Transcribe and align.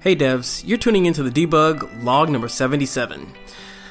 Hey 0.00 0.14
devs, 0.14 0.62
you're 0.64 0.78
tuning 0.78 1.06
into 1.06 1.24
the 1.24 1.30
debug 1.30 2.04
log 2.04 2.30
number 2.30 2.46
77. 2.46 3.34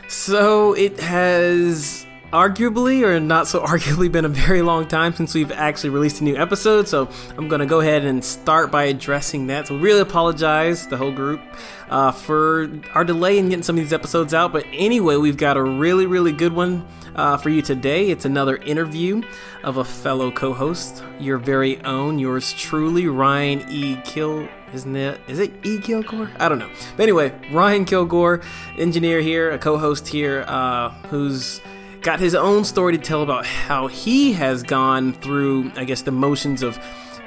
So 0.08 0.72
it 0.72 1.02
has 1.02 2.08
arguably 2.32 3.04
or 3.04 3.20
not 3.20 3.46
so 3.46 3.60
arguably 3.66 4.10
been 4.10 4.24
a 4.24 4.30
very 4.30 4.62
long 4.62 4.88
time 4.88 5.14
since 5.14 5.36
we've 5.36 5.52
actually 5.52 5.90
released 5.90 6.22
a 6.22 6.24
new 6.24 6.36
episode 6.36 6.88
so 6.88 7.10
i'm 7.38 7.48
going 7.48 7.62
to 7.62 7.66
go 7.66 7.80
ahead 7.80 8.04
and 8.04 8.24
start 8.24 8.72
by 8.72 8.86
addressing 8.86 9.48
that. 9.48 9.68
So 9.68 9.78
really 9.78 10.00
apologize 10.00 10.88
the 10.88 10.96
whole 10.96 11.12
group 11.12 11.42
uh, 11.90 12.14
for 12.14 12.70
our 12.94 13.04
delay 13.04 13.38
in 13.38 13.50
getting 13.50 13.64
some 13.64 13.76
of 13.76 13.84
these 13.84 13.92
episodes 13.92 14.34
out 14.34 14.54
but 14.54 14.66
anyway 14.72 15.18
we've 15.18 15.36
got 15.36 15.58
a 15.58 15.62
really 15.62 16.06
really 16.06 16.32
good 16.32 16.54
one 16.54 16.88
uh, 17.18 17.36
for 17.36 17.50
you 17.50 17.62
today. 17.62 18.12
It's 18.12 18.24
another 18.24 18.56
interview 18.56 19.24
of 19.62 19.76
a 19.76 19.84
fellow 19.84 20.32
co-host 20.32 21.04
your 21.20 21.38
very 21.38 21.82
own 21.84 22.18
yours 22.18 22.54
truly 22.54 23.08
ryan 23.08 23.66
e. 23.70 24.00
Kill 24.06 24.48
isn't 24.74 24.96
it? 24.96 25.20
Is 25.28 25.40
it 25.40 25.52
E. 25.64 25.78
Killgore? 25.78 26.30
I 26.40 26.50
don't 26.50 26.60
know. 26.60 26.70
But 26.96 27.04
anyway, 27.04 27.34
Ryan 27.52 27.86
Killgore, 27.86 28.44
engineer 28.78 29.22
here, 29.22 29.52
a 29.52 29.58
co-host 29.58 30.08
here, 30.08 30.44
uh, 30.48 30.90
who's 31.10 31.62
got 32.02 32.20
his 32.20 32.36
own 32.36 32.64
story 32.64 32.96
to 32.98 33.04
tell 33.04 33.24
about 33.24 33.46
how 33.46 33.88
he 33.88 34.34
has 34.34 34.64
gone 34.64 35.14
through, 35.14 35.72
I 35.76 35.84
guess, 35.84 36.02
the 36.04 36.12
motions 36.12 36.64
of 36.64 36.80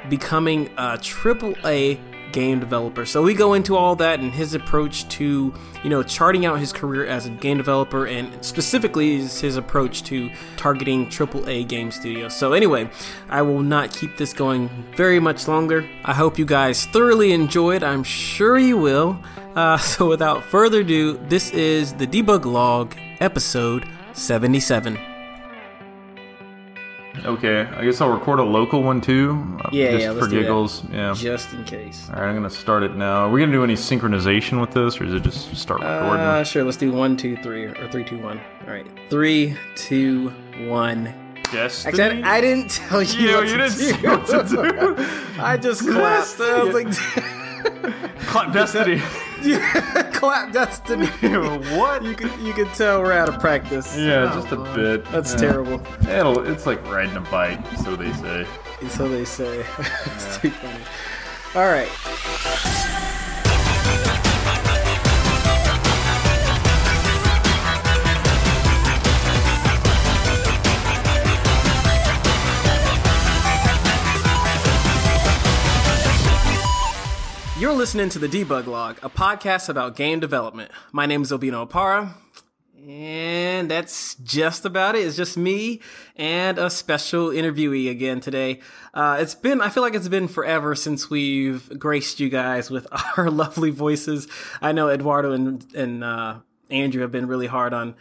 becoming 0.09 0.71
a 0.79 0.99
triple 0.99 1.55
A 1.65 2.01
game 2.33 2.61
developer. 2.61 3.05
So 3.05 3.23
we 3.23 3.35
go 3.35 3.55
into 3.55 3.77
all 3.77 3.97
that 3.97 4.21
and 4.21 4.33
his 4.33 4.55
approach 4.55 5.09
to, 5.11 5.53
you 5.83 5.91
know, 5.91 6.03
charting 6.03 6.47
out 6.47 6.59
his 6.59 6.73
career 6.73 7.07
as 7.07 7.27
a 7.27 7.31
game 7.31 7.57
developer 7.57 8.07
and 8.07 8.45
specifically 8.45 9.17
is 9.17 9.41
his 9.41 9.57
approach 9.57 10.03
to 10.05 10.31
targeting 10.57 11.07
AAA 11.07 11.69
game 11.69 11.91
studios. 11.91 12.35
So 12.35 12.53
anyway, 12.53 12.91
I 13.29 13.43
will 13.43 13.63
not 13.63 13.93
keep 13.93 14.17
this 14.17 14.33
going 14.33 14.69
very 14.97 15.21
much 15.21 15.49
longer. 15.49 15.89
I 16.05 16.15
hope 16.15 16.39
you 16.39 16.47
guys 16.47 16.87
thoroughly 16.87 17.33
enjoyed. 17.33 17.83
I'm 17.83 18.03
sure 18.03 18.59
you 18.59 18.77
will. 18.77 19.21
Uh, 19.55 19.77
so 19.79 20.09
without 20.09 20.43
further 20.45 20.81
ado, 20.81 21.19
this 21.29 21.51
is 21.51 21.95
the 21.95 22.07
Debug 22.07 22.45
Log 22.45 22.95
episode 23.21 23.87
77. 24.13 25.10
Okay, 27.25 27.61
I 27.63 27.85
guess 27.85 28.01
I'll 28.01 28.09
record 28.09 28.39
a 28.39 28.43
local 28.45 28.83
one 28.83 29.01
too. 29.01 29.33
uh, 29.65 29.69
Yeah, 29.73 29.91
just 29.93 30.03
yeah, 30.03 30.13
for 30.19 30.27
giggles. 30.27 30.83
Yeah. 30.91 31.13
Just 31.17 31.53
in 31.53 31.65
case. 31.65 32.09
All 32.13 32.21
right, 32.21 32.29
I'm 32.29 32.35
gonna 32.35 32.49
start 32.51 32.83
it 32.83 32.97
now. 32.97 33.27
Are 33.27 33.31
we 33.31 33.41
gonna 33.41 33.53
do 33.53 33.63
any 33.65 33.75
synchronization 33.75 34.61
with 34.61 34.71
this, 34.71 35.01
or 35.01 35.05
is 35.05 35.15
it 35.15 35.23
just 35.23 35.55
start 35.57 35.81
recording? 35.81 36.21
Uh, 36.25 36.45
sure, 36.45 36.65
let's 36.65 36.77
do 36.79 36.91
one, 36.93 37.17
two, 37.17 37.37
three, 37.37 37.65
or 37.67 37.89
three, 37.91 38.05
two, 38.05 38.19
one. 38.19 38.41
All 38.67 38.73
right. 38.73 38.87
Three, 39.11 39.57
two, 39.77 40.31
one. 40.69 41.13
Destiny. 41.53 42.01
Actually, 42.01 42.23
I, 42.23 42.37
I 42.37 42.41
didn't 42.41 42.71
tell 42.71 43.03
you 43.03 43.29
Yeah, 43.29 43.35
what 43.37 43.49
you 43.49 43.57
to 43.57 43.69
didn't 43.69 44.03
do. 44.03 44.09
what 44.09 44.27
to 44.27 44.97
do. 44.97 45.07
I 45.43 45.57
just 45.57 45.81
clapped. 45.89 46.41
I 46.41 46.63
was 46.63 46.75
like, 46.75 46.87
Clap 48.27 48.53
Destiny. 48.53 49.03
yeah, 49.43 50.11
clap 50.13 50.53
Destiny. 50.53 51.07
what? 51.77 52.05
You 52.05 52.15
can 52.15 52.45
you 52.45 52.53
can 52.53 52.67
tell 52.69 53.01
we're 53.03 53.13
out 53.13 53.29
of 53.29 53.41
practice. 53.41 53.97
Yeah, 53.97 54.31
just 54.35 54.53
a 54.53 54.57
bit. 54.75 55.05
That's 55.07 55.33
Yeah. 55.33 55.39
terrible. 55.39 55.83
It'll, 56.09 56.47
it's 56.47 56.67
like 56.67 56.85
riding 56.91 57.17
a 57.17 57.21
bike, 57.23 57.61
so 57.85 57.97
they 57.97 58.13
say. 58.13 58.47
So 58.89 59.09
they 59.09 59.25
say. 59.25 59.65
it's 59.79 60.39
too 60.39 60.51
funny. 60.51 60.85
All 61.55 61.67
right. 61.67 61.89
You're 77.71 77.79
listening 77.79 78.09
to 78.09 78.19
the 78.19 78.27
Debug 78.27 78.67
Log, 78.67 78.99
a 79.01 79.09
podcast 79.09 79.69
about 79.69 79.95
game 79.95 80.19
development. 80.19 80.73
My 80.91 81.07
name 81.07 81.23
is 81.23 81.31
Obino 81.31 81.69
Opara, 81.69 82.15
and 82.85 83.71
that's 83.71 84.17
just 84.17 84.65
about 84.65 84.97
it. 84.97 85.07
It's 85.07 85.17
just 85.17 85.37
me 85.37 85.81
and 86.17 86.59
a 86.59 86.69
special 86.69 87.29
interviewee 87.29 87.89
again 87.89 88.19
today. 88.19 88.59
Uh, 88.93 89.19
it's 89.21 89.37
been, 89.37 89.61
I 89.61 89.69
feel 89.69 89.85
like 89.85 89.95
it's 89.95 90.09
been 90.09 90.27
forever 90.27 90.75
since 90.75 91.09
we've 91.09 91.79
graced 91.79 92.19
you 92.19 92.29
guys 92.29 92.73
with 92.73 92.89
our 93.17 93.31
lovely 93.31 93.71
voices. 93.71 94.27
I 94.61 94.73
know 94.73 94.89
Eduardo 94.89 95.31
and, 95.31 95.65
and 95.73 96.03
uh, 96.03 96.41
Andrew 96.71 97.03
have 97.03 97.13
been 97.13 97.29
really 97.29 97.47
hard 97.47 97.73
on 97.73 97.95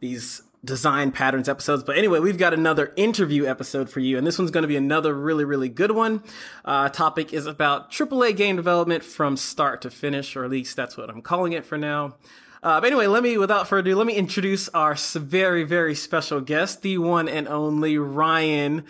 these 0.00 0.42
design 0.64 1.10
patterns 1.10 1.48
episodes. 1.48 1.82
But 1.82 1.98
anyway, 1.98 2.20
we've 2.20 2.38
got 2.38 2.54
another 2.54 2.92
interview 2.96 3.46
episode 3.46 3.90
for 3.90 4.00
you, 4.00 4.16
and 4.16 4.26
this 4.26 4.38
one's 4.38 4.50
going 4.50 4.62
to 4.62 4.68
be 4.68 4.76
another 4.76 5.14
really, 5.14 5.44
really 5.44 5.68
good 5.68 5.90
one. 5.90 6.22
Uh, 6.64 6.88
topic 6.88 7.32
is 7.32 7.46
about 7.46 7.90
AAA 7.90 8.36
game 8.36 8.56
development 8.56 9.04
from 9.04 9.36
start 9.36 9.82
to 9.82 9.90
finish, 9.90 10.36
or 10.36 10.44
at 10.44 10.50
least 10.50 10.76
that's 10.76 10.96
what 10.96 11.10
I'm 11.10 11.22
calling 11.22 11.52
it 11.52 11.66
for 11.66 11.76
now. 11.76 12.16
Uh, 12.62 12.80
but 12.80 12.86
anyway, 12.86 13.08
let 13.08 13.24
me, 13.24 13.36
without 13.36 13.66
further 13.66 13.90
ado, 13.90 13.96
let 13.96 14.06
me 14.06 14.14
introduce 14.14 14.68
our 14.68 14.94
very, 14.94 15.64
very 15.64 15.96
special 15.96 16.40
guest, 16.40 16.82
the 16.82 16.96
one 16.96 17.28
and 17.28 17.48
only 17.48 17.98
Ryan. 17.98 18.84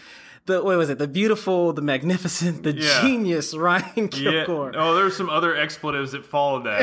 The 0.47 0.60
what 0.62 0.76
was 0.76 0.91
it? 0.91 0.98
The 0.98 1.06
beautiful, 1.06 1.72
the 1.72 1.82
magnificent, 1.82 2.64
the 2.64 2.72
Yeah. 2.72 3.00
genius 3.03 3.54
Ryan 3.54 3.84
Yeah. 3.97 4.44
Killgore. 4.44 4.75
Oh, 4.76 4.94
there's 4.94 5.16
some 5.16 5.30
other 5.30 5.56
expletives 5.56 6.12
that 6.12 6.25
followed 6.25 6.64
that. 6.64 6.82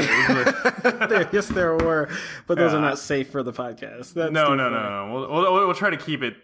Like- 0.84 1.10
There- 1.10 1.30
yes, 1.34 1.48
there 1.48 1.76
were, 1.76 2.10
but 2.48 2.58
those 2.58 2.74
are 2.74 2.80
not 2.82 2.98
safe 3.00 3.30
for 3.32 3.44
the 3.44 3.52
podcast. 3.52 4.14
That's 4.14 4.32
no, 4.32 4.50
too 4.50 4.56
no, 4.56 4.70
no, 4.70 5.08
no. 5.08 5.14
We'll, 5.14 5.30
we'll, 5.32 5.68
we'll 5.68 5.74
try 5.76 5.90
to 5.90 5.98
keep 5.98 6.24
it 6.24 6.36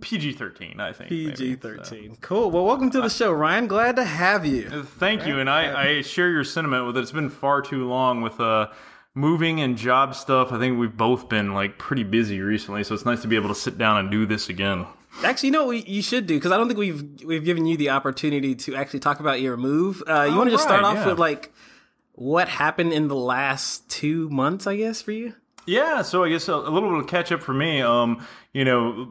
PG-13, 0.00 0.78
I 0.80 0.92
think. 0.92 1.10
maybe, 1.10 1.30
PG 1.30 1.54
so. 1.54 1.58
thirteen. 1.60 2.16
Cool. 2.20 2.50
Well, 2.52 2.64
welcome 2.64 2.88
to 2.90 3.00
the 3.00 3.10
show, 3.10 3.32
Ryan. 3.32 3.66
Glad 3.66 3.96
to 3.96 4.04
have 4.04 4.46
you. 4.46 4.84
Thank 4.84 5.26
you, 5.26 5.40
and 5.40 5.50
I, 5.50 5.96
I 5.98 6.00
share 6.02 6.30
your 6.30 6.44
sentiment 6.44 6.86
with 6.86 6.96
it. 6.96 7.00
It's 7.00 7.12
been 7.12 7.28
far 7.30 7.60
too 7.62 7.86
long 7.88 8.22
with 8.22 8.40
uh, 8.40 8.68
moving 9.14 9.60
and 9.60 9.76
job 9.76 10.14
stuff. 10.14 10.52
I 10.52 10.58
think 10.58 10.78
we've 10.78 10.96
both 10.96 11.28
been 11.28 11.52
like 11.52 11.78
pretty 11.78 12.04
busy 12.04 12.40
recently, 12.40 12.84
so 12.84 12.94
it's 12.94 13.04
nice 13.04 13.22
to 13.22 13.28
be 13.28 13.36
able 13.36 13.48
to 13.48 13.54
sit 13.54 13.76
down 13.76 13.98
and 13.98 14.10
do 14.10 14.24
this 14.24 14.48
again. 14.48 14.86
Actually, 15.24 15.48
you 15.48 15.52
know 15.52 15.64
what 15.66 15.68
we, 15.70 15.82
you 15.82 16.02
should 16.02 16.26
do 16.26 16.34
because 16.36 16.52
I 16.52 16.56
don't 16.56 16.68
think 16.68 16.78
we've 16.78 17.22
we've 17.24 17.44
given 17.44 17.66
you 17.66 17.76
the 17.76 17.90
opportunity 17.90 18.54
to 18.54 18.74
actually 18.76 19.00
talk 19.00 19.20
about 19.20 19.40
your 19.40 19.56
move. 19.56 20.02
Uh, 20.08 20.22
you 20.28 20.34
Oh, 20.34 20.38
want 20.38 20.48
to 20.48 20.52
just 20.52 20.62
start 20.64 20.84
off 20.84 20.94
yeah. 20.96 21.06
with 21.08 21.18
like 21.18 21.52
what 22.12 22.48
happened 22.48 22.92
in 22.92 23.08
the 23.08 23.16
last 23.16 23.88
two 23.88 24.28
months, 24.30 24.66
I 24.66 24.76
guess, 24.76 25.02
for 25.02 25.12
you. 25.12 25.34
Yeah, 25.66 26.02
so 26.02 26.24
I 26.24 26.30
guess 26.30 26.48
a, 26.48 26.54
a 26.54 26.70
little 26.70 26.90
bit 26.90 27.00
of 27.00 27.06
catch 27.06 27.32
up 27.32 27.42
for 27.42 27.52
me. 27.52 27.82
Um, 27.82 28.26
you 28.52 28.64
know, 28.64 29.08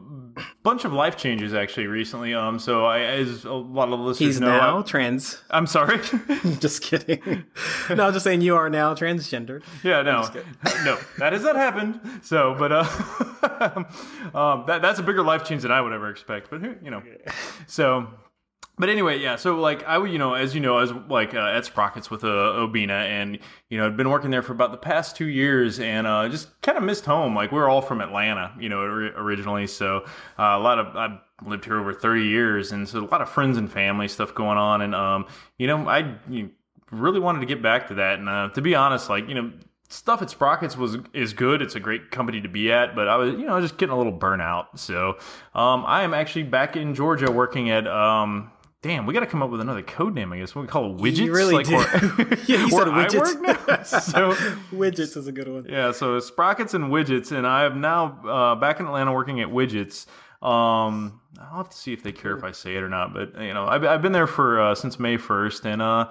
bunch 0.62 0.84
of 0.84 0.92
life 0.92 1.16
changes 1.16 1.54
actually 1.54 1.86
recently. 1.86 2.34
Um, 2.34 2.58
so 2.58 2.84
I, 2.84 3.00
as 3.00 3.44
a 3.44 3.52
lot 3.52 3.92
of 3.92 4.00
listeners 4.00 4.18
He's 4.18 4.40
know, 4.40 4.48
now 4.48 4.78
I, 4.80 4.82
trans. 4.82 5.42
I'm 5.50 5.66
sorry. 5.66 5.98
just 6.60 6.82
kidding. 6.82 7.44
no, 7.88 8.06
I'm 8.06 8.12
just 8.12 8.24
saying 8.24 8.40
you 8.42 8.56
are 8.56 8.68
now 8.68 8.94
transgender. 8.94 9.62
Yeah, 9.82 10.02
no, 10.02 10.22
no, 10.84 10.98
that 11.18 11.32
has 11.32 11.42
not 11.42 11.56
happened. 11.56 12.00
So, 12.22 12.54
but 12.58 12.72
uh, 12.72 13.84
um, 14.34 14.64
that 14.66 14.82
that's 14.82 14.98
a 14.98 15.02
bigger 15.02 15.22
life 15.22 15.44
change 15.44 15.62
than 15.62 15.72
I 15.72 15.80
would 15.80 15.92
ever 15.92 16.10
expect. 16.10 16.50
But 16.50 16.60
who, 16.60 16.76
you 16.82 16.90
know, 16.90 17.02
so. 17.66 18.08
But 18.80 18.88
anyway, 18.88 19.18
yeah. 19.18 19.36
So 19.36 19.56
like 19.56 19.86
I, 19.86 20.02
you 20.06 20.16
know, 20.16 20.32
as 20.32 20.54
you 20.54 20.60
know, 20.62 20.78
I 20.78 20.80
was 20.80 20.92
like 21.10 21.34
uh, 21.34 21.38
at 21.38 21.66
Sprockets 21.66 22.10
with 22.10 22.24
uh, 22.24 22.26
Obina, 22.26 23.04
and 23.04 23.38
you 23.68 23.76
know, 23.76 23.86
I'd 23.86 23.96
been 23.98 24.08
working 24.08 24.30
there 24.30 24.40
for 24.40 24.54
about 24.54 24.72
the 24.72 24.78
past 24.78 25.16
two 25.16 25.28
years, 25.28 25.78
and 25.78 26.06
uh, 26.06 26.26
just 26.30 26.58
kind 26.62 26.78
of 26.78 26.84
missed 26.84 27.04
home. 27.04 27.34
Like 27.34 27.52
we're 27.52 27.68
all 27.68 27.82
from 27.82 28.00
Atlanta, 28.00 28.54
you 28.58 28.70
know, 28.70 28.80
originally. 28.80 29.66
So 29.66 30.06
uh, 30.38 30.56
a 30.56 30.58
lot 30.58 30.78
of 30.78 30.96
I've 30.96 31.18
lived 31.46 31.66
here 31.66 31.78
over 31.78 31.92
thirty 31.92 32.24
years, 32.24 32.72
and 32.72 32.88
so 32.88 33.00
a 33.00 33.04
lot 33.04 33.20
of 33.20 33.28
friends 33.28 33.58
and 33.58 33.70
family 33.70 34.08
stuff 34.08 34.34
going 34.34 34.56
on, 34.56 34.80
and 34.80 34.94
um, 34.94 35.26
you 35.58 35.66
know, 35.66 35.86
I. 35.86 36.16
You, 36.30 36.50
really 36.92 37.20
wanted 37.20 37.38
to 37.38 37.46
get 37.46 37.62
back 37.62 37.86
to 37.86 37.94
that. 37.94 38.18
And 38.18 38.28
uh, 38.28 38.48
to 38.48 38.60
be 38.60 38.74
honest, 38.74 39.08
like 39.08 39.28
you 39.28 39.34
know, 39.36 39.52
stuff 39.88 40.22
at 40.22 40.30
Sprockets 40.30 40.76
was 40.76 40.98
is 41.12 41.32
good. 41.32 41.62
It's 41.62 41.76
a 41.76 41.80
great 41.80 42.10
company 42.10 42.40
to 42.40 42.48
be 42.48 42.72
at, 42.72 42.96
but 42.96 43.06
I 43.06 43.14
was 43.14 43.30
you 43.34 43.46
know 43.46 43.60
just 43.60 43.78
getting 43.78 43.92
a 43.92 43.96
little 43.96 44.18
burnout. 44.18 44.76
So 44.76 45.18
um, 45.54 45.84
I 45.86 46.02
am 46.02 46.14
actually 46.14 46.44
back 46.44 46.76
in 46.76 46.94
Georgia 46.94 47.30
working 47.30 47.70
at. 47.70 47.86
Um, 47.86 48.50
Damn, 48.82 49.04
we 49.04 49.12
got 49.12 49.20
to 49.20 49.26
come 49.26 49.42
up 49.42 49.50
with 49.50 49.60
another 49.60 49.82
code 49.82 50.14
name, 50.14 50.32
I 50.32 50.38
guess. 50.38 50.54
What 50.54 50.62
we 50.62 50.68
call 50.68 50.94
it 50.94 50.96
widgets. 50.98 51.16
You 51.18 51.34
really 51.34 51.54
like 51.54 51.66
do. 51.66 51.76
Where, 51.76 52.38
Yeah, 52.46 52.64
you 52.64 52.70
said 52.70 52.86
widgets. 52.88 53.84
so 54.10 54.32
Widgets 54.74 55.16
is 55.18 55.26
a 55.26 55.32
good 55.32 55.48
one. 55.48 55.66
yeah, 55.68 55.92
so 55.92 56.18
Sprockets 56.18 56.72
and 56.72 56.84
Widgets, 56.84 57.30
and 57.30 57.46
I 57.46 57.64
am 57.64 57.82
now 57.82 58.18
uh, 58.26 58.54
back 58.54 58.80
in 58.80 58.86
Atlanta 58.86 59.12
working 59.12 59.40
at 59.42 59.48
Widgets. 59.48 60.06
Um, 60.42 61.20
I'll 61.38 61.58
have 61.58 61.68
to 61.68 61.76
see 61.76 61.92
if 61.92 62.02
they 62.02 62.12
care 62.12 62.34
if 62.34 62.42
I 62.42 62.52
say 62.52 62.74
it 62.74 62.82
or 62.82 62.88
not, 62.88 63.12
but 63.12 63.38
you 63.42 63.52
know, 63.52 63.66
I've, 63.66 63.84
I've 63.84 64.00
been 64.00 64.12
there 64.12 64.26
for 64.26 64.58
uh, 64.58 64.74
since 64.74 64.98
May 64.98 65.18
first, 65.18 65.66
and 65.66 65.82
uh, 65.82 66.08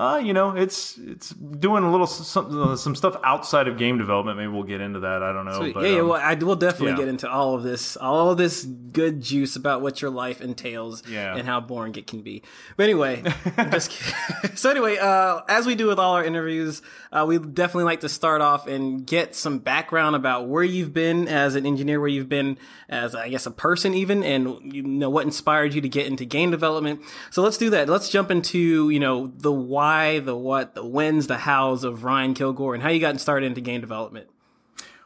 uh, 0.00 0.16
you 0.16 0.32
know, 0.32 0.56
it's 0.56 0.96
it's 0.96 1.28
doing 1.28 1.84
a 1.84 1.90
little 1.90 2.06
some 2.06 2.74
some 2.78 2.96
stuff 2.96 3.18
outside 3.22 3.68
of 3.68 3.76
game 3.76 3.98
development. 3.98 4.38
Maybe 4.38 4.48
we'll 4.48 4.62
get 4.62 4.80
into 4.80 5.00
that. 5.00 5.22
I 5.22 5.30
don't 5.34 5.44
know. 5.44 5.58
Sweet. 5.58 5.74
But, 5.74 5.82
yeah, 5.82 5.88
yeah. 5.96 6.00
um, 6.00 6.08
Well, 6.08 6.20
I 6.20 6.32
we'll 6.34 6.56
definitely 6.56 6.92
yeah. 6.92 6.96
get 6.96 7.08
into 7.08 7.30
all 7.30 7.54
of 7.54 7.62
this, 7.62 7.98
all 7.98 8.30
of 8.30 8.38
this 8.38 8.64
good 8.64 9.20
juice 9.20 9.56
about 9.56 9.82
what 9.82 10.00
your 10.00 10.10
life 10.10 10.40
entails 10.40 11.06
Yeah. 11.06 11.36
and 11.36 11.46
how 11.46 11.60
boring 11.60 11.94
it 11.96 12.06
can 12.06 12.22
be. 12.22 12.42
But 12.78 12.84
anyway, 12.84 13.22
just 13.70 13.90
kidding. 14.42 14.56
so 14.56 14.70
anyway, 14.70 14.96
uh, 14.96 15.40
as 15.48 15.66
we 15.66 15.74
do 15.74 15.88
with 15.88 15.98
all 15.98 16.14
our 16.14 16.24
interviews, 16.24 16.80
uh, 17.12 17.26
we 17.28 17.38
definitely 17.38 17.84
like 17.84 18.00
to 18.00 18.08
start 18.08 18.40
off 18.40 18.66
and 18.66 19.06
get 19.06 19.34
some 19.34 19.58
background 19.58 20.16
about 20.16 20.48
where 20.48 20.64
you've 20.64 20.94
been 20.94 21.28
as 21.28 21.56
an 21.56 21.66
engineer, 21.66 22.00
where 22.00 22.08
you've 22.08 22.30
been 22.30 22.56
as, 22.88 23.14
I 23.14 23.28
guess, 23.28 23.44
a 23.44 23.50
person 23.50 23.92
even, 23.92 24.24
and 24.24 24.72
you 24.72 24.82
know 24.82 25.10
what 25.10 25.26
inspired 25.26 25.74
you 25.74 25.82
to 25.82 25.88
get 25.90 26.06
into 26.06 26.24
game 26.24 26.50
development. 26.50 27.02
So 27.30 27.42
let's 27.42 27.58
do 27.58 27.68
that. 27.68 27.86
Let's 27.86 28.08
jump 28.08 28.30
into 28.30 28.88
you 28.88 28.98
know 28.98 29.26
the 29.36 29.52
why 29.52 29.89
why, 29.90 30.20
the 30.20 30.36
what, 30.36 30.74
the 30.74 30.84
whens, 30.84 31.26
the 31.26 31.38
hows 31.38 31.82
of 31.82 32.04
Ryan 32.04 32.34
Killgore, 32.34 32.74
and 32.74 32.82
how 32.82 32.90
you 32.90 33.00
got 33.00 33.18
started 33.20 33.46
into 33.46 33.60
game 33.60 33.80
development. 33.80 34.28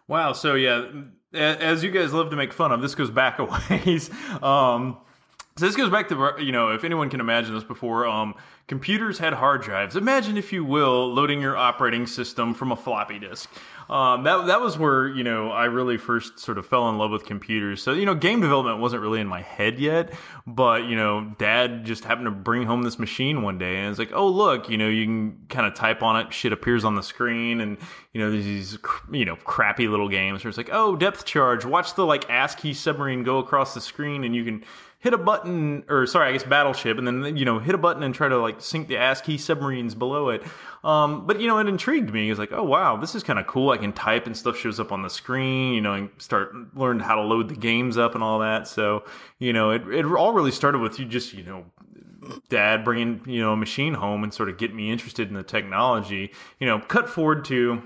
Wow. 0.07 0.35
So 0.35 0.55
yeah, 0.55 0.87
as 1.33 1.83
you 1.83 1.91
guys 1.91 2.13
love 2.13 2.31
to 2.31 2.37
make 2.37 2.53
fun 2.53 2.71
of, 2.71 2.83
this 2.83 2.95
goes 2.95 3.11
back 3.11 3.39
a 3.39 3.45
ways. 3.71 4.11
Um, 4.43 4.99
so 5.57 5.67
this 5.67 5.77
goes 5.77 5.89
back 5.89 6.09
to 6.09 6.35
you 6.41 6.51
know 6.51 6.71
if 6.71 6.83
anyone 6.83 7.11
can 7.11 7.21
imagine 7.21 7.55
this 7.55 7.63
before, 7.63 8.09
um, 8.09 8.35
computers 8.67 9.19
had 9.19 9.33
hard 9.35 9.63
drives. 9.63 9.95
Imagine, 9.95 10.37
if 10.37 10.53
you 10.53 10.65
will, 10.65 11.13
loading 11.15 11.41
your 11.41 11.57
operating 11.57 12.09
system 12.09 12.55
from 12.55 12.73
a 12.73 12.77
floppy 12.77 13.21
disk. 13.21 13.49
Um, 13.89 14.25
that 14.25 14.47
that 14.47 14.61
was 14.61 14.77
where 14.77 15.07
you 15.07 15.23
know 15.23 15.51
I 15.51 15.67
really 15.67 15.97
first 15.97 16.41
sort 16.41 16.59
of 16.59 16.67
fell 16.67 16.89
in 16.89 16.99
love 16.99 17.13
with 17.13 17.25
computers. 17.25 17.83
So 17.83 17.93
you 17.93 18.05
know, 18.05 18.17
game 18.17 18.41
development 18.41 18.81
wasn't 18.81 19.03
really 19.03 19.21
in 19.21 19.29
my 19.29 19.43
head 19.43 19.79
yet, 19.79 20.15
but 20.45 20.85
you 20.85 20.97
know, 20.97 21.33
Dad 21.39 21.85
just 21.85 22.03
happened 22.03 22.27
to 22.27 22.33
bring 22.33 22.65
home 22.65 22.83
this 22.83 22.99
machine 22.99 23.43
one 23.43 23.59
day, 23.59 23.77
and 23.77 23.91
it's 23.91 23.99
like, 23.99 24.13
oh 24.13 24.27
look, 24.27 24.69
you 24.69 24.77
know, 24.77 24.89
you 24.89 25.05
can 25.05 25.47
kind 25.49 25.67
of 25.67 25.75
type 25.75 26.03
on 26.03 26.17
it, 26.17 26.33
shit 26.33 26.53
appears 26.53 26.85
on 26.85 26.97
the 26.97 27.03
screen, 27.03 27.61
and 27.61 27.79
you 28.13 28.21
know, 28.21 28.31
these 28.31 28.77
you 29.13 29.25
know 29.25 29.37
crappy 29.37 29.87
little 29.87 30.09
games 30.09 30.43
where 30.43 30.49
it's 30.49 30.59
like, 30.59 30.71
oh, 30.73 30.97
depth 30.97 31.25
charge, 31.25 31.65
watch 31.65 31.95
the 31.95 32.05
like 32.05 32.29
ASCII 32.29 32.75
submarine 32.75 33.23
go 33.23 33.39
across 33.39 33.75
the 33.75 33.81
screen, 33.81 34.25
and 34.25 34.35
you 34.35 34.45
can 34.45 34.65
hit 35.05 35.13
a 35.13 35.19
button, 35.19 35.85
or 35.91 36.07
sorry, 36.07 36.31
I 36.31 36.33
guess 36.33 36.45
battleship, 36.45 36.97
and 36.97 37.07
then 37.07 37.37
you 37.37 37.45
know 37.45 37.59
hit 37.59 37.75
a 37.75 37.79
button 37.79 38.03
and 38.03 38.15
try 38.15 38.27
to 38.27 38.39
like 38.39 38.63
sink 38.63 38.89
the 38.89 38.97
ASCII 38.97 39.37
submarines 39.37 39.95
below 39.95 40.31
it. 40.31 40.43
Um, 40.83 41.27
but 41.27 41.41
you 41.41 41.47
know, 41.47 41.59
it 41.59 41.69
intrigued 41.69 42.11
me. 42.13 42.31
It's 42.31 42.39
like, 42.39 42.53
oh 42.53 42.65
wow, 42.65 42.97
this 42.97 43.15
is 43.15 43.23
kind 43.23 43.39
of 43.39 43.47
cool. 43.47 43.71
I 43.71 43.77
can 43.77 43.93
type 43.93 44.27
and 44.27 44.35
stuff 44.35 44.57
shows 44.57 44.81
up 44.81 44.93
on 44.93 45.03
the 45.03 45.11
screen. 45.11 45.75
You 45.75 45.83
know, 45.83 45.93
and 45.93 46.11
start 46.17 46.55
learn 46.75 47.01
how 47.01 47.17
to 47.17 47.21
load 47.21 47.51
the 47.51 47.55
games 47.55 47.99
up 47.99 48.15
and 48.15 48.25
all 48.25 48.39
that. 48.39 48.67
So 48.67 49.05
you 49.39 49.53
know, 49.53 49.73
it 49.73 49.87
it 49.89 50.07
all 50.07 50.33
really 50.33 50.51
started 50.51 50.79
with 50.79 50.99
you 50.99 51.05
just 51.05 51.35
you 51.35 51.45
know 51.45 51.67
dad 52.49 52.83
bringing 52.83 53.21
you 53.27 53.43
know 53.43 53.53
a 53.53 53.57
machine 53.57 53.93
home 53.93 54.25
and 54.25 54.33
sort 54.33 54.49
of 54.49 54.57
get 54.57 54.75
me 54.75 54.91
interested 54.91 55.29
in 55.29 55.35
the 55.35 55.43
technology 55.43 56.33
you 56.59 56.67
know 56.67 56.79
cut 56.79 57.07
forward 57.07 57.45
to 57.45 57.83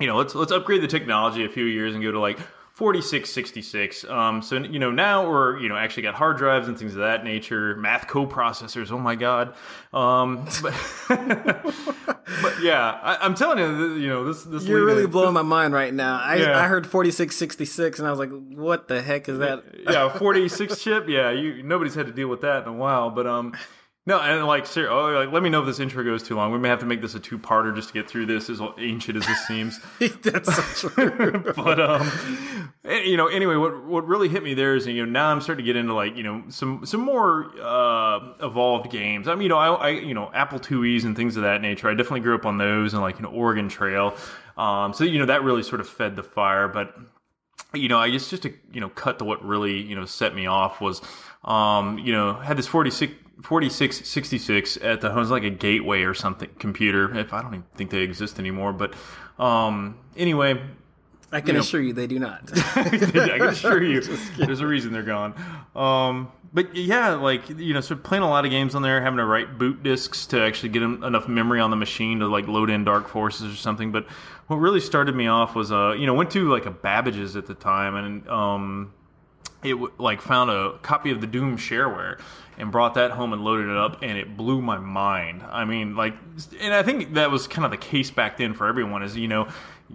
you 0.00 0.06
know 0.08 0.16
let's 0.16 0.34
let's 0.34 0.50
upgrade 0.50 0.82
the 0.82 0.88
technology 0.88 1.44
a 1.44 1.48
few 1.48 1.64
years 1.64 1.94
and 1.94 2.02
go 2.02 2.10
to 2.10 2.18
like 2.18 2.40
4666. 2.78 4.04
Um, 4.04 4.40
so, 4.40 4.58
you 4.58 4.78
know, 4.78 4.92
now 4.92 5.28
we're, 5.28 5.58
you 5.58 5.68
know, 5.68 5.76
actually 5.76 6.04
got 6.04 6.14
hard 6.14 6.36
drives 6.36 6.68
and 6.68 6.78
things 6.78 6.92
of 6.92 7.00
that 7.00 7.24
nature, 7.24 7.74
math 7.74 8.06
co-processors. 8.06 8.92
Oh 8.92 9.00
my 9.00 9.16
God. 9.16 9.56
Um, 9.92 10.44
but, 10.62 10.72
but 11.08 12.62
yeah, 12.62 13.00
I, 13.02 13.26
am 13.26 13.34
telling 13.34 13.58
you, 13.58 13.94
you 13.94 14.08
know, 14.08 14.24
this, 14.24 14.44
this 14.44 14.62
you're 14.62 14.84
really 14.84 15.08
blowing 15.08 15.34
my 15.34 15.42
mind 15.42 15.74
right 15.74 15.92
now. 15.92 16.20
I, 16.20 16.36
yeah. 16.36 16.56
I 16.56 16.68
heard 16.68 16.86
4666 16.86 17.98
and 17.98 18.06
I 18.06 18.12
was 18.12 18.20
like, 18.20 18.30
what 18.30 18.86
the 18.86 19.02
heck 19.02 19.28
is 19.28 19.40
that? 19.40 19.64
yeah. 19.76 20.16
46 20.16 20.80
chip. 20.80 21.08
Yeah. 21.08 21.32
You, 21.32 21.64
nobody's 21.64 21.96
had 21.96 22.06
to 22.06 22.12
deal 22.12 22.28
with 22.28 22.42
that 22.42 22.62
in 22.62 22.68
a 22.68 22.76
while, 22.76 23.10
but, 23.10 23.26
um, 23.26 23.56
no, 24.08 24.18
and 24.18 24.46
like, 24.46 24.64
sir, 24.64 24.88
oh, 24.88 25.10
like, 25.10 25.32
let 25.32 25.42
me 25.42 25.50
know 25.50 25.60
if 25.60 25.66
this 25.66 25.80
intro 25.80 26.02
goes 26.02 26.22
too 26.22 26.34
long. 26.34 26.50
We 26.50 26.58
may 26.58 26.70
have 26.70 26.78
to 26.78 26.86
make 26.86 27.02
this 27.02 27.14
a 27.14 27.20
two-parter 27.20 27.76
just 27.76 27.88
to 27.88 27.94
get 27.94 28.08
through 28.08 28.24
this, 28.24 28.48
as 28.48 28.58
ancient 28.78 29.18
as 29.18 29.26
this 29.26 29.46
seems. 29.46 29.78
That's 30.22 30.80
so 30.80 30.88
true. 30.88 31.52
but 31.54 31.78
um, 31.78 32.10
you 32.84 33.18
know, 33.18 33.26
anyway, 33.26 33.56
what 33.56 33.84
what 33.84 34.06
really 34.06 34.30
hit 34.30 34.42
me 34.42 34.54
there 34.54 34.74
is, 34.74 34.86
you 34.86 35.04
know, 35.04 35.12
now 35.12 35.30
I'm 35.30 35.42
starting 35.42 35.62
to 35.62 35.66
get 35.66 35.76
into 35.76 35.92
like, 35.92 36.16
you 36.16 36.22
know, 36.22 36.42
some 36.48 36.86
some 36.86 37.02
more 37.02 37.52
uh, 37.60 38.32
evolved 38.40 38.90
games. 38.90 39.28
I 39.28 39.34
mean, 39.34 39.42
you 39.42 39.48
know, 39.50 39.58
I, 39.58 39.74
I 39.74 39.88
you 39.90 40.14
know, 40.14 40.30
Apple 40.32 40.58
IIe's 40.58 41.04
and 41.04 41.14
things 41.14 41.36
of 41.36 41.42
that 41.42 41.60
nature. 41.60 41.90
I 41.90 41.92
definitely 41.92 42.20
grew 42.20 42.34
up 42.34 42.46
on 42.46 42.56
those 42.56 42.94
and 42.94 43.02
like 43.02 43.18
an 43.18 43.26
you 43.26 43.30
know, 43.30 43.36
Oregon 43.36 43.68
Trail. 43.68 44.16
Um, 44.56 44.94
so 44.94 45.04
you 45.04 45.18
know, 45.18 45.26
that 45.26 45.42
really 45.42 45.62
sort 45.62 45.82
of 45.82 45.88
fed 45.88 46.16
the 46.16 46.22
fire. 46.22 46.66
But 46.66 46.96
you 47.74 47.90
know, 47.90 47.98
I 47.98 48.08
guess 48.08 48.30
just 48.30 48.44
to 48.44 48.54
you 48.72 48.80
know 48.80 48.88
cut 48.88 49.18
to 49.18 49.26
what 49.26 49.44
really 49.44 49.82
you 49.82 49.96
know 49.96 50.06
set 50.06 50.34
me 50.34 50.46
off 50.46 50.80
was, 50.80 51.02
um, 51.44 51.98
you 51.98 52.12
know, 52.12 52.32
had 52.32 52.56
this 52.56 52.66
46 52.66 53.12
4666 53.42 54.78
at 54.78 55.00
the 55.00 55.10
home. 55.10 55.22
It's 55.22 55.30
like 55.30 55.44
a 55.44 55.50
gateway 55.50 56.02
or 56.02 56.14
something 56.14 56.50
computer. 56.58 57.16
If 57.16 57.32
I 57.32 57.42
don't 57.42 57.54
even 57.54 57.64
think 57.74 57.90
they 57.90 58.02
exist 58.02 58.38
anymore. 58.38 58.72
But 58.72 58.94
um, 59.38 59.98
anyway, 60.16 60.60
I 61.30 61.40
can 61.40 61.48
you 61.48 61.52
know, 61.54 61.60
assure 61.60 61.80
you 61.80 61.92
they 61.92 62.06
do 62.06 62.18
not. 62.18 62.50
I 62.76 62.88
can 62.88 63.42
assure 63.42 63.82
you, 63.82 64.00
there's 64.38 64.60
a 64.60 64.66
reason 64.66 64.92
they're 64.92 65.02
gone. 65.02 65.34
Um, 65.76 66.32
but 66.52 66.74
yeah, 66.74 67.10
like 67.10 67.48
you 67.50 67.74
know, 67.74 67.80
so 67.80 67.94
playing 67.94 68.24
a 68.24 68.28
lot 68.28 68.44
of 68.44 68.50
games 68.50 68.74
on 68.74 68.82
there, 68.82 69.00
having 69.02 69.18
to 69.18 69.24
write 69.24 69.58
boot 69.58 69.82
disks 69.82 70.26
to 70.28 70.40
actually 70.42 70.70
get 70.70 70.82
enough 70.82 71.28
memory 71.28 71.60
on 71.60 71.70
the 71.70 71.76
machine 71.76 72.20
to 72.20 72.26
like 72.26 72.48
load 72.48 72.70
in 72.70 72.84
Dark 72.84 73.08
Forces 73.08 73.52
or 73.52 73.56
something. 73.56 73.92
But 73.92 74.06
what 74.46 74.56
really 74.56 74.80
started 74.80 75.14
me 75.14 75.26
off 75.26 75.54
was, 75.54 75.70
uh, 75.70 75.94
you 75.98 76.06
know, 76.06 76.14
went 76.14 76.30
to 76.32 76.50
like 76.50 76.64
a 76.64 76.70
Babbage's 76.70 77.36
at 77.36 77.46
the 77.46 77.54
time, 77.54 77.94
and 77.94 78.28
um, 78.28 78.94
it 79.62 79.76
like 80.00 80.22
found 80.22 80.50
a 80.50 80.78
copy 80.78 81.10
of 81.10 81.20
the 81.20 81.26
Doom 81.26 81.58
shareware 81.58 82.18
and 82.58 82.72
brought 82.72 82.94
that 82.94 83.12
home 83.12 83.32
and 83.32 83.42
loaded 83.42 83.70
it 83.70 83.76
up 83.76 84.02
and 84.02 84.18
it 84.18 84.36
blew 84.36 84.60
my 84.60 84.78
mind. 84.78 85.42
I 85.48 85.64
mean, 85.64 85.96
like 85.96 86.14
and 86.60 86.74
I 86.74 86.82
think 86.82 87.14
that 87.14 87.30
was 87.30 87.46
kind 87.46 87.64
of 87.64 87.70
the 87.70 87.76
case 87.76 88.10
back 88.10 88.36
then 88.36 88.52
for 88.52 88.66
everyone 88.66 89.02
is, 89.02 89.16
you 89.16 89.28
know, 89.28 89.48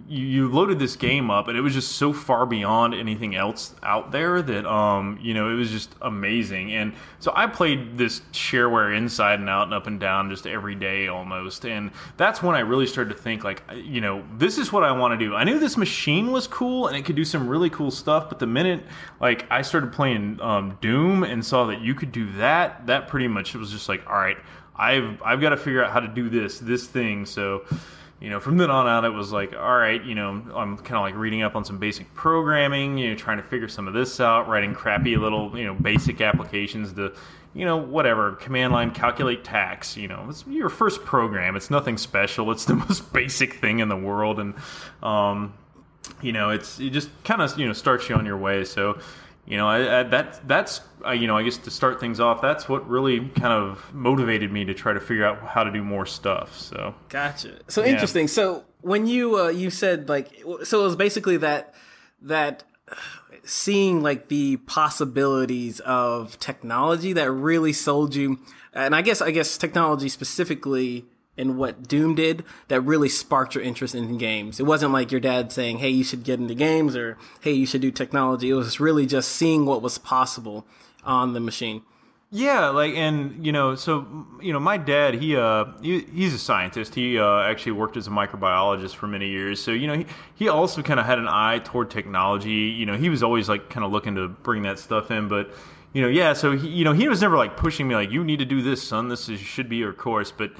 you, 0.08 0.48
loaded 0.48 0.78
this 0.78 0.96
game 0.96 1.30
up 1.30 1.48
and 1.48 1.56
it 1.56 1.60
was 1.60 1.72
just 1.72 1.92
so 1.92 2.12
far 2.12 2.46
beyond 2.46 2.94
anything 2.94 3.36
else 3.36 3.74
out 3.82 4.10
there 4.10 4.42
that 4.42 4.66
um 4.66 5.18
you 5.22 5.34
know 5.34 5.50
it 5.50 5.54
was 5.54 5.70
just 5.70 5.94
amazing. 6.02 6.72
And 6.72 6.94
so 7.20 7.32
i 7.34 7.46
played 7.46 7.96
this 7.96 8.20
shareware 8.32 8.96
inside 8.96 9.40
and 9.40 9.48
out 9.48 9.64
and 9.64 9.74
up 9.74 9.86
and 9.86 10.00
down 10.00 10.30
just 10.30 10.46
every 10.46 10.74
day 10.74 11.08
almost. 11.08 11.64
And 11.64 11.90
that's 12.16 12.42
when 12.42 12.56
i 12.56 12.60
really 12.60 12.86
started 12.86 13.16
to 13.16 13.22
think 13.22 13.44
like 13.44 13.62
you 13.74 14.00
know 14.00 14.24
this 14.36 14.58
is 14.58 14.72
what 14.72 14.82
i 14.82 14.92
want 14.92 15.18
to 15.18 15.24
do. 15.24 15.34
I 15.34 15.44
knew 15.44 15.58
this 15.58 15.76
machine 15.76 16.32
was 16.32 16.46
cool 16.46 16.88
and 16.88 16.96
it 16.96 17.04
could 17.04 17.16
do 17.16 17.24
some 17.24 17.48
really 17.48 17.70
cool 17.70 17.90
stuff 17.90 18.28
but 18.28 18.38
the 18.38 18.46
minute 18.46 18.84
like 19.20 19.46
i 19.50 19.62
started 19.62 19.92
playing 19.92 20.40
um, 20.40 20.76
doom 20.80 21.22
and 21.22 21.44
saw 21.44 21.66
that 21.66 21.80
you 21.80 21.94
could 21.94 22.12
do 22.12 22.30
that 22.32 22.86
that 22.86 23.08
pretty 23.08 23.28
much 23.28 23.54
it 23.54 23.58
was 23.58 23.70
just 23.70 23.88
like 23.88 24.04
all 24.06 24.16
right 24.16 24.38
i've 24.76 25.22
i've 25.22 25.40
got 25.40 25.50
to 25.50 25.56
figure 25.56 25.84
out 25.84 25.92
how 25.92 26.00
to 26.00 26.08
do 26.08 26.28
this 26.28 26.58
this 26.58 26.86
thing. 26.86 27.26
So 27.26 27.64
you 28.20 28.30
know, 28.30 28.40
from 28.40 28.56
then 28.56 28.70
on 28.70 28.86
out, 28.86 29.04
it 29.04 29.10
was 29.10 29.32
like, 29.32 29.54
all 29.54 29.76
right, 29.76 30.02
you 30.02 30.14
know, 30.14 30.28
I'm 30.54 30.78
kind 30.78 30.96
of 30.96 31.02
like 31.02 31.16
reading 31.16 31.42
up 31.42 31.56
on 31.56 31.64
some 31.64 31.78
basic 31.78 32.12
programming, 32.14 32.96
you 32.96 33.10
know, 33.10 33.16
trying 33.16 33.36
to 33.36 33.42
figure 33.42 33.68
some 33.68 33.86
of 33.88 33.94
this 33.94 34.20
out, 34.20 34.48
writing 34.48 34.72
crappy 34.74 35.16
little, 35.16 35.56
you 35.58 35.64
know, 35.64 35.74
basic 35.74 36.20
applications 36.20 36.92
to, 36.94 37.12
you 37.54 37.64
know, 37.64 37.76
whatever, 37.76 38.32
command 38.32 38.72
line 38.72 38.92
calculate 38.92 39.44
tax, 39.44 39.96
you 39.96 40.08
know, 40.08 40.26
it's 40.28 40.44
your 40.46 40.68
first 40.68 41.04
program. 41.04 41.56
It's 41.56 41.70
nothing 41.70 41.98
special. 41.98 42.50
It's 42.50 42.64
the 42.64 42.74
most 42.88 43.12
basic 43.12 43.54
thing 43.54 43.80
in 43.80 43.88
the 43.88 43.96
world. 43.96 44.40
And, 44.40 44.54
um, 45.02 45.54
you 46.22 46.32
know, 46.32 46.50
it's, 46.50 46.80
it 46.80 46.90
just 46.90 47.10
kind 47.24 47.42
of, 47.42 47.58
you 47.58 47.66
know, 47.66 47.72
starts 47.72 48.08
you 48.08 48.14
on 48.14 48.24
your 48.24 48.38
way. 48.38 48.64
So, 48.64 48.98
you 49.46 49.56
know, 49.56 49.68
I, 49.68 50.00
I, 50.00 50.02
that 50.04 50.46
that's 50.48 50.80
uh, 51.04 51.10
you 51.10 51.26
know, 51.26 51.36
I 51.36 51.42
guess 51.42 51.58
to 51.58 51.70
start 51.70 52.00
things 52.00 52.18
off, 52.20 52.40
that's 52.40 52.68
what 52.68 52.88
really 52.88 53.20
kind 53.20 53.52
of 53.52 53.92
motivated 53.92 54.50
me 54.50 54.64
to 54.64 54.74
try 54.74 54.92
to 54.92 55.00
figure 55.00 55.24
out 55.24 55.40
how 55.46 55.64
to 55.64 55.70
do 55.70 55.82
more 55.82 56.06
stuff. 56.06 56.56
So 56.58 56.94
gotcha. 57.08 57.58
So 57.68 57.82
yeah. 57.82 57.92
interesting. 57.92 58.28
So 58.28 58.64
when 58.80 59.06
you 59.06 59.38
uh, 59.38 59.48
you 59.48 59.70
said 59.70 60.08
like, 60.08 60.42
so 60.64 60.80
it 60.80 60.84
was 60.84 60.96
basically 60.96 61.36
that 61.38 61.74
that 62.22 62.64
seeing 63.44 64.02
like 64.02 64.28
the 64.28 64.56
possibilities 64.58 65.80
of 65.80 66.38
technology 66.38 67.12
that 67.12 67.30
really 67.30 67.74
sold 67.74 68.14
you, 68.14 68.38
and 68.72 68.94
I 68.94 69.02
guess 69.02 69.20
I 69.20 69.30
guess 69.30 69.58
technology 69.58 70.08
specifically 70.08 71.04
and 71.36 71.58
what 71.58 71.88
Doom 71.88 72.14
did 72.14 72.44
that 72.68 72.80
really 72.80 73.08
sparked 73.08 73.54
your 73.54 73.64
interest 73.64 73.94
in 73.94 74.18
games. 74.18 74.60
It 74.60 74.64
wasn't 74.64 74.92
like 74.92 75.10
your 75.10 75.20
dad 75.20 75.52
saying, 75.52 75.78
"Hey, 75.78 75.90
you 75.90 76.04
should 76.04 76.24
get 76.24 76.40
into 76.40 76.54
games," 76.54 76.96
or 76.96 77.18
"Hey, 77.40 77.52
you 77.52 77.66
should 77.66 77.80
do 77.80 77.90
technology." 77.90 78.50
It 78.50 78.54
was 78.54 78.80
really 78.80 79.06
just 79.06 79.30
seeing 79.30 79.66
what 79.66 79.82
was 79.82 79.98
possible 79.98 80.66
on 81.04 81.32
the 81.32 81.40
machine. 81.40 81.82
Yeah, 82.36 82.70
like 82.70 82.94
and 82.94 83.46
you 83.46 83.52
know, 83.52 83.76
so 83.76 84.26
you 84.42 84.52
know, 84.52 84.58
my 84.58 84.76
dad, 84.76 85.14
he 85.14 85.36
uh 85.36 85.66
he, 85.80 86.00
he's 86.00 86.34
a 86.34 86.38
scientist. 86.38 86.92
He 86.92 87.16
uh 87.16 87.42
actually 87.42 87.72
worked 87.72 87.96
as 87.96 88.08
a 88.08 88.10
microbiologist 88.10 88.96
for 88.96 89.06
many 89.06 89.28
years. 89.28 89.62
So, 89.62 89.70
you 89.70 89.86
know, 89.86 89.94
he 89.94 90.06
he 90.34 90.48
also 90.48 90.82
kind 90.82 90.98
of 90.98 91.06
had 91.06 91.20
an 91.20 91.28
eye 91.28 91.60
toward 91.62 91.92
technology. 91.92 92.50
You 92.50 92.86
know, 92.86 92.96
he 92.96 93.08
was 93.08 93.22
always 93.22 93.48
like 93.48 93.70
kind 93.70 93.86
of 93.86 93.92
looking 93.92 94.16
to 94.16 94.26
bring 94.26 94.62
that 94.62 94.80
stuff 94.80 95.12
in, 95.12 95.28
but 95.28 95.54
you 95.92 96.02
know, 96.02 96.08
yeah, 96.08 96.32
so 96.32 96.56
he 96.56 96.68
you 96.68 96.84
know, 96.84 96.92
he 96.92 97.06
was 97.06 97.20
never 97.20 97.36
like 97.36 97.56
pushing 97.56 97.86
me 97.86 97.94
like 97.94 98.10
you 98.10 98.24
need 98.24 98.40
to 98.40 98.44
do 98.44 98.62
this, 98.62 98.82
son. 98.82 99.08
This 99.08 99.28
is, 99.28 99.38
should 99.38 99.68
be 99.68 99.76
your 99.76 99.92
course, 99.92 100.32
but 100.32 100.50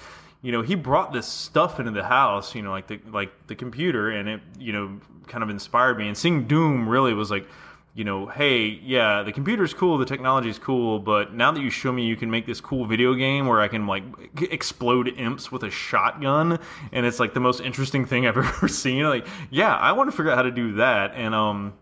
you 0.44 0.52
know, 0.52 0.60
he 0.60 0.74
brought 0.74 1.10
this 1.10 1.26
stuff 1.26 1.80
into 1.80 1.90
the 1.90 2.04
house, 2.04 2.54
you 2.54 2.60
know, 2.60 2.70
like 2.70 2.86
the 2.86 3.00
like 3.10 3.32
the 3.46 3.54
computer, 3.54 4.10
and 4.10 4.28
it, 4.28 4.40
you 4.58 4.74
know, 4.74 5.00
kind 5.26 5.42
of 5.42 5.48
inspired 5.48 5.96
me. 5.96 6.06
And 6.06 6.14
seeing 6.14 6.46
Doom 6.46 6.86
really 6.86 7.14
was 7.14 7.30
like, 7.30 7.48
you 7.94 8.04
know, 8.04 8.26
hey, 8.26 8.78
yeah, 8.84 9.22
the 9.22 9.32
computer's 9.32 9.72
cool, 9.72 9.96
the 9.96 10.04
technology's 10.04 10.58
cool, 10.58 10.98
but 10.98 11.32
now 11.32 11.50
that 11.50 11.62
you 11.62 11.70
show 11.70 11.90
me 11.90 12.04
you 12.04 12.14
can 12.14 12.30
make 12.30 12.44
this 12.44 12.60
cool 12.60 12.84
video 12.84 13.14
game 13.14 13.46
where 13.46 13.62
I 13.62 13.68
can 13.68 13.86
like 13.86 14.02
explode 14.52 15.08
imps 15.16 15.50
with 15.50 15.62
a 15.62 15.70
shotgun, 15.70 16.58
and 16.92 17.06
it's 17.06 17.18
like 17.18 17.32
the 17.32 17.40
most 17.40 17.62
interesting 17.62 18.04
thing 18.04 18.26
I've 18.26 18.36
ever 18.36 18.68
seen. 18.68 19.04
Like, 19.04 19.26
yeah, 19.48 19.74
I 19.74 19.92
want 19.92 20.10
to 20.10 20.16
figure 20.16 20.30
out 20.30 20.36
how 20.36 20.42
to 20.42 20.50
do 20.50 20.74
that, 20.74 21.14
and 21.14 21.34
um, 21.34 21.72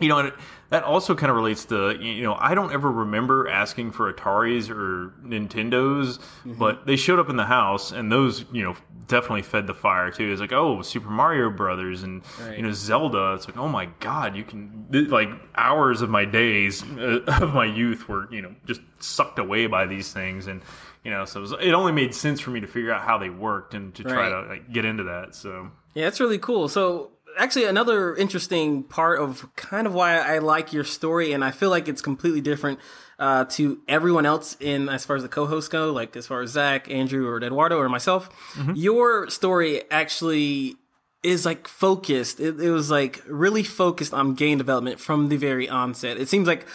you 0.00 0.08
know, 0.08 0.18
and 0.18 0.28
it, 0.28 0.34
that 0.70 0.82
also 0.82 1.14
kind 1.14 1.30
of 1.30 1.36
relates 1.36 1.64
to 1.66 1.96
you 2.00 2.22
know 2.22 2.34
I 2.34 2.54
don't 2.54 2.72
ever 2.72 2.90
remember 2.90 3.48
asking 3.48 3.92
for 3.92 4.12
Ataris 4.12 4.70
or 4.70 5.12
Nintendos, 5.24 6.18
mm-hmm. 6.18 6.54
but 6.54 6.86
they 6.86 6.96
showed 6.96 7.18
up 7.18 7.28
in 7.28 7.36
the 7.36 7.44
house, 7.44 7.92
and 7.92 8.10
those 8.10 8.44
you 8.52 8.62
know 8.64 8.76
definitely 9.06 9.42
fed 9.42 9.66
the 9.66 9.74
fire 9.74 10.10
too. 10.10 10.32
It's 10.32 10.40
like 10.40 10.52
oh 10.52 10.82
Super 10.82 11.10
Mario 11.10 11.50
Brothers 11.50 12.02
and 12.02 12.22
right. 12.40 12.56
you 12.56 12.62
know 12.62 12.72
Zelda. 12.72 13.34
It's 13.34 13.46
like 13.46 13.56
oh 13.56 13.68
my 13.68 13.86
god, 14.00 14.36
you 14.36 14.44
can 14.44 14.86
like 15.10 15.28
hours 15.54 16.02
of 16.02 16.10
my 16.10 16.24
days 16.24 16.82
uh, 16.82 17.20
of 17.40 17.54
my 17.54 17.66
youth 17.66 18.08
were 18.08 18.32
you 18.32 18.42
know 18.42 18.54
just 18.66 18.80
sucked 18.98 19.38
away 19.38 19.66
by 19.66 19.86
these 19.86 20.12
things 20.12 20.46
and 20.46 20.62
you 21.04 21.10
know, 21.10 21.26
so 21.26 21.38
it, 21.38 21.42
was, 21.42 21.52
it, 21.52 21.72
only 21.72 21.92
made 21.92 22.14
sense 22.14 22.40
for 22.40 22.48
me 22.48 22.60
to 22.60 22.66
figure 22.66 22.90
out 22.90 23.02
how 23.02 23.18
they 23.18 23.28
worked 23.28 23.74
and 23.74 23.94
to 23.96 24.02
try 24.04 24.30
to 24.30 24.48
like, 24.48 24.72
get 24.72 24.86
into 24.86 25.04
that. 25.04 25.34
So 25.34 25.70
yeah, 25.92 26.04
that's 26.04 26.18
really 26.18 26.38
cool. 26.38 26.66
So 26.66 27.10
actually, 27.38 27.64
another 27.64 28.14
interesting 28.14 28.82
part 28.82 29.20
of 29.20 29.48
kind 29.56 29.86
of 29.86 29.94
why 29.94 30.18
I 30.18 30.38
like 30.38 30.72
your 30.72 30.84
story, 30.84 31.32
and 31.32 31.44
I 31.44 31.50
feel 31.50 31.70
like 31.70 31.88
it's 31.88 32.02
completely 32.02 32.40
different 32.40 32.78
uh, 33.18 33.44
to 33.44 33.80
everyone 33.88 34.26
else 34.26 34.56
in 34.60 34.88
as 34.88 35.04
far 35.04 35.16
as 35.16 35.22
the 35.22 35.28
co-hosts 35.28 35.68
go, 35.68 35.92
like 35.92 36.16
as 36.16 36.26
far 36.26 36.42
as 36.42 36.50
Zach, 36.50 36.90
Andrew, 36.90 37.28
or 37.28 37.42
Eduardo, 37.42 37.78
or 37.78 37.88
myself. 37.88 38.28
Mm-hmm. 38.54 38.72
Your 38.74 39.30
story 39.30 39.82
actually 39.90 40.76
is 41.22 41.46
like 41.46 41.68
focused. 41.68 42.40
It, 42.40 42.60
it, 42.60 42.70
was 42.70 42.90
like 42.90 43.22
really 43.26 43.62
focused 43.62 44.12
on 44.12 44.34
game 44.34 44.58
development 44.58 45.00
from 45.00 45.28
the 45.28 45.36
very 45.36 45.68
onset. 45.68 46.18
It 46.18 46.28
seems 46.28 46.46
like 46.46 46.66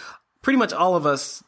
pretty 0.42 0.58
much 0.58 0.72
all 0.72 0.96
of 0.96 1.06
us, 1.06 1.44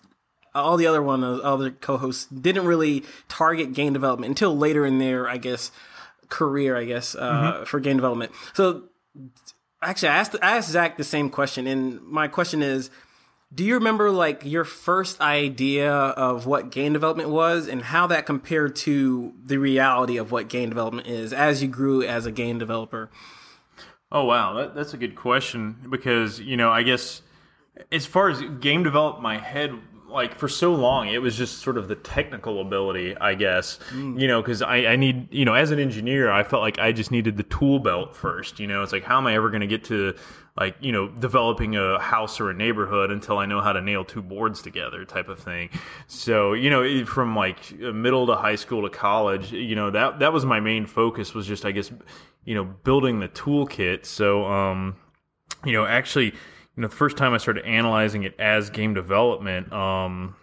all 0.55 0.77
the 0.77 0.87
other 0.87 1.03
one, 1.03 1.25
other 1.25 1.71
co-hosts 1.71 2.27
didn't 2.27 2.67
really 2.67 3.05
target 3.29 3.73
game 3.73 3.93
development 3.93 4.31
until 4.31 4.57
later 4.57 4.85
in 4.87 4.99
their, 4.99 5.29
I 5.29 5.39
guess, 5.39 5.73
career. 6.29 6.77
I 6.77 6.85
guess 6.85 7.15
uh, 7.15 7.33
mm-hmm. 7.33 7.65
for 7.65 7.81
game 7.81 7.97
development. 7.97 8.33
So 8.53 8.85
actually, 9.81 10.09
I 10.09 10.17
asked 10.17 10.37
I 10.43 10.57
asked 10.57 10.71
Zach 10.71 10.97
the 10.97 11.05
same 11.05 11.31
question, 11.31 11.67
and 11.67 12.03
my 12.03 12.29
question 12.29 12.63
is 12.63 12.91
do 13.55 13.65
you 13.65 13.75
remember 13.75 14.11
like 14.11 14.45
your 14.45 14.65
first 14.65 15.21
idea 15.21 15.93
of 15.93 16.47
what 16.47 16.71
game 16.71 16.93
development 16.93 17.29
was 17.29 17.69
and 17.69 17.83
how 17.83 18.07
that 18.07 18.25
compared 18.25 18.75
to 18.77 19.35
the 19.45 19.59
reality 19.59 20.17
of 20.17 20.33
what 20.33 20.49
game 20.49 20.71
development 20.71 21.07
is 21.07 21.33
as 21.33 21.63
you 21.63 21.69
grew 21.69 22.03
as 22.03 22.25
a 22.25 22.33
game 22.33 22.59
developer? 22.59 23.11
Oh 24.11 24.25
wow, 24.25 24.55
that, 24.55 24.75
that's 24.75 24.95
a 24.95 24.97
good 24.97 25.15
question 25.17 25.77
because 25.91 26.41
you 26.41 26.57
know 26.57 26.71
I 26.71 26.83
guess 26.83 27.23
as 27.91 28.07
far 28.07 28.31
as 28.31 28.41
game 28.61 28.83
development, 28.83 29.23
my 29.23 29.39
head 29.39 29.73
like 30.13 30.37
for 30.37 30.49
so 30.49 30.75
long 30.75 31.09
it 31.09 31.19
was 31.19 31.37
just 31.37 31.59
sort 31.59 31.77
of 31.77 31.89
the 31.89 31.95
technical 31.97 32.61
ability 32.61 33.17
i 33.19 33.35
guess 33.35 33.79
mm. 33.91 34.21
you 34.21 34.29
know 34.29 34.41
because 34.41 34.63
I, 34.63 34.77
I 34.87 34.97
need 34.97 35.33
you 35.33 35.45
know 35.45 35.55
as 35.55 35.71
an 35.71 35.79
engineer 35.79 36.31
i 36.31 36.43
felt 36.43 36.63
like 36.63 36.79
i 36.79 36.93
just 36.93 37.11
needed 37.11 37.37
the 37.37 37.43
tool 37.45 37.79
belt 37.79 38.15
first 38.15 38.61
you 38.61 38.67
know 38.67 38.83
it's 38.83 38.93
like 38.93 39.05
how 39.05 39.19
am 39.19 39.27
i 39.27 39.35
ever 39.35 39.51
going 39.51 39.63
to 39.63 39.67
get 39.67 39.85
to 39.85 40.15
like 40.57 40.77
you 40.81 40.93
know 40.93 41.09
developing 41.09 41.77
a 41.77 41.99
house 41.99 42.41
or 42.41 42.51
a 42.51 42.55
neighborhood 42.55 43.11
until 43.11 43.39
I 43.39 43.47
know 43.47 43.61
how 43.61 43.73
to 43.73 43.81
nail 43.81 44.05
two 44.05 44.21
boards 44.23 44.61
together 44.61 45.05
type 45.05 45.29
of 45.29 45.39
thing. 45.39 45.71
So 46.07 46.53
you 46.53 46.69
know 46.69 47.05
from 47.07 47.35
like 47.35 47.79
middle 47.79 48.27
to 48.27 48.37
high 48.37 48.57
school 48.57 48.83
to 48.83 48.91
college, 48.91 49.53
you 49.53 49.75
know 49.75 49.91
that 49.91 50.19
that 50.19 50.33
was 50.33 50.45
my 50.45 50.61
main 50.61 50.87
focus 50.87 51.35
was 51.35 51.47
just 51.47 51.65
I 51.65 51.73
guess 51.73 51.91
you 52.45 52.55
know 52.55 52.65
building 52.65 53.21
the 53.21 53.29
toolkit. 53.29 54.05
So 54.05 54.45
um 54.45 54.97
you 55.65 55.73
know 55.73 55.87
actually 55.87 56.35
you 56.77 56.83
know 56.83 56.89
the 56.89 56.97
first 56.97 57.17
time 57.17 57.35
I 57.35 57.39
started 57.39 57.65
analyzing 57.65 58.23
it 58.23 58.39
as 58.39 58.71
game 58.71 58.95
development, 58.95 59.73
um 59.73 60.37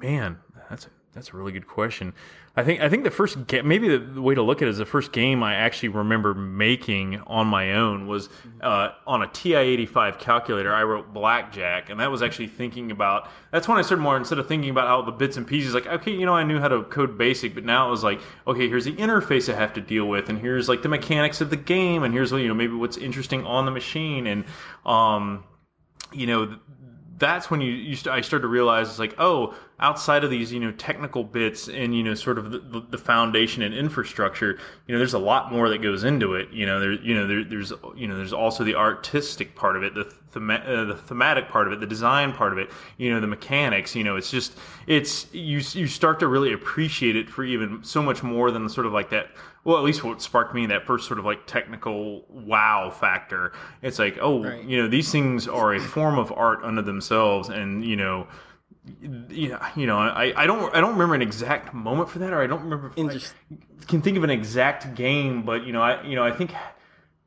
man 0.00 0.38
that's 0.68 0.86
a, 0.86 0.88
that's 1.12 1.32
a 1.32 1.36
really 1.36 1.52
good 1.52 1.66
question. 1.66 2.12
I 2.58 2.64
think 2.64 2.80
I 2.80 2.88
think 2.88 3.04
the 3.04 3.10
first 3.10 3.46
ga- 3.46 3.60
maybe 3.60 3.86
the, 3.88 3.98
the, 3.98 4.22
way 4.22 4.34
to 4.34 4.40
look 4.40 4.62
at 4.62 4.68
it 4.68 4.70
is 4.70 4.78
the 4.78 4.86
first 4.86 5.12
game 5.12 5.42
I 5.42 5.56
actually 5.56 5.90
remember 5.90 6.32
making 6.32 7.20
on 7.26 7.46
my 7.46 7.74
own 7.74 8.06
was 8.06 8.30
uh, 8.62 8.92
on 9.06 9.22
a 9.22 9.26
TI-85 9.26 10.18
calculator. 10.18 10.74
I 10.74 10.82
wrote 10.84 11.12
Blackjack, 11.12 11.90
and 11.90 12.00
that 12.00 12.10
was 12.10 12.22
actually 12.22 12.46
thinking 12.46 12.90
about. 12.90 13.28
That's 13.50 13.68
when 13.68 13.76
I 13.76 13.82
started 13.82 14.02
more 14.02 14.16
instead 14.16 14.38
of 14.38 14.48
thinking 14.48 14.70
about 14.70 14.88
how 14.88 15.02
the 15.02 15.12
bits 15.12 15.36
and 15.36 15.46
pieces. 15.46 15.74
Like, 15.74 15.86
okay, 15.86 16.12
you 16.12 16.24
know, 16.24 16.34
I 16.34 16.44
knew 16.44 16.58
how 16.58 16.68
to 16.68 16.84
code 16.84 17.18
BASIC, 17.18 17.54
but 17.54 17.64
now 17.64 17.88
it 17.88 17.90
was 17.90 18.02
like, 18.02 18.20
okay, 18.46 18.70
here's 18.70 18.86
the 18.86 18.94
interface 18.94 19.52
I 19.52 19.56
have 19.56 19.74
to 19.74 19.82
deal 19.82 20.06
with, 20.06 20.30
and 20.30 20.38
here's 20.38 20.66
like 20.66 20.80
the 20.80 20.88
mechanics 20.88 21.42
of 21.42 21.50
the 21.50 21.56
game, 21.56 22.04
and 22.04 22.14
here's 22.14 22.32
you 22.32 22.48
know 22.48 22.54
maybe 22.54 22.72
what's 22.72 22.96
interesting 22.96 23.44
on 23.44 23.66
the 23.66 23.70
machine, 23.70 24.26
and 24.26 24.46
um, 24.86 25.44
you 26.10 26.26
know 26.26 26.58
that's 27.18 27.50
when 27.50 27.60
you, 27.60 27.72
you 27.72 27.96
st- 27.96 28.14
I 28.14 28.20
started 28.20 28.42
to 28.42 28.48
realize 28.48 28.88
it's 28.88 28.98
like 28.98 29.14
oh 29.18 29.54
outside 29.78 30.24
of 30.24 30.30
these 30.30 30.52
you 30.52 30.60
know 30.60 30.72
technical 30.72 31.22
bits 31.22 31.68
and 31.68 31.94
you 31.94 32.02
know 32.02 32.14
sort 32.14 32.38
of 32.38 32.50
the, 32.50 32.86
the, 32.90 32.96
foundation 32.96 33.62
and 33.62 33.74
infrastructure 33.74 34.58
you 34.86 34.94
know 34.94 34.98
there's 34.98 35.12
a 35.12 35.18
lot 35.18 35.52
more 35.52 35.68
that 35.68 35.82
goes 35.82 36.02
into 36.02 36.34
it 36.34 36.48
you 36.50 36.64
know 36.64 36.80
there 36.80 36.92
you 36.92 37.14
know 37.14 37.26
there, 37.26 37.44
there's 37.44 37.74
you 37.94 38.08
know 38.08 38.16
there's 38.16 38.32
also 38.32 38.64
the 38.64 38.74
artistic 38.74 39.54
part 39.54 39.76
of 39.76 39.82
it 39.82 39.94
the 39.94 40.04
thema- 40.30 40.64
uh, 40.66 40.84
the 40.84 40.96
thematic 40.96 41.48
part 41.48 41.66
of 41.66 41.74
it 41.74 41.80
the 41.80 41.86
design 41.86 42.32
part 42.32 42.52
of 42.52 42.58
it 42.58 42.70
you 42.96 43.12
know 43.12 43.20
the 43.20 43.26
mechanics 43.26 43.94
you 43.94 44.02
know 44.02 44.16
it's 44.16 44.30
just 44.30 44.56
it's 44.86 45.32
you 45.34 45.58
you 45.58 45.86
start 45.86 46.18
to 46.18 46.26
really 46.26 46.54
appreciate 46.54 47.14
it 47.14 47.28
for 47.28 47.44
even 47.44 47.84
so 47.84 48.02
much 48.02 48.22
more 48.22 48.50
than 48.50 48.64
the 48.64 48.70
sort 48.70 48.86
of 48.86 48.94
like 48.94 49.10
that 49.10 49.28
well, 49.66 49.78
at 49.78 49.82
least 49.82 50.04
what 50.04 50.22
sparked 50.22 50.54
me 50.54 50.64
that 50.66 50.86
first 50.86 51.08
sort 51.08 51.18
of 51.18 51.24
like 51.24 51.44
technical 51.48 52.24
wow 52.28 52.88
factor. 52.88 53.50
It's 53.82 53.98
like, 53.98 54.16
oh, 54.20 54.44
right. 54.44 54.62
you 54.62 54.80
know, 54.80 54.86
these 54.86 55.10
things 55.10 55.48
are 55.48 55.74
a 55.74 55.80
form 55.80 56.20
of 56.20 56.30
art 56.30 56.62
unto 56.62 56.82
themselves, 56.82 57.48
and 57.48 57.84
you 57.84 57.96
know, 57.96 58.28
yeah, 59.28 59.70
you 59.74 59.86
know, 59.86 59.98
I, 59.98 60.32
I 60.36 60.46
don't 60.46 60.74
I 60.74 60.80
don't 60.80 60.92
remember 60.92 61.14
an 61.14 61.22
exact 61.22 61.74
moment 61.74 62.08
for 62.08 62.20
that, 62.20 62.32
or 62.32 62.42
I 62.42 62.46
don't 62.46 62.62
remember. 62.62 62.92
I 62.96 63.18
can 63.86 64.02
think 64.02 64.16
of 64.16 64.24
an 64.24 64.30
exact 64.30 64.94
game, 64.94 65.42
but 65.42 65.64
you 65.64 65.72
know, 65.72 65.82
I 65.82 66.02
you 66.02 66.14
know, 66.14 66.24
I 66.24 66.30
think 66.30 66.52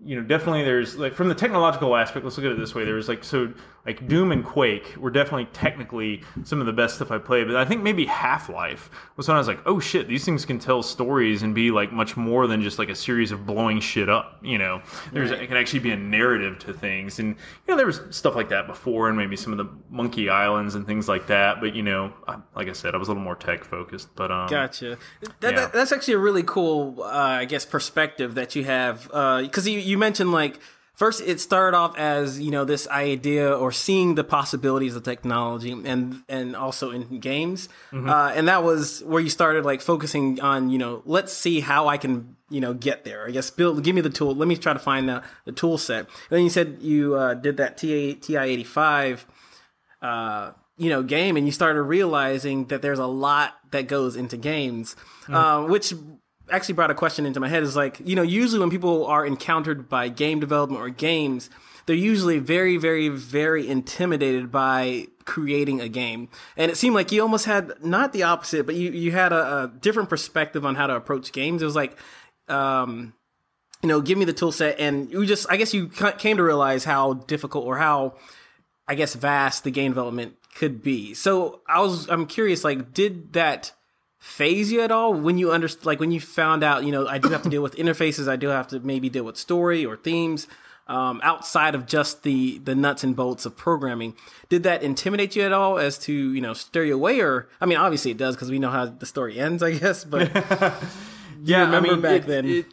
you 0.03 0.15
know, 0.15 0.25
definitely 0.25 0.63
there's 0.63 0.95
like 0.97 1.13
from 1.13 1.27
the 1.27 1.35
technological 1.35 1.95
aspect. 1.95 2.23
Let's 2.23 2.37
look 2.37 2.45
at 2.45 2.51
it 2.51 2.57
this 2.57 2.73
way: 2.73 2.85
there's 2.85 3.09
like 3.09 3.23
so 3.23 3.53
like 3.85 4.07
Doom 4.07 4.31
and 4.31 4.43
Quake 4.43 4.95
were 4.97 5.09
definitely 5.09 5.45
technically 5.53 6.21
some 6.43 6.59
of 6.59 6.65
the 6.65 6.73
best 6.73 6.95
stuff 6.95 7.11
I 7.11 7.17
played. 7.17 7.47
But 7.47 7.55
I 7.55 7.65
think 7.65 7.81
maybe 7.81 8.05
Half 8.05 8.49
Life 8.49 8.89
was 9.15 9.27
when 9.27 9.35
I 9.35 9.39
was 9.39 9.47
like, 9.47 9.61
oh 9.65 9.79
shit, 9.79 10.07
these 10.07 10.25
things 10.25 10.45
can 10.45 10.59
tell 10.59 10.83
stories 10.83 11.43
and 11.43 11.55
be 11.55 11.71
like 11.71 11.91
much 11.91 12.17
more 12.17 12.47
than 12.47 12.61
just 12.61 12.77
like 12.79 12.89
a 12.89 12.95
series 12.95 13.31
of 13.31 13.45
blowing 13.45 13.79
shit 13.79 14.09
up. 14.09 14.39
You 14.41 14.57
know, 14.57 14.81
there's 15.13 15.31
right. 15.31 15.41
it 15.41 15.47
can 15.47 15.57
actually 15.57 15.79
be 15.79 15.91
a 15.91 15.97
narrative 15.97 16.59
to 16.59 16.73
things, 16.73 17.19
and 17.19 17.29
you 17.29 17.35
know 17.67 17.77
there 17.77 17.85
was 17.85 18.01
stuff 18.09 18.35
like 18.35 18.49
that 18.49 18.67
before, 18.67 19.09
and 19.09 19.17
maybe 19.17 19.35
some 19.35 19.53
of 19.53 19.57
the 19.57 19.69
Monkey 19.89 20.29
Islands 20.29 20.75
and 20.75 20.85
things 20.85 21.07
like 21.07 21.27
that. 21.27 21.59
But 21.61 21.75
you 21.75 21.83
know, 21.83 22.13
like 22.55 22.67
I 22.67 22.73
said, 22.73 22.93
I 22.93 22.97
was 22.97 23.07
a 23.07 23.11
little 23.11 23.23
more 23.23 23.35
tech 23.35 23.63
focused. 23.63 24.13
But 24.15 24.31
um, 24.31 24.49
gotcha. 24.49 24.97
That, 25.39 25.53
yeah. 25.53 25.59
that, 25.59 25.73
that's 25.73 25.91
actually 25.91 26.15
a 26.15 26.19
really 26.19 26.43
cool, 26.43 27.01
uh, 27.01 27.07
I 27.07 27.45
guess, 27.45 27.65
perspective 27.65 28.35
that 28.35 28.55
you 28.55 28.65
have 28.65 29.03
because 29.03 29.67
uh, 29.67 29.71
you 29.71 29.79
you 29.79 29.97
mentioned 29.97 30.31
like 30.31 30.59
first 30.99 31.21
it 31.21 31.39
started 31.39 31.77
off 31.77 31.97
as 31.97 32.41
you 32.41 32.51
know 32.51 32.65
this 32.65 32.85
idea 32.89 33.49
or 33.51 33.71
seeing 33.71 34.15
the 34.15 34.23
possibilities 34.23 34.97
of 34.97 35.03
technology 35.03 35.71
and 35.71 36.21
and 36.27 36.57
also 36.57 36.91
in 36.91 37.19
games 37.19 37.69
mm-hmm. 37.91 38.09
uh, 38.09 38.31
and 38.35 38.49
that 38.49 38.63
was 38.63 39.01
where 39.05 39.21
you 39.21 39.29
started 39.29 39.63
like 39.63 39.79
focusing 39.79 40.39
on 40.41 40.69
you 40.69 40.77
know 40.77 41.01
let's 41.05 41.31
see 41.31 41.61
how 41.61 41.87
i 41.87 41.97
can 41.97 42.35
you 42.49 42.59
know 42.59 42.73
get 42.73 43.05
there 43.05 43.25
i 43.25 43.31
guess 43.31 43.49
build 43.49 43.81
give 43.81 43.95
me 43.95 44.01
the 44.01 44.09
tool 44.09 44.35
let 44.35 44.47
me 44.47 44.57
try 44.57 44.73
to 44.73 44.79
find 44.79 45.07
the, 45.07 45.23
the 45.45 45.53
tool 45.53 45.77
set 45.77 45.99
and 45.99 46.31
then 46.31 46.43
you 46.43 46.49
said 46.49 46.77
you 46.81 47.15
uh, 47.15 47.33
did 47.33 47.55
that 47.55 47.77
ti 47.77 48.15
ti85 48.15 49.23
uh, 50.01 50.51
you 50.77 50.89
know 50.89 51.01
game 51.01 51.37
and 51.37 51.45
you 51.45 51.51
started 51.53 51.81
realizing 51.81 52.65
that 52.65 52.81
there's 52.81 52.99
a 52.99 53.07
lot 53.07 53.55
that 53.71 53.87
goes 53.87 54.17
into 54.17 54.35
games 54.35 54.95
mm-hmm. 55.23 55.35
Uh, 55.35 55.65
which 55.65 55.93
actually 56.51 56.75
brought 56.75 56.91
a 56.91 56.95
question 56.95 57.25
into 57.25 57.39
my 57.39 57.47
head 57.47 57.63
is 57.63 57.75
like, 57.75 57.99
you 58.03 58.15
know, 58.15 58.21
usually 58.21 58.59
when 58.59 58.69
people 58.69 59.05
are 59.05 59.25
encountered 59.25 59.89
by 59.89 60.09
game 60.09 60.39
development 60.39 60.81
or 60.81 60.89
games, 60.89 61.49
they're 61.85 61.95
usually 61.95 62.39
very, 62.39 62.77
very, 62.77 63.09
very 63.09 63.67
intimidated 63.67 64.51
by 64.51 65.07
creating 65.25 65.81
a 65.81 65.89
game. 65.89 66.29
And 66.55 66.71
it 66.71 66.75
seemed 66.75 66.95
like 66.95 67.11
you 67.11 67.21
almost 67.21 67.45
had 67.45 67.83
not 67.83 68.13
the 68.13 68.23
opposite, 68.23 68.65
but 68.65 68.75
you, 68.75 68.91
you 68.91 69.11
had 69.11 69.33
a, 69.33 69.63
a 69.63 69.67
different 69.79 70.09
perspective 70.09 70.65
on 70.65 70.75
how 70.75 70.87
to 70.87 70.95
approach 70.95 71.31
games. 71.31 71.61
It 71.61 71.65
was 71.65 71.75
like, 71.75 71.97
um, 72.47 73.13
you 73.81 73.89
know, 73.89 74.01
give 74.01 74.17
me 74.17 74.25
the 74.25 74.33
tool 74.33 74.51
set. 74.51 74.79
And 74.79 75.11
you 75.11 75.25
just, 75.25 75.47
I 75.49 75.57
guess 75.57 75.73
you 75.73 75.87
came 75.87 76.37
to 76.37 76.43
realize 76.43 76.83
how 76.83 77.13
difficult 77.13 77.65
or 77.65 77.77
how, 77.77 78.15
I 78.87 78.95
guess, 78.95 79.13
vast 79.13 79.63
the 79.63 79.71
game 79.71 79.91
development 79.91 80.35
could 80.55 80.83
be. 80.83 81.13
So 81.13 81.61
I 81.67 81.79
was, 81.79 82.09
I'm 82.09 82.25
curious, 82.25 82.63
like, 82.63 82.93
did 82.93 83.33
that, 83.33 83.71
phase 84.19 84.69
you 84.69 84.81
at 84.81 84.91
all 84.91 85.13
when 85.13 85.37
you 85.37 85.51
understand 85.51 85.85
like 85.85 85.99
when 85.99 86.11
you 86.11 86.19
found 86.19 86.61
out 86.61 86.83
you 86.83 86.91
know 86.91 87.07
i 87.07 87.17
do 87.17 87.29
have 87.29 87.41
to 87.41 87.49
deal 87.49 87.63
with 87.63 87.73
interfaces 87.77 88.27
i 88.27 88.35
do 88.35 88.49
have 88.49 88.67
to 88.67 88.77
maybe 88.81 89.09
deal 89.09 89.23
with 89.23 89.37
story 89.37 89.85
or 89.85 89.95
themes 89.95 90.45
um, 90.87 91.21
outside 91.23 91.73
of 91.73 91.85
just 91.85 92.23
the 92.23 92.57
the 92.59 92.75
nuts 92.75 93.03
and 93.03 93.15
bolts 93.15 93.45
of 93.45 93.55
programming 93.55 94.13
did 94.49 94.63
that 94.63 94.83
intimidate 94.83 95.37
you 95.37 95.43
at 95.43 95.53
all 95.53 95.77
as 95.77 95.97
to 95.97 96.11
you 96.13 96.41
know 96.41 96.53
steer 96.53 96.83
you 96.83 96.95
away 96.95 97.21
or 97.21 97.47
i 97.61 97.65
mean 97.65 97.77
obviously 97.77 98.11
it 98.11 98.17
does 98.17 98.35
because 98.35 98.51
we 98.51 98.59
know 98.59 98.71
how 98.71 98.85
the 98.87 99.05
story 99.05 99.39
ends 99.39 99.63
i 99.63 99.71
guess 99.71 100.03
but 100.03 100.29
yeah 101.43 101.63
i 101.63 101.79
mean 101.79 102.01
back 102.01 102.23
it, 102.23 102.27
then 102.27 102.45
it, 102.45 102.65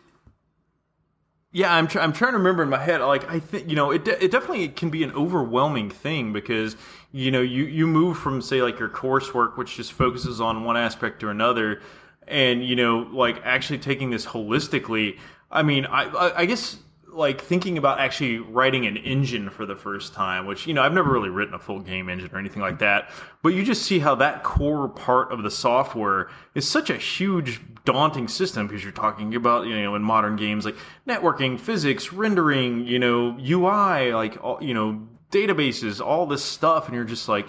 yeah, 1.56 1.74
I'm 1.74 1.88
tr- 1.88 2.00
I'm 2.00 2.12
trying 2.12 2.32
to 2.32 2.38
remember 2.38 2.62
in 2.62 2.68
my 2.68 2.76
head. 2.76 3.00
Like 3.00 3.30
I 3.30 3.38
think 3.38 3.70
you 3.70 3.76
know 3.76 3.90
it 3.90 4.04
de- 4.04 4.22
it 4.22 4.30
definitely 4.30 4.68
can 4.68 4.90
be 4.90 5.02
an 5.02 5.12
overwhelming 5.12 5.88
thing 5.88 6.34
because 6.34 6.76
you 7.16 7.30
know 7.30 7.40
you 7.40 7.64
you 7.64 7.86
move 7.86 8.18
from 8.18 8.42
say 8.42 8.60
like 8.60 8.78
your 8.78 8.90
coursework 8.90 9.56
which 9.56 9.76
just 9.76 9.94
focuses 9.94 10.38
on 10.38 10.64
one 10.64 10.76
aspect 10.76 11.24
or 11.24 11.30
another, 11.30 11.80
and 12.28 12.62
you 12.62 12.76
know 12.76 13.08
like 13.10 13.40
actually 13.42 13.78
taking 13.78 14.10
this 14.10 14.26
holistically. 14.26 15.18
I 15.50 15.62
mean, 15.62 15.86
I 15.86 16.02
I, 16.04 16.38
I 16.40 16.44
guess 16.44 16.76
like 17.08 17.40
thinking 17.40 17.78
about 17.78 17.98
actually 18.00 18.36
writing 18.36 18.84
an 18.84 18.98
engine 18.98 19.48
for 19.48 19.64
the 19.64 19.74
first 19.74 20.12
time, 20.12 20.44
which 20.44 20.66
you 20.66 20.74
know 20.74 20.82
I've 20.82 20.92
never 20.92 21.10
really 21.10 21.30
written 21.30 21.54
a 21.54 21.58
full 21.58 21.80
game 21.80 22.10
engine 22.10 22.28
or 22.34 22.38
anything 22.38 22.60
like 22.60 22.80
that, 22.80 23.08
but 23.42 23.54
you 23.54 23.64
just 23.64 23.84
see 23.84 23.98
how 23.98 24.14
that 24.16 24.42
core 24.42 24.86
part 24.86 25.32
of 25.32 25.42
the 25.42 25.50
software 25.50 26.28
is 26.54 26.68
such 26.68 26.90
a 26.90 26.98
huge 26.98 27.62
daunting 27.86 28.28
system 28.28 28.66
because 28.66 28.82
you're 28.82 28.92
talking 28.92 29.34
about 29.34 29.66
you 29.66 29.82
know 29.82 29.94
in 29.94 30.02
modern 30.02 30.36
games 30.36 30.66
like 30.66 30.76
networking, 31.08 31.58
physics, 31.58 32.12
rendering, 32.12 32.86
you 32.86 32.98
know 32.98 33.38
UI, 33.40 34.12
like 34.12 34.36
all, 34.44 34.62
you 34.62 34.74
know 34.74 35.08
databases, 35.36 36.04
all 36.04 36.26
this 36.26 36.42
stuff, 36.42 36.86
and 36.86 36.94
you're 36.94 37.04
just 37.04 37.28
like 37.28 37.48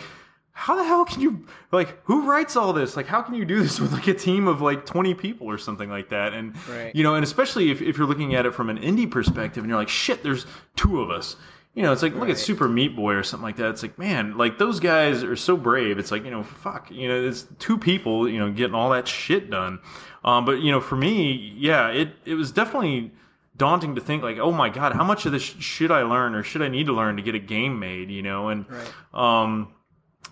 how 0.60 0.75
the 0.75 0.84
hell 0.84 1.06
can 1.06 1.22
you 1.22 1.46
like 1.72 2.03
who 2.06 2.27
writes 2.27 2.56
all 2.56 2.74
this? 2.74 2.98
Like 2.98 3.06
how 3.06 3.22
can 3.22 3.36
you 3.36 3.46
do 3.46 3.62
this 3.62 3.79
with 3.84 3.94
like 3.94 4.08
a 4.08 4.13
team 4.15 4.48
of 4.48 4.60
like 4.60 4.86
20 4.88 5.13
people 5.13 5.48
or 5.48 5.58
something 5.60 5.88
like 5.89 6.10
that? 6.10 6.34
And 6.34 6.56
Right. 6.67 6.96
you 6.96 7.03
know 7.03 7.13
and 7.15 7.24
especially 7.24 7.70
if, 7.70 7.79
if 7.82 7.98
you're 7.98 8.08
looking 8.08 8.34
at 8.34 8.46
it 8.48 8.56
from 8.56 8.70
an 8.72 8.79
indie 8.79 9.10
perspective 9.10 9.63
and 9.63 9.70
you're 9.70 9.77
like 9.77 9.88
shit 9.89 10.24
there's 10.24 10.46
two 10.75 11.00
of 11.01 11.12
us. 11.12 11.36
You 11.75 11.84
know 11.84 11.91
it's 11.94 12.01
like 12.01 12.15
look 12.15 12.29
at 12.29 12.39
super 12.39 12.67
meat 12.67 12.96
boy 12.96 13.13
or 13.13 13.22
something 13.22 13.44
like 13.44 13.58
that. 13.58 13.70
It's 13.70 13.84
like 13.84 14.00
man 14.00 14.36
like 14.36 14.58
those 14.58 14.79
guys 14.79 15.24
are 15.24 15.36
so 15.36 15.56
brave. 15.56 16.00
It's 16.00 16.10
like 16.12 16.25
you 16.25 16.32
know 16.32 16.41
fuck 16.41 16.89
you 16.89 17.08
know 17.08 17.27
it's 17.27 17.46
two 17.60 17.77
people 17.77 18.27
you 18.27 18.39
know 18.39 18.51
getting 18.51 18.74
all 18.74 18.89
that 18.89 19.08
shit 19.08 19.51
done. 19.51 19.77
Um 20.25 20.44
but 20.46 20.60
you 20.62 20.72
know 20.72 20.82
for 20.82 20.96
me 20.96 21.53
yeah 21.56 21.89
it 21.89 22.10
it 22.25 22.34
was 22.34 22.51
definitely 22.51 23.12
daunting 23.58 23.96
to 23.96 24.02
think 24.02 24.22
like 24.24 24.38
oh 24.38 24.52
my 24.52 24.70
god 24.70 24.94
how 24.94 25.04
much 25.04 25.26
of 25.26 25.32
this 25.32 25.42
should 25.42 25.92
i 25.92 26.04
learn 26.04 26.36
or 26.36 26.44
should 26.44 26.62
i 26.62 26.68
need 26.68 26.86
to 26.86 26.94
learn 26.94 27.16
to 27.18 27.24
get 27.24 27.34
a 27.36 27.40
game 27.40 27.80
made 27.80 28.10
you 28.12 28.22
know? 28.22 28.50
And 28.50 28.66
um 29.14 29.74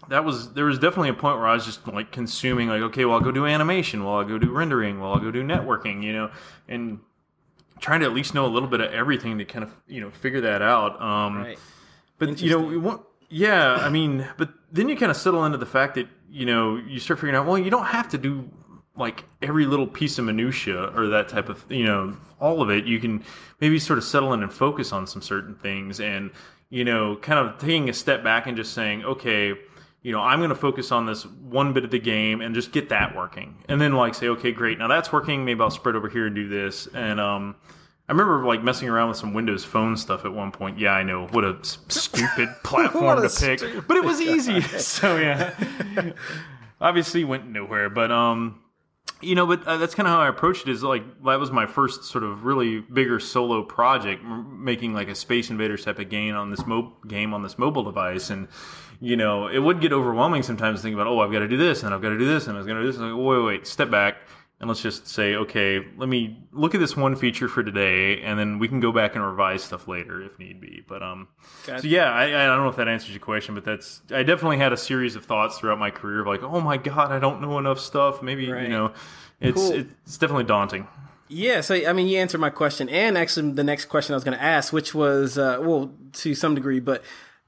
that 0.09 0.23
was 0.23 0.53
there 0.53 0.65
was 0.65 0.77
definitely 0.77 1.09
a 1.09 1.13
point 1.15 1.37
where 1.37 1.47
I 1.47 1.53
was 1.55 1.65
just 1.65 1.87
like 1.87 2.11
consuming 2.11 2.67
like 2.67 2.81
okay 2.81 3.05
well 3.05 3.15
I'll 3.15 3.21
go 3.23 3.31
do 3.31 3.45
animation 3.47 4.03
well 4.03 4.15
I'll 4.17 4.23
go 4.25 4.37
do 4.37 4.51
rendering 4.51 4.99
well 4.99 5.13
I'll 5.13 5.19
go 5.19 5.31
do 5.31 5.43
networking 5.43 6.03
you 6.03 6.13
know? 6.13 6.31
And 6.67 6.99
trying 7.79 8.01
to 8.01 8.05
at 8.05 8.13
least 8.13 8.33
know 8.35 8.45
a 8.45 8.53
little 8.55 8.69
bit 8.69 8.81
of 8.81 8.91
everything 8.93 9.37
to 9.39 9.45
kind 9.45 9.63
of 9.63 9.71
you 9.87 10.01
know 10.01 10.11
figure 10.11 10.41
that 10.41 10.61
out 10.61 11.01
um 11.01 11.37
Right. 11.39 11.59
but 12.19 12.39
you 12.41 12.51
know 12.51 12.59
we 12.59 12.77
want 12.77 13.01
yeah 13.29 13.75
I 13.81 13.89
mean 13.89 14.27
but 14.37 14.49
then 14.71 14.89
you 14.89 14.95
kind 14.95 15.09
of 15.09 15.17
settle 15.17 15.43
into 15.45 15.57
the 15.57 15.65
fact 15.65 15.95
that 15.95 16.07
you 16.29 16.45
know 16.45 16.75
you 16.77 16.99
start 16.99 17.19
figuring 17.19 17.35
out 17.35 17.47
well 17.47 17.57
you 17.57 17.71
don't 17.71 17.85
have 17.85 18.09
to 18.09 18.17
do 18.19 18.49
like 18.97 19.25
every 19.41 19.65
little 19.65 19.87
piece 19.87 20.17
of 20.17 20.25
minutia 20.25 20.91
or 20.95 21.07
that 21.07 21.29
type 21.29 21.49
of 21.49 21.63
you 21.69 21.85
know 21.85 22.15
all 22.39 22.61
of 22.61 22.69
it 22.69 22.85
you 22.85 22.99
can 22.99 23.23
maybe 23.59 23.79
sort 23.79 23.97
of 23.97 24.03
settle 24.03 24.33
in 24.33 24.43
and 24.43 24.51
focus 24.51 24.91
on 24.91 25.07
some 25.07 25.21
certain 25.21 25.55
things. 25.55 25.99
And 25.99 26.31
you 26.69 26.83
know 26.83 27.15
kind 27.17 27.39
of 27.39 27.57
taking 27.59 27.89
a 27.89 27.93
step 27.93 28.23
back 28.23 28.47
and 28.47 28.57
just 28.57 28.73
saying 28.73 29.05
okay 29.05 29.53
you 30.01 30.11
know 30.11 30.19
i'm 30.19 30.39
going 30.39 30.49
to 30.49 30.55
focus 30.55 30.91
on 30.91 31.05
this 31.05 31.23
one 31.25 31.73
bit 31.73 31.85
of 31.85 31.91
the 31.91 31.99
game 31.99 32.41
and 32.41 32.55
just 32.55 32.71
get 32.71 32.89
that 32.89 33.15
working. 33.15 33.63
And 33.69 33.79
then 33.79 33.93
like 33.93 34.15
say 34.15 34.27
okay 34.29 34.51
great 34.51 34.77
now 34.77 34.87
that's 34.87 35.11
working. 35.11 35.45
Maybe 35.45 35.61
i'll 35.61 35.71
spread 35.71 35.95
over 35.95 36.09
here 36.09 36.25
and 36.25 36.35
do 36.35 36.47
this. 36.47 36.87
And 36.87 37.19
um 37.19 37.55
I 38.07 38.11
remember 38.11 38.45
like 38.45 38.63
messing 38.63 38.87
around 38.87 39.09
with 39.09 39.17
some 39.17 39.33
Windows 39.33 39.65
Phone 39.65 39.97
stuff 39.97 40.25
at 40.25 40.33
one 40.33 40.51
point. 40.51 40.77
Yeah, 40.77 40.91
I 40.91 41.01
know. 41.01 41.25
What 41.27 41.43
a 41.43 41.57
stupid 41.63 42.49
platform 42.63 43.17
a 43.17 43.27
to 43.27 43.35
pick, 43.35 43.87
but 43.87 43.97
it 43.97 44.03
was 44.03 44.21
easy. 44.21 44.61
so 44.77 45.17
yeah, 45.17 45.55
obviously 46.79 47.23
went 47.23 47.47
nowhere. 47.47 47.89
But 47.89 48.11
um, 48.11 48.61
you 49.21 49.35
know, 49.35 49.45
but 49.45 49.65
uh, 49.65 49.77
that's 49.77 49.95
kind 49.95 50.07
of 50.07 50.13
how 50.13 50.21
I 50.21 50.27
approached 50.27 50.67
it. 50.67 50.71
Is 50.71 50.83
like 50.83 51.03
that 51.23 51.39
was 51.39 51.51
my 51.51 51.65
first 51.65 52.03
sort 52.05 52.23
of 52.23 52.45
really 52.45 52.81
bigger 52.81 53.19
solo 53.19 53.63
project, 53.63 54.23
m- 54.23 54.63
making 54.63 54.93
like 54.93 55.07
a 55.07 55.15
Space 55.15 55.49
Invaders 55.49 55.85
type 55.85 55.99
of 55.99 56.09
game 56.09 56.35
on 56.35 56.49
this 56.49 56.65
mo- 56.65 56.93
game 57.07 57.33
on 57.33 57.43
this 57.43 57.57
mobile 57.57 57.83
device, 57.83 58.29
and 58.29 58.47
you 59.01 59.15
know, 59.15 59.47
it 59.47 59.59
would 59.59 59.81
get 59.81 59.93
overwhelming 59.93 60.43
sometimes. 60.43 60.81
Thinking 60.81 60.99
about, 60.99 61.07
oh, 61.07 61.19
I've 61.19 61.31
got 61.31 61.39
to 61.39 61.47
do 61.47 61.57
this, 61.57 61.83
and 61.83 61.93
I've 61.93 62.01
got 62.01 62.09
to 62.09 62.17
do 62.17 62.25
this, 62.25 62.47
and 62.47 62.55
I 62.55 62.57
was 62.57 62.67
going 62.67 62.77
to 62.77 62.83
do 62.83 62.91
this. 62.91 62.99
And 62.99 63.11
like, 63.15 63.25
wait, 63.25 63.43
wait, 63.43 63.67
step 63.67 63.89
back. 63.89 64.17
And 64.59 64.69
let's 64.69 64.81
just 64.81 65.05
say, 65.07 65.35
okay, 65.35 65.85
let 65.97 66.07
me 66.07 66.39
look 66.53 66.73
at 66.75 66.79
this 66.79 66.95
one 66.95 67.17
feature 67.17 67.49
for 67.49 67.61
today, 67.61 68.21
and 68.21 68.39
then 68.39 68.57
we 68.57 68.69
can 68.69 68.79
go 68.79 68.93
back 68.93 69.15
and 69.15 69.23
revise 69.23 69.61
stuff 69.63 69.85
later 69.85 70.21
if 70.21 70.39
need 70.39 70.61
be. 70.61 70.81
But 70.87 71.03
um, 71.03 71.27
Gotcha. 71.67 71.81
so 71.81 71.87
yeah, 71.89 72.09
I, 72.09 72.23
I 72.23 72.45
don't 72.47 72.63
know 72.63 72.69
if 72.69 72.77
that 72.77 72.87
answers 72.87 73.09
your 73.11 73.19
question, 73.19 73.53
but 73.53 73.65
that's 73.65 74.01
I 74.11 74.23
definitely 74.23 74.57
had 74.57 74.71
a 74.71 74.77
series 74.77 75.17
of 75.17 75.25
thoughts 75.25 75.57
throughout 75.59 75.77
my 75.77 75.91
career 75.91 76.21
of 76.21 76.27
like, 76.27 76.41
oh 76.41 76.61
my 76.61 76.77
god, 76.77 77.11
I 77.11 77.19
don't 77.19 77.41
know 77.41 77.59
enough 77.59 77.79
stuff. 77.79 78.21
Maybe 78.23 78.49
Right. 78.49 78.63
you 78.63 78.69
know, 78.69 78.93
it's 79.41 79.57
Cool. 79.61 79.73
it's 80.05 80.17
definitely 80.17 80.45
daunting. 80.45 80.87
Yeah, 81.27 81.59
so 81.61 81.75
I 81.75 81.91
mean, 81.91 82.07
you 82.07 82.19
answered 82.19 82.39
my 82.39 82.49
question, 82.51 82.87
and 82.87 83.17
actually, 83.17 83.51
the 83.51 83.63
next 83.63 83.85
question 83.85 84.13
I 84.13 84.15
was 84.15 84.23
going 84.23 84.37
to 84.37 84.43
ask, 84.43 84.71
which 84.71 84.93
was, 84.95 85.37
uh, 85.37 85.57
well, 85.59 85.91
to 86.13 86.33
some 86.35 86.53
degree, 86.55 86.79
but 86.79 87.03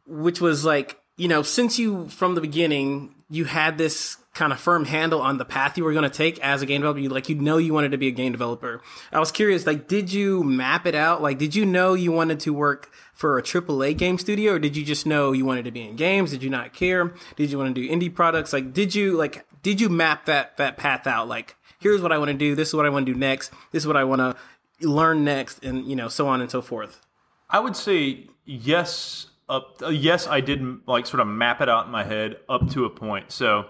which 0.07 0.41
was 0.41 0.65
like, 0.65 0.99
you 1.15 1.27
know, 1.29 1.41
since 1.41 1.79
you 1.79 2.09
from 2.09 2.35
the 2.35 2.41
beginning 2.41 3.13
you 3.29 3.45
had 3.45 3.77
this 3.77 4.17
kind 4.37 4.53
of 4.53 4.59
firm 4.59 4.85
handle 4.85 5.21
on 5.21 5.37
the 5.37 5.45
path 5.45 5.77
you 5.77 5.83
were 5.83 5.93
going 5.93 6.09
to 6.09 6.09
take 6.09 6.39
as 6.39 6.61
a 6.61 6.65
game 6.65 6.81
developer, 6.81 6.99
you 6.99 7.09
like 7.09 7.27
you 7.27 7.35
know 7.35 7.57
you 7.57 7.73
wanted 7.73 7.91
to 7.91 7.97
be 7.97 8.07
a 8.07 8.11
game 8.11 8.31
developer. 8.31 8.81
I 9.11 9.19
was 9.19 9.31
curious, 9.31 9.65
like, 9.65 9.87
did 9.87 10.13
you 10.13 10.43
map 10.43 10.85
it 10.85 10.95
out? 10.95 11.21
Like, 11.21 11.37
did 11.37 11.55
you 11.55 11.65
know 11.65 11.93
you 11.95 12.11
wanted 12.11 12.39
to 12.41 12.53
work 12.53 12.91
for 13.13 13.37
a 13.37 13.43
AAA 13.43 13.97
game 13.97 14.17
studio, 14.17 14.53
or 14.53 14.59
did 14.59 14.77
you 14.77 14.85
just 14.85 15.05
know 15.05 15.31
you 15.31 15.43
wanted 15.43 15.65
to 15.65 15.71
be 15.71 15.81
in 15.81 15.95
games? 15.95 16.31
Did 16.31 16.43
you 16.43 16.49
not 16.49 16.73
care? 16.73 17.13
Did 17.35 17.51
you 17.51 17.57
want 17.57 17.75
to 17.75 17.81
do 17.81 17.89
indie 17.89 18.13
products? 18.13 18.53
Like, 18.53 18.73
did 18.73 18.93
you 18.93 19.17
like 19.17 19.45
did 19.63 19.81
you 19.81 19.89
map 19.89 20.25
that 20.25 20.55
that 20.57 20.77
path 20.77 21.07
out? 21.07 21.27
Like, 21.27 21.55
here's 21.79 22.01
what 22.01 22.11
I 22.11 22.17
want 22.17 22.29
to 22.29 22.37
do. 22.37 22.55
This 22.55 22.69
is 22.69 22.73
what 22.75 22.85
I 22.85 22.89
want 22.89 23.05
to 23.05 23.13
do 23.13 23.19
next. 23.19 23.51
This 23.71 23.83
is 23.83 23.87
what 23.87 23.97
I 23.97 24.03
want 24.03 24.21
to 24.21 24.87
learn 24.87 25.23
next, 25.23 25.63
and 25.63 25.85
you 25.85 25.95
know, 25.95 26.07
so 26.07 26.27
on 26.27 26.41
and 26.41 26.49
so 26.49 26.61
forth. 26.61 27.01
I 27.49 27.59
would 27.59 27.75
say 27.75 28.27
yes. 28.45 29.27
Up, 29.49 29.81
uh, 29.81 29.87
yes, 29.87 30.27
I 30.27 30.41
did 30.41 30.61
like 30.87 31.05
sort 31.05 31.21
of 31.21 31.27
map 31.27 31.61
it 31.61 31.69
out 31.69 31.85
in 31.85 31.91
my 31.91 32.03
head 32.03 32.35
up 32.49 32.69
to 32.71 32.83
a 32.83 32.89
point. 32.89 33.31
So, 33.31 33.67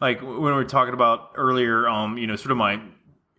like 0.00 0.22
when 0.22 0.40
we 0.40 0.52
were 0.52 0.64
talking 0.64 0.94
about 0.94 1.32
earlier, 1.34 1.88
um, 1.88 2.18
you 2.18 2.26
know, 2.26 2.36
sort 2.36 2.50
of 2.52 2.56
my 2.56 2.80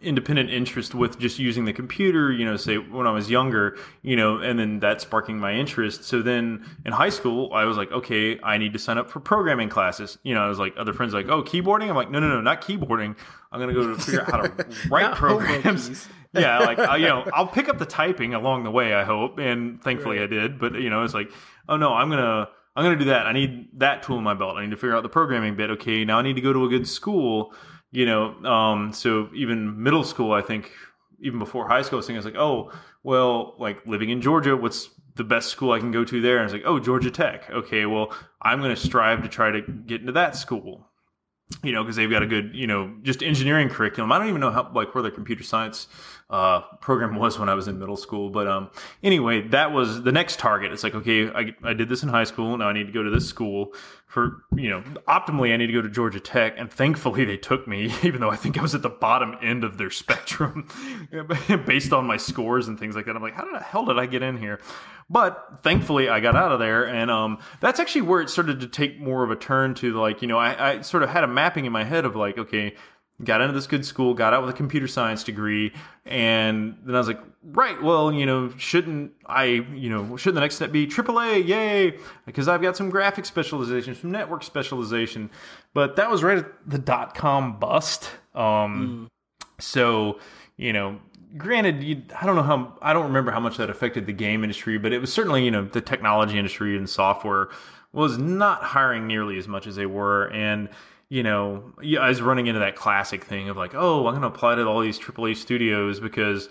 independent 0.02 0.50
interest 0.50 0.96
with 0.96 1.20
just 1.20 1.38
using 1.40 1.66
the 1.66 1.74
computer, 1.74 2.32
you 2.32 2.44
know, 2.44 2.58
say 2.58 2.78
when 2.78 3.06
I 3.06 3.12
was 3.12 3.30
younger, 3.30 3.78
you 4.02 4.16
know, 4.16 4.38
and 4.38 4.58
then 4.58 4.80
that 4.80 5.02
sparking 5.02 5.38
my 5.40 5.54
interest. 5.54 6.04
So 6.04 6.22
then 6.22 6.66
in 6.86 6.92
high 6.92 7.10
school, 7.10 7.54
I 7.54 7.66
was 7.66 7.78
like, 7.78 7.92
okay, 7.92 8.40
I 8.42 8.58
need 8.58 8.74
to 8.74 8.80
sign 8.80 8.98
up 8.98 9.10
for 9.10 9.20
programming 9.20 9.70
classes. 9.70 10.18
You 10.24 10.34
know, 10.34 10.42
I 10.42 10.48
was 10.48 10.60
like, 10.60 10.74
other 10.78 10.94
friends 10.94 11.14
like, 11.14 11.28
oh, 11.30 11.44
keyboarding. 11.44 11.90
I'm 11.90 11.96
like, 11.96 12.10
no, 12.10 12.20
no, 12.20 12.30
no, 12.30 12.42
not 12.42 12.62
keyboarding. 12.62 13.16
I'm 13.52 13.60
gonna 13.60 13.74
go 13.74 13.88
to 13.88 14.02
figure 14.02 14.22
out 14.22 14.32
how 14.32 14.42
to 14.42 14.66
write 14.90 15.16
programs. 15.16 16.08
yeah, 16.34 16.60
like 16.60 16.80
I, 16.80 16.98
you 16.98 17.08
know, 17.08 17.30
I'll 17.34 17.48
pick 17.48 17.70
up 17.70 17.78
the 17.78 17.86
typing 17.86 18.34
along 18.34 18.64
the 18.64 18.72
way. 18.72 18.94
I 18.94 19.04
hope, 19.04 19.38
and 19.40 19.82
thankfully 19.82 20.20
I 20.20 20.28
did. 20.28 20.58
But 20.58 20.76
you 20.76 20.90
know, 20.90 21.04
it's 21.04 21.14
like, 21.14 21.32
oh 21.68 21.78
no, 21.78 21.94
I'm 21.94 22.10
gonna 22.10 22.50
I'm 22.76 22.84
gonna 22.84 22.98
do 22.98 23.06
that. 23.06 23.26
I 23.26 23.34
need 23.34 23.80
that 23.80 24.04
tool 24.04 24.18
in 24.18 24.24
my 24.24 24.34
belt. 24.34 24.58
I 24.58 24.64
need 24.64 24.72
to 24.72 24.78
figure 24.78 24.96
out 24.96 25.04
the 25.04 25.10
programming 25.10 25.56
bit. 25.56 25.70
Okay, 25.72 26.06
now 26.06 26.20
I 26.20 26.22
need 26.22 26.36
to 26.36 26.42
go 26.42 26.54
to 26.54 26.66
a 26.66 26.70
good 26.70 26.88
school. 26.88 27.54
You 27.92 28.06
know, 28.06 28.36
um, 28.46 28.94
so 28.94 29.30
even 29.36 29.84
middle 29.84 30.06
school, 30.06 30.32
I 30.32 30.42
think, 30.42 30.72
even 31.20 31.40
before 31.40 31.68
high 31.68 31.82
school, 31.82 31.98
I 31.98 32.00
was 32.00 32.08
thinking, 32.08 32.18
I 32.18 32.24
was 32.24 32.34
like, 32.34 32.42
oh, 32.42 32.72
well, 33.04 33.56
like 33.60 33.86
living 33.86 34.10
in 34.10 34.22
Georgia, 34.22 34.56
what's 34.56 34.90
the 35.16 35.26
best 35.26 35.50
school 35.50 35.74
I 35.74 35.80
can 35.80 35.92
go 35.92 36.06
to 36.06 36.22
there? 36.22 36.38
And 36.38 36.46
it's 36.46 36.54
like, 36.54 36.64
oh, 36.66 36.80
Georgia 36.80 37.12
Tech. 37.12 37.50
Okay, 37.50 37.86
well, 37.86 38.14
I'm 38.42 38.60
going 38.60 38.74
to 38.74 38.82
strive 38.82 39.24
to 39.24 39.30
try 39.30 39.52
to 39.52 39.62
get 39.62 40.00
into 40.00 40.14
that 40.14 40.38
school 40.38 40.91
you 41.64 41.72
know, 41.72 41.84
because 41.84 41.96
they've 41.96 42.10
got 42.10 42.24
a 42.24 42.28
good, 42.28 42.52
you 42.54 42.68
know, 42.68 42.94
just 43.04 43.22
engineering 43.22 43.70
curriculum. 43.70 44.12
I 44.12 44.18
don't 44.18 44.28
even 44.28 44.42
know 44.42 44.52
how, 44.52 44.72
like, 44.74 44.94
where 44.96 45.02
their 45.02 45.12
computer 45.12 45.44
science 45.44 45.88
uh, 46.32 46.62
program 46.80 47.16
was 47.16 47.38
when 47.38 47.50
I 47.50 47.54
was 47.54 47.68
in 47.68 47.78
middle 47.78 47.98
school. 47.98 48.30
But 48.30 48.48
um, 48.48 48.72
anyway, 49.04 49.42
that 49.50 49.74
was 49.74 50.02
the 50.02 50.14
next 50.14 50.40
target. 50.40 50.72
It's 50.72 50.84
like, 50.84 50.96
okay, 50.96 51.30
I, 51.30 51.54
I 51.62 51.74
did 51.74 51.90
this 51.90 52.04
in 52.04 52.10
high 52.10 52.24
school. 52.24 52.58
Now 52.58 52.70
I 52.70 52.74
need 52.74 52.88
to 52.88 52.94
go 52.94 53.04
to 53.04 53.10
this 53.10 53.28
school 53.28 53.74
for, 54.08 54.44
you 54.56 54.70
know, 54.70 54.82
optimally, 55.10 55.54
I 55.54 55.58
need 55.58 55.68
to 55.68 55.74
go 55.74 55.82
to 55.82 55.90
Georgia 55.90 56.22
Tech. 56.22 56.56
And 56.58 56.72
thankfully, 56.72 57.26
they 57.26 57.38
took 57.38 57.68
me, 57.68 57.94
even 58.04 58.22
though 58.22 58.32
I 58.32 58.38
think 58.38 58.58
I 58.58 58.62
was 58.62 58.74
at 58.74 58.82
the 58.82 58.90
bottom 58.90 59.36
end 59.42 59.66
of 59.66 59.78
their 59.78 59.92
spectrum 59.92 60.70
based 61.66 61.92
on 61.92 62.08
my 62.08 62.18
scores 62.18 62.70
and 62.70 62.80
things 62.80 62.96
like 62.96 63.06
that. 63.06 63.16
I'm 63.16 63.22
like, 63.22 63.36
how 63.36 63.52
the 63.52 63.60
hell 63.60 63.86
did 63.86 64.00
I 64.00 64.06
get 64.06 64.24
in 64.24 64.38
here? 64.38 64.62
But 65.12 65.60
thankfully, 65.62 66.08
I 66.08 66.22
got 66.22 66.38
out 66.38 66.54
of 66.54 66.60
there, 66.60 66.88
and 66.88 67.12
um, 67.12 67.40
that's 67.60 67.82
actually 67.82 68.04
where 68.04 68.22
it 68.22 68.30
started 68.30 68.62
to 68.62 68.68
take 68.68 68.98
more 68.98 69.26
of 69.26 69.30
a 69.30 69.36
turn 69.36 69.74
to 69.76 69.94
like, 70.00 70.22
you 70.22 70.28
know, 70.30 70.38
I, 70.38 70.70
I 70.70 70.82
sort 70.82 71.04
of 71.04 71.10
had 71.10 71.26
a 71.26 71.28
mapping 71.28 71.66
in 71.66 71.74
my 71.74 71.84
head 71.84 72.06
of 72.06 72.16
like, 72.16 72.38
okay, 72.38 72.76
got 73.22 73.42
into 73.42 73.54
this 73.54 73.68
good 73.68 73.86
school, 73.86 74.14
got 74.14 74.34
out 74.34 74.42
with 74.42 74.50
a 74.50 74.58
computer 74.58 74.88
science 74.88 75.26
degree, 75.26 75.74
and 76.06 76.78
then 76.86 76.96
I 76.96 76.98
was 76.98 77.10
like, 77.10 77.20
right, 77.44 77.82
well, 77.84 78.14
you 78.14 78.26
know, 78.26 78.54
shouldn't 78.58 79.12
I, 79.26 79.66
you 79.74 79.90
know, 79.90 80.16
shouldn't 80.16 80.36
the 80.36 80.42
next 80.42 80.56
step 80.56 80.72
be 80.72 80.88
AAA? 80.88 81.46
Yay! 81.46 81.98
Because 82.26 82.48
I've 82.48 82.62
got 82.62 82.78
some 82.78 82.90
graphic 82.90 83.26
specialization, 83.26 83.94
some 83.96 84.12
network 84.12 84.44
specialization, 84.44 85.30
but 85.74 85.98
that 85.98 86.10
was 86.10 86.24
right 86.24 86.38
at 86.38 86.70
the 86.70 86.80
dot 86.80 87.16
com 87.16 87.60
bust. 87.60 88.10
Um, 88.34 89.10
so, 89.60 90.20
you 90.56 90.72
know, 90.72 91.00
granted, 91.38 91.84
you, 91.84 92.02
I 92.20 92.26
don't 92.26 92.36
know 92.36 92.44
how, 92.44 92.78
I 92.82 92.94
don't 92.94 93.06
remember 93.06 93.32
how 93.32 93.40
much 93.40 93.58
that 93.58 93.70
affected 93.70 94.06
the 94.06 94.14
game 94.14 94.44
industry, 94.44 94.78
but 94.78 94.94
it 94.94 95.00
was 95.00 95.12
certainly, 95.12 95.44
you 95.44 95.52
know, 95.52 95.66
the 95.66 95.82
technology 95.82 96.38
industry 96.38 96.78
and 96.78 96.90
software 96.90 97.50
was 97.94 98.18
not 98.18 98.64
hiring 98.64 99.08
nearly 99.08 99.38
as 99.38 99.48
much 99.48 99.68
as 99.68 99.76
they 99.76 99.86
were. 99.86 100.32
And, 100.32 100.70
you 101.10 101.24
know, 101.24 101.74
I 102.00 102.08
was 102.08 102.22
running 102.22 102.48
into 102.48 102.60
that 102.60 102.76
classic 102.76 103.24
thing 103.24 103.50
of 103.50 103.58
like, 103.58 103.76
oh, 103.76 104.08
I'm 104.08 104.14
going 104.14 104.22
to 104.22 104.28
apply 104.28 104.56
to 104.56 104.66
all 104.66 104.82
these 104.82 105.00
AAA 105.00 105.36
studios 105.38 106.00
because, 106.00 106.50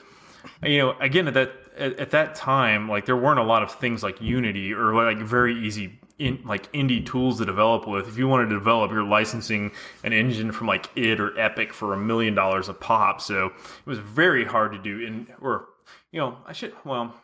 you 0.62 0.79
know, 0.79 0.95
again, 1.01 1.29
at 1.29 1.35
that, 1.35 1.53
at, 1.77 1.99
at 1.99 2.11
that 2.11 2.35
time, 2.35 2.88
like 2.88 3.07
there 3.07 3.16
weren't 3.16 3.38
a 3.38 3.45
lot 3.45 3.62
of 3.62 3.73
things 3.73 4.03
like 4.03 4.21
Unity 4.21 4.73
or 4.73 4.95
like 4.95 5.19
very 5.19 5.59
easy 5.66 5.99
in 6.20 6.38
like 6.44 6.70
indie 6.72 7.04
tools 7.04 7.38
to 7.38 7.46
develop 7.46 7.88
with. 7.88 8.06
If 8.06 8.18
you 8.18 8.28
wanted 8.28 8.50
to 8.50 8.54
develop, 8.59 8.92
you're 8.92 9.02
licensing 9.02 9.72
an 10.04 10.12
engine 10.12 10.52
from 10.52 10.66
like 10.66 10.90
id 10.94 11.18
or 11.18 11.37
Epic 11.38 11.72
for 11.72 11.94
a 11.94 11.96
million 11.96 12.35
dollars 12.35 12.68
a 12.68 12.74
pop. 12.74 13.20
So 13.20 13.46
it 13.46 13.87
was 13.87 13.98
very 13.98 14.44
hard 14.44 14.72
to 14.72 14.78
do 14.78 15.00
in 15.00 15.26
or 15.40 15.66
you 16.12 16.20
know, 16.20 16.37
I 16.46 16.52
should 16.52 16.74
well, 16.85 17.14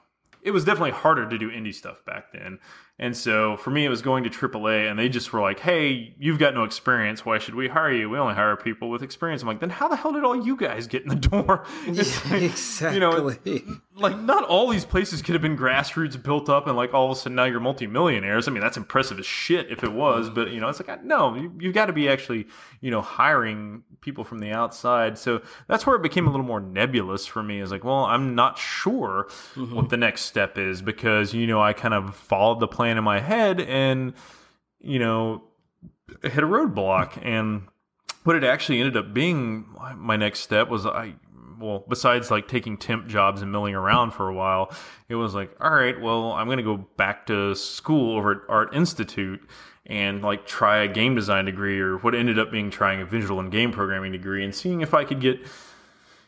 it 0.42 0.50
was 0.50 0.64
definitely 0.64 0.92
harder 0.92 1.28
to 1.28 1.38
do 1.38 1.50
indie 1.50 1.74
stuff 1.74 2.04
back 2.06 2.32
then. 2.32 2.59
And 2.98 3.14
so 3.14 3.59
for 3.59 3.68
me, 3.68 3.85
it 3.85 3.90
was 3.90 4.00
going 4.00 4.24
to 4.24 4.30
AAA, 4.30 4.88
and 4.90 4.98
they 4.98 5.11
just 5.11 5.30
were 5.30 5.42
like, 5.42 5.61
"Hey, 5.61 6.14
you've 6.18 6.38
got 6.38 6.54
no 6.54 6.64
experience. 6.64 7.26
Why 7.26 7.38
should 7.38 7.54
we 7.54 7.68
hire 7.68 7.92
you? 7.92 8.09
We 8.09 8.16
only 8.16 8.35
hire 8.35 8.56
people 8.56 8.88
with 8.88 9.02
experience." 9.02 9.42
I'm 9.42 9.48
like, 9.48 9.61
"Then 9.61 9.68
how 9.68 9.87
the 9.87 9.96
hell 9.96 10.12
did 10.12 10.24
all 10.24 10.46
you 10.46 10.56
guys 10.56 10.87
get 10.87 11.02
in 11.02 11.09
the 11.09 11.14
door?" 11.14 11.64
Yeah, 11.87 12.35
exactly. 12.35 12.94
You 12.94 13.00
know, 13.00 13.35
like 13.96 14.18
not 14.18 14.44
all 14.44 14.68
these 14.70 14.85
places 14.85 15.20
could 15.20 15.35
have 15.35 15.42
been 15.42 15.59
grassroots 15.59 16.20
built 16.20 16.48
up, 16.48 16.66
and 16.66 16.76
like 16.76 16.94
all 16.94 17.04
of 17.04 17.16
a 17.16 17.20
sudden 17.20 17.37
now 17.37 17.44
you're 17.44 17.61
multimillionaires. 17.61 18.48
I 18.48 18.50
mean, 18.50 18.62
that's 18.62 18.78
impressive 18.78 19.18
as 19.18 19.26
shit 19.26 19.70
if 19.70 19.85
it 19.85 19.92
was, 19.92 20.30
but 20.30 20.50
you 20.50 20.61
know, 20.61 20.68
it's 20.68 20.80
like 20.80 21.04
no, 21.04 21.35
you, 21.35 21.52
you 21.61 21.72
got 21.72 21.87
to 21.87 21.92
be 21.92 22.09
actually 22.09 22.46
you 22.80 22.90
know 22.90 23.02
hiring 23.02 23.82
people 24.00 24.24
from 24.24 24.38
the 24.38 24.52
outside. 24.52 25.18
So 25.18 25.42
that's 25.68 25.87
where 25.87 25.96
it 25.96 26.02
became 26.02 26.26
a 26.26 26.30
little 26.30 26.46
more 26.46 26.61
nebulous 26.61 27.26
for 27.26 27.42
me. 27.42 27.61
Is 27.61 27.70
like, 27.70 27.85
well, 27.85 28.04
I'm 28.04 28.35
not 28.35 28.56
sure 28.56 29.26
mm-hmm. 29.54 29.74
what 29.74 29.90
the 29.90 29.98
next 29.98 30.22
step 30.22 30.56
is 30.56 30.80
because 30.80 31.35
you 31.35 31.46
know 31.46 31.61
I 31.61 31.74
kind 31.74 31.92
of 31.92 32.16
followed 32.16 32.61
the 32.61 32.68
plan 32.68 32.86
in 32.88 33.05
my 33.05 33.20
head 33.20 33.61
and 33.61 34.14
you 34.81 34.99
know 34.99 35.42
hit 36.22 36.38
a 36.38 36.46
roadblock. 36.46 37.18
And 37.25 37.68
what 38.25 38.37
it 38.37 38.44
actually 38.44 38.81
ended 38.81 38.96
up 38.96 39.12
being 39.12 39.66
my 39.96 40.16
next 40.16 40.40
step 40.40 40.68
was 40.68 40.87
I 40.87 41.14
well 41.59 41.85
besides 41.88 42.31
like 42.31 42.49
taking 42.49 42.77
temp 42.77 43.07
jobs 43.07 43.40
and 43.40 43.51
milling 43.51 43.75
around 43.75 44.11
for 44.11 44.29
a 44.29 44.35
while 44.35 44.70
it 45.09 45.14
was 45.14 45.35
like 45.35 45.51
all 45.59 45.70
right 45.70 45.99
well 45.99 46.33
I'm 46.33 46.49
going 46.49 46.59
to 46.59 46.62
go 46.62 46.77
back 46.77 47.27
to 47.29 47.55
school 47.55 48.18
over 48.18 48.33
at 48.33 48.38
Art 48.51 48.75
Institute 48.75 49.40
and 49.87 50.22
like 50.22 50.46
try 50.46 50.79
a 50.79 50.88
game 50.88 51.14
design 51.14 51.46
degree 51.46 51.81
or 51.81 51.96
what 51.99 52.14
ended 52.14 52.38
up 52.38 52.51
being 52.51 52.70
trying 52.70 53.01
a 53.01 53.07
visual 53.07 53.40
and 53.40 53.51
game 53.51 53.72
programming 53.72 54.12
degree 54.12 54.44
and 54.44 54.55
seeing 54.55 54.81
if 54.83 54.92
I 54.92 55.05
could 55.05 55.20
get 55.20 55.38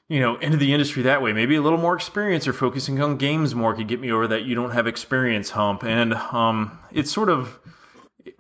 you 0.09 0.21
know 0.21 0.37
into 0.37 0.57
the 0.57 0.73
industry 0.73 1.03
that 1.03 1.23
way 1.23 1.33
maybe 1.33 1.55
a 1.57 1.63
little 1.63 1.79
more 1.79 1.95
experience 1.95 2.49
or 2.49 2.53
focusing 2.53 3.01
on 3.01 3.17
games 3.17 3.55
more 3.55 3.75
could 3.75 3.89
get 3.89 4.01
me 4.01 4.11
over 4.11 4.27
that 4.27 4.45
you 4.45 4.55
don't 4.55 4.71
have 4.71 4.87
experience 4.87 5.51
hump 5.51 5.85
and 5.85 6.15
um 6.15 6.79
it's 6.93 7.13
sort 7.13 7.29
of 7.29 7.59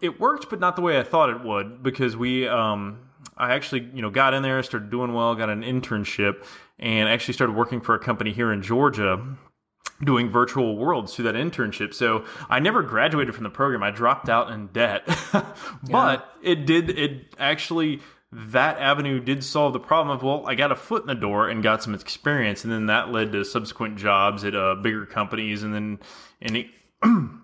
it 0.01 0.19
worked 0.21 0.49
but 0.51 0.61
not 0.61 0.77
the 0.77 0.83
way 0.83 0.99
I 0.99 1.03
thought 1.03 1.31
it 1.31 1.45
would 1.45 1.83
because 1.83 2.17
we 2.17 2.49
um 2.49 2.99
I 3.37 3.55
actually 3.55 3.89
you 3.95 4.03
know 4.03 4.11
got 4.11 4.35
in 4.35 4.43
there 4.43 4.63
started 4.63 4.91
doing 4.91 5.13
well 5.13 5.35
got 5.35 5.51
an 5.51 5.63
internship 5.63 6.45
and 6.79 7.09
actually 7.09 7.35
started 7.35 7.55
working 7.55 7.81
for 7.81 7.95
a 7.95 7.99
company 7.99 8.33
here 8.33 8.53
in 8.53 8.63
Georgia 8.63 9.37
doing 10.05 10.31
virtual 10.31 10.77
worlds 10.77 11.15
through 11.15 11.25
that 11.25 11.35
internship. 11.35 11.93
So 11.93 12.25
I 12.49 12.61
never 12.61 12.83
graduated 12.83 13.35
from 13.35 13.45
the 13.45 13.51
program. 13.51 13.83
I 13.83 13.91
dropped 13.91 14.29
out 14.29 14.51
in 14.51 14.69
debt. 14.69 15.03
but 15.33 15.53
yeah. 15.91 16.21
it 16.43 16.67
did 16.67 16.91
it 16.91 17.35
actually 17.39 18.01
that 18.31 18.79
avenue 18.79 19.21
did 19.21 19.43
solve 19.43 19.73
the 19.73 19.81
problem 19.81 20.15
of 20.15 20.23
well, 20.23 20.47
I 20.47 20.55
got 20.55 20.71
a 20.71 20.77
foot 20.77 21.03
in 21.03 21.09
the 21.09 21.15
door 21.15 21.49
and 21.49 21.63
got 21.63 21.83
some 21.83 21.95
experience, 21.95 22.65
and 22.65 22.73
then 22.73 22.87
that 22.87 23.11
led 23.11 23.33
to 23.33 23.45
subsequent 23.45 23.97
jobs 23.97 24.45
at 24.45 24.55
uh, 24.55 24.75
bigger 24.75 25.07
companies, 25.07 25.63
and 25.63 25.75
then 25.75 25.99
and 26.43 26.67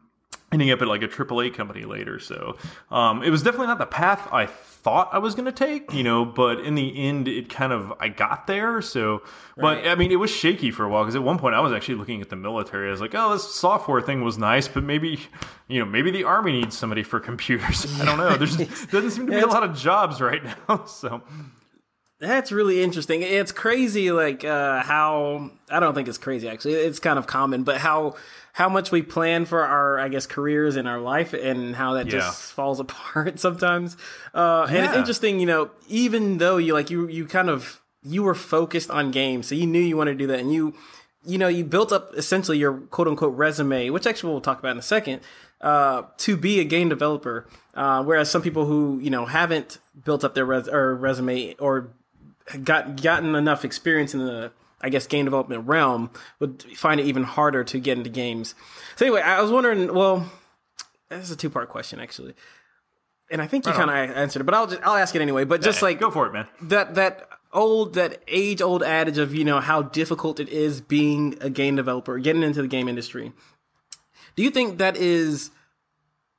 ending 0.52 0.70
up 0.70 0.82
at 0.82 0.88
like 0.88 1.02
a 1.02 1.08
AAA 1.08 1.54
company 1.54 1.84
later. 1.84 2.18
So 2.18 2.58
um, 2.90 3.22
it 3.22 3.30
was 3.30 3.42
definitely 3.42 3.68
not 3.68 3.78
the 3.78 3.86
path 3.86 4.28
I 4.30 4.46
thought 4.84 5.08
I 5.12 5.18
was 5.18 5.34
going 5.34 5.46
to 5.46 5.52
take, 5.52 5.94
you 5.94 6.02
know, 6.02 6.26
but 6.26 6.60
in 6.60 6.74
the 6.74 7.08
end, 7.08 7.26
it 7.26 7.48
kind 7.48 7.72
of, 7.72 7.94
I 7.98 8.08
got 8.08 8.46
there. 8.46 8.82
So, 8.82 9.22
right. 9.56 9.82
but 9.82 9.88
I 9.88 9.94
mean, 9.94 10.12
it 10.12 10.16
was 10.16 10.30
shaky 10.30 10.70
for 10.70 10.84
a 10.84 10.90
while 10.90 11.04
because 11.04 11.16
at 11.16 11.22
one 11.22 11.38
point 11.38 11.54
I 11.54 11.60
was 11.60 11.72
actually 11.72 11.94
looking 11.94 12.20
at 12.20 12.28
the 12.28 12.36
military. 12.36 12.88
I 12.88 12.90
was 12.90 13.00
like, 13.00 13.14
oh, 13.14 13.32
this 13.32 13.54
software 13.54 14.02
thing 14.02 14.22
was 14.22 14.36
nice, 14.36 14.68
but 14.68 14.84
maybe, 14.84 15.18
you 15.68 15.80
know, 15.80 15.86
maybe 15.86 16.10
the 16.10 16.24
army 16.24 16.52
needs 16.52 16.76
somebody 16.76 17.02
for 17.02 17.18
computers. 17.18 17.86
I 18.00 18.04
don't 18.04 18.18
know. 18.18 18.36
There's 18.36 18.56
doesn't 18.86 19.10
seem 19.10 19.26
to 19.26 19.32
be 19.32 19.40
a 19.40 19.46
lot 19.46 19.64
of 19.64 19.74
jobs 19.74 20.20
right 20.20 20.44
now. 20.44 20.84
So, 20.86 21.22
that's 22.24 22.50
really 22.52 22.82
interesting. 22.82 23.22
It's 23.22 23.52
crazy, 23.52 24.10
like 24.10 24.44
uh, 24.44 24.82
how 24.82 25.50
I 25.70 25.80
don't 25.80 25.94
think 25.94 26.08
it's 26.08 26.18
crazy 26.18 26.48
actually. 26.48 26.74
It's 26.74 26.98
kind 26.98 27.18
of 27.18 27.26
common, 27.26 27.64
but 27.64 27.78
how 27.78 28.16
how 28.54 28.68
much 28.68 28.92
we 28.92 29.02
plan 29.02 29.46
for 29.46 29.62
our, 29.62 29.98
I 29.98 30.08
guess, 30.08 30.26
careers 30.26 30.76
in 30.76 30.86
our 30.86 31.00
life 31.00 31.32
and 31.32 31.74
how 31.74 31.94
that 31.94 32.06
yeah. 32.06 32.12
just 32.12 32.52
falls 32.52 32.78
apart 32.80 33.40
sometimes. 33.40 33.96
Uh, 34.32 34.68
yeah. 34.70 34.76
And 34.76 34.86
it's 34.86 34.96
interesting, 34.96 35.40
you 35.40 35.46
know, 35.46 35.70
even 35.88 36.38
though 36.38 36.56
you 36.56 36.72
like 36.72 36.88
you 36.88 37.08
you 37.08 37.26
kind 37.26 37.50
of 37.50 37.80
you 38.02 38.22
were 38.22 38.34
focused 38.34 38.90
on 38.90 39.10
games, 39.10 39.48
so 39.48 39.54
you 39.54 39.66
knew 39.66 39.80
you 39.80 39.96
wanted 39.96 40.12
to 40.12 40.18
do 40.18 40.26
that, 40.28 40.40
and 40.40 40.52
you 40.52 40.74
you 41.26 41.38
know 41.38 41.48
you 41.48 41.64
built 41.64 41.92
up 41.92 42.14
essentially 42.14 42.58
your 42.58 42.74
quote 42.74 43.08
unquote 43.08 43.36
resume, 43.36 43.90
which 43.90 44.06
actually 44.06 44.32
we'll 44.32 44.40
talk 44.40 44.58
about 44.58 44.72
in 44.72 44.78
a 44.78 44.82
second. 44.82 45.20
Uh, 45.60 46.02
to 46.18 46.36
be 46.36 46.60
a 46.60 46.64
game 46.64 46.90
developer, 46.90 47.46
uh, 47.72 48.04
whereas 48.04 48.30
some 48.30 48.42
people 48.42 48.66
who 48.66 48.98
you 49.00 49.08
know 49.08 49.24
haven't 49.24 49.78
built 50.04 50.22
up 50.22 50.34
their 50.34 50.44
res- 50.44 50.68
or 50.68 50.94
resume 50.94 51.54
or 51.58 51.88
got 52.62 53.00
gotten 53.02 53.34
enough 53.34 53.64
experience 53.64 54.14
in 54.14 54.20
the 54.20 54.52
I 54.80 54.90
guess 54.90 55.06
game 55.06 55.24
development 55.24 55.66
realm 55.66 56.10
would 56.40 56.62
find 56.76 57.00
it 57.00 57.06
even 57.06 57.22
harder 57.22 57.64
to 57.64 57.80
get 57.80 57.96
into 57.96 58.10
games. 58.10 58.54
So 58.96 59.06
anyway, 59.06 59.22
I 59.22 59.40
was 59.40 59.50
wondering. 59.50 59.94
Well, 59.94 60.30
this 61.08 61.24
is 61.24 61.30
a 61.30 61.36
two 61.36 61.48
part 61.48 61.70
question 61.70 62.00
actually, 62.00 62.34
and 63.30 63.40
I 63.40 63.46
think 63.46 63.66
you 63.66 63.72
kind 63.72 63.90
of 63.90 64.16
answered 64.16 64.40
it, 64.40 64.44
but 64.44 64.54
I'll 64.54 64.66
just 64.66 64.82
I'll 64.82 64.96
ask 64.96 65.14
it 65.14 65.22
anyway. 65.22 65.44
But 65.44 65.62
just 65.62 65.80
like 65.80 65.98
go 65.98 66.10
for 66.10 66.26
it, 66.26 66.32
man. 66.32 66.46
That 66.60 66.96
that 66.96 67.28
old 67.52 67.94
that 67.94 68.22
age 68.28 68.60
old 68.60 68.82
adage 68.82 69.16
of 69.16 69.34
you 69.34 69.44
know 69.44 69.60
how 69.60 69.80
difficult 69.80 70.38
it 70.38 70.50
is 70.50 70.82
being 70.82 71.38
a 71.40 71.48
game 71.48 71.76
developer, 71.76 72.18
getting 72.18 72.42
into 72.42 72.60
the 72.60 72.68
game 72.68 72.88
industry. 72.88 73.32
Do 74.36 74.42
you 74.42 74.50
think 74.50 74.78
that 74.78 74.96
is 74.96 75.50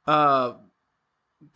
uh 0.05 0.53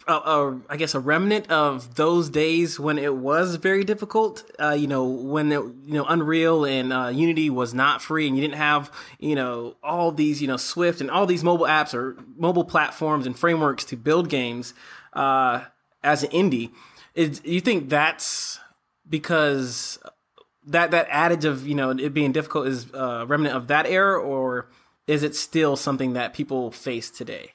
I 0.08 0.76
guess 0.78 0.96
a 0.96 1.00
remnant 1.00 1.50
of 1.52 1.96
those 1.96 2.30
days 2.30 2.80
when 2.80 2.98
it 2.98 3.16
was 3.16 3.56
very 3.56 3.84
difficult. 3.84 4.44
Uh, 4.60 4.72
you 4.72 4.88
know, 4.88 5.06
when 5.06 5.52
it, 5.52 5.60
you 5.60 5.94
know 5.94 6.06
Unreal 6.06 6.66
and 6.66 6.92
uh, 6.92 7.08
Unity 7.08 7.50
was 7.50 7.74
not 7.74 8.02
free, 8.02 8.28
and 8.28 8.36
you 8.36 8.42
didn't 8.42 8.58
have 8.58 8.92
you 9.20 9.36
know 9.36 9.76
all 9.84 10.12
these 10.12 10.42
you 10.42 10.48
know 10.48 10.58
Swift 10.58 11.02
and 11.02 11.12
all 11.12 11.26
these 11.26 11.44
mobile 11.44 11.66
apps 11.66 11.94
or 11.94 12.18
mobile 12.38 12.64
platforms 12.64 13.26
and 13.26 13.38
frameworks 13.38 13.86
to 13.86 13.96
build 13.96 14.30
games 14.30 14.74
uh, 15.14 15.64
as 16.04 16.24
an 16.24 16.32
indie. 16.32 16.72
Is 17.14 17.42
you 17.44 17.62
think 17.62 17.90
that's 17.90 18.60
because 19.08 20.00
that 20.66 20.92
that 20.92 21.08
adage 21.10 21.46
of 21.46 21.68
you 21.68 21.76
know 21.76 21.92
it 21.92 22.14
being 22.14 22.32
difficult 22.32 22.68
is 22.68 22.88
a 22.94 23.26
remnant 23.28 23.56
of 23.56 23.68
that 23.68 23.86
era, 23.86 24.20
or 24.20 24.70
is 25.08 25.24
it 25.24 25.36
still 25.36 25.76
something 25.76 26.14
that 26.14 26.34
people 26.34 26.72
face 26.72 27.10
today? 27.10 27.54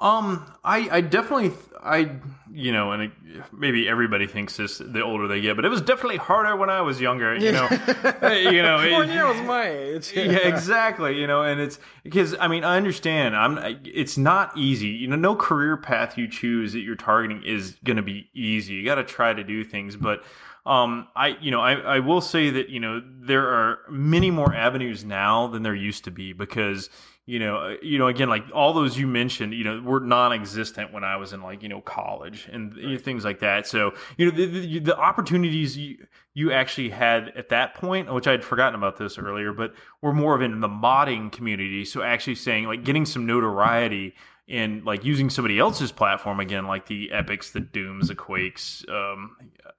Um, 0.00 0.46
I, 0.62 0.88
I 0.90 1.00
definitely, 1.00 1.50
I, 1.82 2.12
you 2.52 2.70
know, 2.70 2.92
and 2.92 3.02
it, 3.04 3.12
maybe 3.52 3.88
everybody 3.88 4.28
thinks 4.28 4.56
this 4.56 4.78
the 4.78 5.02
older 5.02 5.26
they 5.26 5.40
get, 5.40 5.56
but 5.56 5.64
it 5.64 5.70
was 5.70 5.80
definitely 5.80 6.18
harder 6.18 6.54
when 6.54 6.70
I 6.70 6.82
was 6.82 7.00
younger. 7.00 7.34
You 7.36 7.50
know, 7.50 7.68
you 8.22 8.62
know, 8.62 8.78
four 8.90 9.28
was 9.28 9.42
my 9.42 9.68
age. 9.68 10.12
yeah, 10.14 10.46
exactly. 10.46 11.18
You 11.20 11.26
know, 11.26 11.42
and 11.42 11.60
it's 11.60 11.80
because 12.04 12.36
I 12.38 12.46
mean 12.46 12.62
I 12.62 12.76
understand. 12.76 13.34
I'm. 13.34 13.58
It's 13.84 14.16
not 14.16 14.56
easy. 14.56 14.88
You 14.88 15.08
know, 15.08 15.16
no 15.16 15.34
career 15.34 15.76
path 15.76 16.16
you 16.16 16.28
choose 16.28 16.74
that 16.74 16.80
you're 16.80 16.94
targeting 16.94 17.42
is 17.42 17.76
going 17.84 17.96
to 17.96 18.02
be 18.02 18.28
easy. 18.34 18.74
You 18.74 18.84
got 18.84 18.96
to 18.96 19.04
try 19.04 19.32
to 19.32 19.42
do 19.44 19.64
things, 19.64 19.96
but. 19.96 20.22
Um, 20.66 21.08
I, 21.16 21.28
you 21.40 21.50
know, 21.50 21.62
I, 21.62 21.76
I 21.76 21.98
will 22.00 22.20
say 22.20 22.50
that, 22.50 22.68
you 22.68 22.78
know, 22.78 23.00
there 23.02 23.48
are 23.48 23.78
many 23.88 24.30
more 24.30 24.54
avenues 24.54 25.02
now 25.02 25.46
than 25.46 25.62
there 25.62 25.74
used 25.74 26.04
to 26.04 26.10
be 26.10 26.34
because, 26.34 26.90
you 27.28 27.38
know, 27.38 27.58
uh, 27.58 27.76
you 27.82 27.98
know, 27.98 28.06
again, 28.06 28.30
like 28.30 28.44
all 28.54 28.72
those 28.72 28.96
you 28.96 29.06
mentioned, 29.06 29.52
you 29.52 29.62
know, 29.62 29.82
were 29.82 30.00
non-existent 30.00 30.94
when 30.94 31.04
I 31.04 31.16
was 31.16 31.34
in 31.34 31.42
like, 31.42 31.62
you 31.62 31.68
know, 31.68 31.82
college 31.82 32.48
and 32.50 32.74
right. 32.74 32.98
things 32.98 33.22
like 33.22 33.40
that. 33.40 33.66
So, 33.66 33.92
you 34.16 34.24
know, 34.24 34.30
the, 34.34 34.46
the, 34.46 34.78
the, 34.78 34.96
opportunities 34.96 35.76
you, 35.76 36.06
you 36.32 36.52
actually 36.52 36.88
had 36.88 37.28
at 37.36 37.50
that 37.50 37.74
point, 37.74 38.10
which 38.14 38.26
I'd 38.26 38.42
forgotten 38.42 38.74
about 38.74 38.96
this 38.96 39.18
earlier, 39.18 39.52
but 39.52 39.74
were 40.00 40.14
more 40.14 40.34
of 40.34 40.40
in 40.40 40.60
the 40.60 40.70
modding 40.70 41.30
community. 41.30 41.84
So 41.84 42.00
actually 42.00 42.36
saying 42.36 42.64
like 42.64 42.82
getting 42.82 43.04
some 43.04 43.26
notoriety 43.26 44.14
and 44.48 44.84
like 44.84 45.04
using 45.04 45.28
somebody 45.28 45.58
else's 45.58 45.92
platform 45.92 46.40
again, 46.40 46.66
like 46.66 46.86
the 46.86 47.12
Epics, 47.12 47.50
the 47.50 47.60
Dooms, 47.60 48.08
the 48.08 48.14
Quakes, 48.14 48.84
um, 48.88 49.36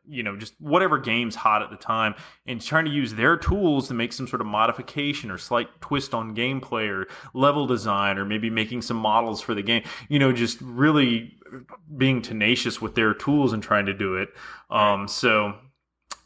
you 0.08 0.22
know, 0.24 0.38
just 0.38 0.54
whatever 0.60 0.98
game's 0.98 1.36
hot 1.36 1.62
at 1.62 1.70
the 1.70 1.78
time, 1.78 2.16
and 2.46 2.62
trying 2.62 2.86
to 2.86 2.92
use 2.92 3.14
their 3.14 3.36
tools 3.36 3.88
to 3.88 3.94
make 3.94 4.14
some 4.14 4.28
sort 4.28 4.42
of 4.42 4.48
modification 4.48 5.32
or 5.32 5.38
slight 5.38 5.68
twist 5.82 6.14
on 6.14 6.36
gameplay 6.36 6.88
or 6.88 7.08
level 7.34 7.66
design, 7.66 8.18
or 8.18 8.26
maybe 8.26 8.50
making 8.50 8.82
some 8.82 8.98
models 8.98 9.42
for 9.42 9.56
the 9.56 9.64
game. 9.64 9.84
You 10.08 10.20
know, 10.20 10.32
just 10.32 10.60
really 10.62 11.36
being 11.98 12.22
tenacious 12.22 12.82
with 12.82 12.96
their 12.96 13.14
tools 13.14 13.54
and 13.54 13.64
trying 13.64 13.88
to 13.88 13.94
do 13.94 14.16
it. 14.16 14.30
Um, 14.70 15.08
so 15.08 15.56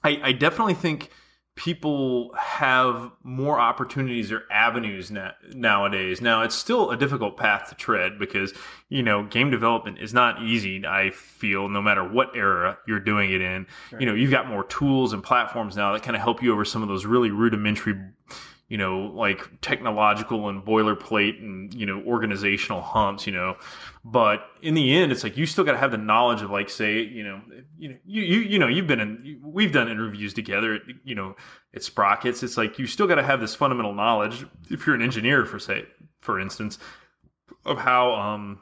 I, 0.03 0.19
I 0.21 0.32
definitely 0.34 0.73
think 0.73 1.10
people 1.56 2.34
have 2.38 3.12
more 3.22 3.60
opportunities 3.60 4.32
or 4.32 4.44
avenues 4.52 5.12
na- 5.12 5.34
nowadays. 5.54 6.20
Now, 6.20 6.42
it's 6.42 6.56
still 6.56 6.89
a 6.89 6.98
difficult 6.98 7.38
path 7.38 7.70
to 7.70 7.76
tread 7.76 8.18
because, 8.18 8.54
you 8.89 9.04
know, 9.04 9.24
game 9.24 9.52
development 9.52 10.00
is 10.00 10.13
not 10.13 10.42
easy, 10.42 10.86
I 10.86 11.12
feel, 11.12 11.70
no 11.70 11.82
matter 11.82 12.04
what 12.04 12.36
era 12.36 12.80
you're 12.88 13.00
doing 13.00 13.32
it 13.32 13.42
in. 13.42 13.68
Right. 13.92 14.02
You 14.02 14.08
know, 14.08 14.16
you've 14.16 14.32
got 14.32 14.48
more 14.48 14.63
tools 14.63 15.13
and 15.13 15.24
platforms 15.24 15.76
now 15.76 15.94
that 15.94 16.02
kind 16.02 16.16
of 16.16 16.24
help 16.24 16.42
you 16.42 16.52
over 16.54 16.66
some 16.66 16.82
of 16.82 16.88
those 16.88 17.06
really 17.06 17.30
rudimentary 17.30 18.00
you 18.74 18.80
know, 18.80 19.02
like 19.14 19.62
technological 19.62 20.50
and 20.50 20.66
boilerplate 20.66 21.40
and, 21.40 21.72
you 21.76 21.86
know, 21.86 22.02
organizational 22.08 22.82
humps, 22.82 23.28
you 23.28 23.32
know. 23.32 23.56
But 24.04 24.48
in 24.64 24.74
the 24.74 24.96
end, 24.96 25.12
it's 25.12 25.24
like 25.24 25.38
you 25.38 25.46
still 25.46 25.64
got 25.64 25.74
to 25.74 25.78
have 25.78 25.92
the 25.92 26.00
knowledge 26.00 26.42
of, 26.42 26.50
like, 26.50 26.72
say, 26.72 27.02
you 27.02 27.24
know, 27.24 27.40
you 27.78 27.90
know, 27.90 27.98
you, 28.04 28.24
you, 28.24 28.40
you 28.40 28.58
know, 28.58 28.66
you've 28.66 28.88
been 28.88 29.00
in, 29.00 29.40
we've 29.44 29.72
done 29.72 29.90
interviews 29.90 30.34
together, 30.34 30.80
you 31.04 31.14
know, 31.14 31.36
at 31.76 31.84
Sprockets. 31.84 32.42
It's 32.42 32.58
like 32.58 32.80
you 32.80 32.88
still 32.88 33.06
got 33.06 33.16
to 33.22 33.24
have 33.24 33.40
this 33.40 33.54
fundamental 33.54 33.94
knowledge 33.94 34.44
if 34.72 34.88
you're 34.88 34.96
an 34.96 35.04
engineer, 35.04 35.46
for 35.46 35.60
say, 35.60 35.86
for 36.22 36.40
instance, 36.40 36.80
of 37.68 37.78
how 37.78 38.16
um 38.16 38.60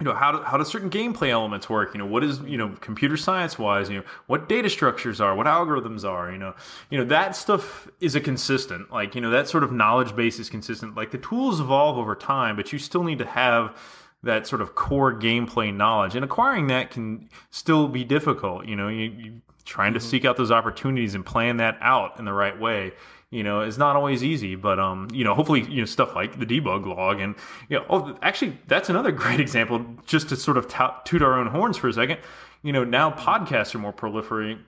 you 0.00 0.04
know 0.04 0.14
how 0.14 0.32
do, 0.32 0.42
how 0.42 0.56
do 0.56 0.64
certain 0.64 0.90
gameplay 0.90 1.28
elements 1.28 1.70
work? 1.70 1.94
You 1.94 1.98
know 1.98 2.06
what 2.06 2.24
is 2.24 2.40
you 2.40 2.58
know 2.58 2.70
computer 2.80 3.16
science 3.16 3.58
wise 3.58 3.88
you 3.88 3.98
know 3.98 4.04
what 4.26 4.48
data 4.48 4.68
structures 4.68 5.20
are 5.20 5.34
what 5.36 5.46
algorithms 5.46 6.08
are 6.08 6.32
you 6.32 6.38
know 6.38 6.54
you 6.90 6.98
know 6.98 7.04
that 7.04 7.36
stuff 7.36 7.88
is 8.00 8.14
a 8.14 8.20
consistent 8.20 8.90
like 8.92 9.14
you 9.14 9.20
know 9.20 9.30
that 9.30 9.48
sort 9.48 9.62
of 9.62 9.72
knowledge 9.72 10.14
base 10.16 10.38
is 10.38 10.50
consistent. 10.50 10.96
Like 10.96 11.10
the 11.10 11.18
tools 11.18 11.60
evolve 11.60 11.96
over 11.96 12.14
time 12.14 12.56
but 12.56 12.72
you 12.72 12.78
still 12.78 13.04
need 13.04 13.18
to 13.18 13.26
have 13.26 13.76
that 14.24 14.46
sort 14.46 14.62
of 14.62 14.74
core 14.74 15.12
gameplay 15.12 15.74
knowledge. 15.74 16.16
And 16.16 16.24
acquiring 16.24 16.68
that 16.68 16.90
can 16.90 17.28
still 17.50 17.86
be 17.86 18.04
difficult 18.04 18.66
you 18.66 18.74
know 18.74 18.88
you, 18.88 19.10
you 19.10 19.40
trying 19.64 19.94
to 19.94 19.98
mm-hmm. 19.98 20.08
seek 20.08 20.24
out 20.24 20.36
those 20.36 20.50
opportunities 20.50 21.14
and 21.14 21.24
plan 21.24 21.56
that 21.58 21.78
out 21.80 22.18
in 22.18 22.24
the 22.24 22.32
right 22.32 22.58
way 22.58 22.92
you 23.34 23.42
know, 23.42 23.62
is 23.62 23.76
not 23.76 23.96
always 23.96 24.22
easy. 24.22 24.54
But 24.54 24.78
um, 24.78 25.08
you 25.12 25.24
know, 25.24 25.34
hopefully, 25.34 25.62
you 25.62 25.80
know, 25.80 25.86
stuff 25.86 26.14
like 26.14 26.38
the 26.38 26.46
debug 26.46 26.86
log 26.86 27.20
and 27.20 27.34
you 27.68 27.78
know, 27.78 27.84
oh, 27.90 28.16
actually, 28.22 28.56
that's 28.68 28.88
another 28.88 29.10
great 29.24 29.40
example. 29.40 29.84
Just 30.06 30.28
to 30.28 30.36
sort 30.36 30.56
of 30.56 30.68
tout, 30.68 31.04
toot 31.04 31.20
our 31.20 31.38
own 31.38 31.48
horns 31.48 31.76
for 31.76 31.88
a 31.88 31.92
second. 31.92 32.20
You 32.62 32.72
know, 32.72 32.84
now 32.84 33.10
podcasts 33.10 33.74
are 33.74 33.78
more 33.78 33.92
proliferating. 33.92 34.60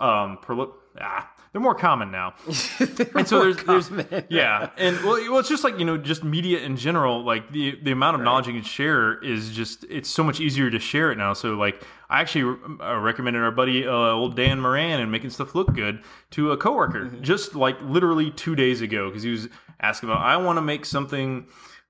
Um, 0.00 0.38
proli- 0.42 0.72
ah, 1.00 1.30
they're 1.52 1.60
more 1.60 1.74
common 1.74 2.10
now. 2.10 2.34
and 2.46 3.28
so 3.28 3.52
there's, 3.52 3.88
there's, 3.88 4.26
yeah, 4.30 4.70
and 4.78 4.96
well, 5.04 5.22
well, 5.30 5.38
it's 5.38 5.48
just 5.48 5.62
like 5.62 5.78
you 5.78 5.84
know, 5.84 5.98
just 5.98 6.24
media 6.24 6.60
in 6.60 6.76
general. 6.76 7.22
Like 7.22 7.52
the 7.52 7.78
the 7.82 7.92
amount 7.92 8.14
of 8.14 8.20
right. 8.20 8.24
knowledge 8.24 8.46
you 8.46 8.54
can 8.54 8.62
share 8.62 9.22
is 9.22 9.50
just 9.50 9.84
it's 9.90 10.08
so 10.08 10.24
much 10.24 10.40
easier 10.40 10.70
to 10.70 10.78
share 10.78 11.12
it 11.12 11.18
now. 11.18 11.34
So 11.34 11.54
like 11.54 11.82
I 12.08 12.20
actually 12.20 12.56
uh, 12.80 12.98
recommended 12.98 13.42
our 13.42 13.50
buddy 13.50 13.86
uh, 13.86 13.90
old 13.90 14.36
Dan 14.36 14.60
Moran 14.60 15.00
and 15.00 15.10
making 15.10 15.30
stuff 15.30 15.54
look 15.54 15.74
good 15.74 16.02
to 16.32 16.52
a 16.52 16.56
coworker 16.56 17.06
mm-hmm. 17.06 17.22
just 17.22 17.54
like 17.54 17.76
literally 17.82 18.30
two 18.30 18.54
days 18.54 18.80
ago 18.80 19.08
because 19.08 19.22
he 19.22 19.30
was 19.30 19.48
asking 19.80 20.08
about 20.08 20.22
I 20.22 20.36
want 20.36 20.56
to 20.56 20.62
make 20.62 20.84
something 20.84 21.46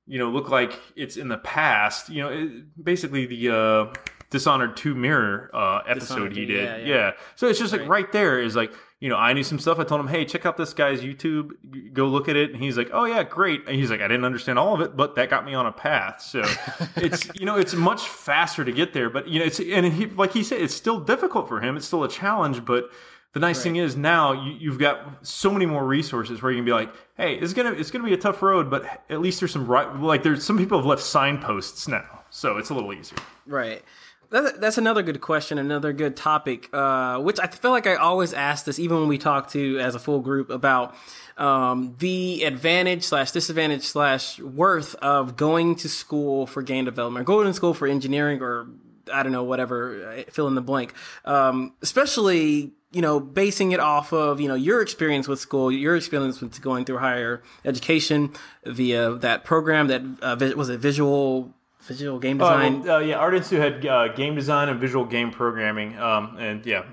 you 0.07 0.19
know 0.19 0.31
look 0.31 0.49
like 0.49 0.79
it's 0.95 1.17
in 1.17 1.29
the 1.29 1.39
past. 1.39 2.09
You 2.09 2.23
know, 2.23 2.29
it, 2.31 2.85
basically 2.85 3.27
the. 3.27 3.55
Uh, 3.55 3.95
Dishonored 4.29 4.77
2 4.77 4.97
mirror 4.97 5.51
uh, 5.55 5.83
episode 5.87 6.01
Dishonored 6.01 6.37
he 6.37 6.47
did. 6.47 6.65
Yeah, 6.65 6.77
yeah. 6.79 6.87
yeah, 6.87 7.11
So 7.37 7.47
it's 7.47 7.61
just 7.61 7.73
like 7.73 7.87
right 7.87 8.11
there 8.11 8.41
is 8.41 8.57
like 8.57 8.73
you 8.99 9.11
know, 9.11 9.17
I 9.17 9.35
knew 9.35 9.43
some 9.43 9.59
stuff. 9.59 9.79
I 9.79 9.85
told 9.85 10.01
him, 10.01 10.09
hey, 10.09 10.25
check 10.25 10.47
out 10.47 10.57
this 10.57 10.73
guy's 10.73 11.03
YouTube. 11.03 11.93
Go 11.93 12.07
look 12.07 12.29
at 12.29 12.37
it. 12.37 12.53
And 12.53 12.63
he's 12.63 12.79
like, 12.79 12.89
oh, 12.95 13.05
yeah, 13.05 13.23
great. 13.25 13.67
And 13.67 13.77
he's 13.77 13.91
like, 13.91 14.01
I 14.01 14.09
didn't 14.09 14.25
understand 14.25 14.59
all 14.59 14.75
of 14.75 14.81
it, 14.81 14.97
but 14.97 15.17
that 15.17 15.29
got 15.29 15.45
me 15.45 15.53
on 15.53 15.67
a 15.67 15.73
path. 15.73 16.23
So 16.23 16.43
it's, 16.97 17.29
you 17.35 17.45
know, 17.45 17.57
it's 17.59 17.75
much 17.75 18.09
faster 18.09 18.65
to 18.65 18.73
get 18.73 18.95
there. 18.95 19.11
But, 19.11 19.29
you 19.29 19.39
know, 19.39 19.45
it's, 19.45 19.61
and 19.61 19.93
he, 19.93 20.07
like 20.07 20.33
he 20.33 20.43
said, 20.43 20.63
it's 20.63 20.75
still 20.75 20.99
difficult 20.99 21.47
for 21.47 21.61
him. 21.61 21.77
It's 21.77 21.87
still 21.87 22.05
a 22.05 22.09
challenge. 22.09 22.65
But 22.65 22.91
the 23.35 23.41
nice 23.41 23.59
right. 23.59 23.65
thing 23.65 23.77
is 23.77 23.97
now 23.97 24.33
you, 24.33 24.71
have 24.71 24.81
got 24.81 25.27
so 25.27 25.51
many 25.51 25.67
more 25.67 25.85
resources 25.85 26.41
where 26.41 26.51
you 26.51 26.57
can 26.57 26.65
be 26.65 26.73
like, 26.73 26.91
hey, 27.19 27.35
it's 27.35 27.53
going 27.53 27.71
to, 27.71 27.79
it's 27.79 27.91
going 27.91 28.03
to 28.03 28.09
be 28.09 28.15
a 28.15 28.19
tough 28.19 28.41
road, 28.41 28.71
but 28.71 29.05
at 29.11 29.21
least 29.21 29.41
there's 29.41 29.53
some 29.53 29.67
right, 29.67 29.95
like 30.01 30.23
there's 30.23 30.43
some 30.43 30.57
people 30.57 30.79
have 30.79 30.87
left 30.87 31.03
signposts 31.03 31.87
now. 31.87 32.23
So 32.31 32.57
it's 32.57 32.71
a 32.71 32.75
little 32.75 32.95
easier. 32.95 33.19
Right. 33.47 33.83
That's 34.31 34.77
another 34.77 35.03
good 35.03 35.21
question, 35.21 35.59
another 35.59 35.93
good 35.93 36.17
topic, 36.17 36.69
uh, 36.73 37.19
which 37.21 37.39
I 37.39 37.47
feel 37.47 37.71
like 37.71 37.87
I 37.87 37.95
always 37.95 38.33
ask 38.33 38.65
this, 38.65 38.79
even 38.79 38.99
when 38.99 39.09
we 39.09 39.19
talk 39.19 39.51
to 39.53 39.79
as 39.79 39.95
a 39.95 39.99
full 39.99 40.21
group 40.21 40.51
about 40.51 40.97
um, 41.37 41.95
the 41.99 42.43
advantage 42.43 43.05
slash 43.05 43.31
disadvantage 43.31 43.83
slash 43.85 44.41
worth 44.41 44.95
of 44.97 45.37
going 45.37 45.77
to 45.77 45.89
school 45.89 46.47
for 46.47 46.63
game 46.63 46.85
development, 46.87 47.27
going 47.27 47.47
to 47.47 47.55
school 47.55 47.73
for 47.73 47.87
engineering, 47.87 48.43
or 48.43 48.67
I 49.13 49.23
don't 49.23 49.33
know, 49.33 49.45
whatever, 49.45 50.09
uh, 50.09 50.31
fill 50.31 50.49
in 50.49 50.57
the 50.57 50.61
blank. 50.61 50.93
Um, 51.25 51.75
especially, 51.81 52.73
you 52.91 53.03
know, 53.03 53.21
basing 53.21 53.73
it 53.73 53.81
off 53.81 54.13
of 54.13 54.41
you 54.41 54.49
know 54.49 54.55
your 54.55 54.83
experience 54.83 55.29
with 55.29 55.39
school, 55.39 55.71
your 55.71 55.95
experience 55.95 56.41
with 56.41 56.61
going 56.61 56.85
through 56.85 56.99
higher 56.99 57.43
education 57.65 58.33
via 58.65 59.15
that 59.15 59.45
program 59.45 59.87
that 59.89 60.03
uh, 60.21 60.37
was 60.57 60.69
a 60.69 60.77
visual 60.77 61.55
visual 61.87 62.19
game 62.19 62.41
oh, 62.41 62.45
design. 62.45 62.75
Uh, 62.75 62.85
well, 62.85 62.97
uh, 62.97 63.01
yeah, 63.01 63.17
Art 63.17 63.35
Institute 63.35 63.61
had 63.61 63.87
uh, 63.87 64.09
game 64.09 64.35
design 64.35 64.69
and 64.69 64.81
visual 64.81 65.05
game 65.05 65.31
programming, 65.31 65.99
um, 65.99 66.37
and 66.39 66.65
yeah. 66.67 66.85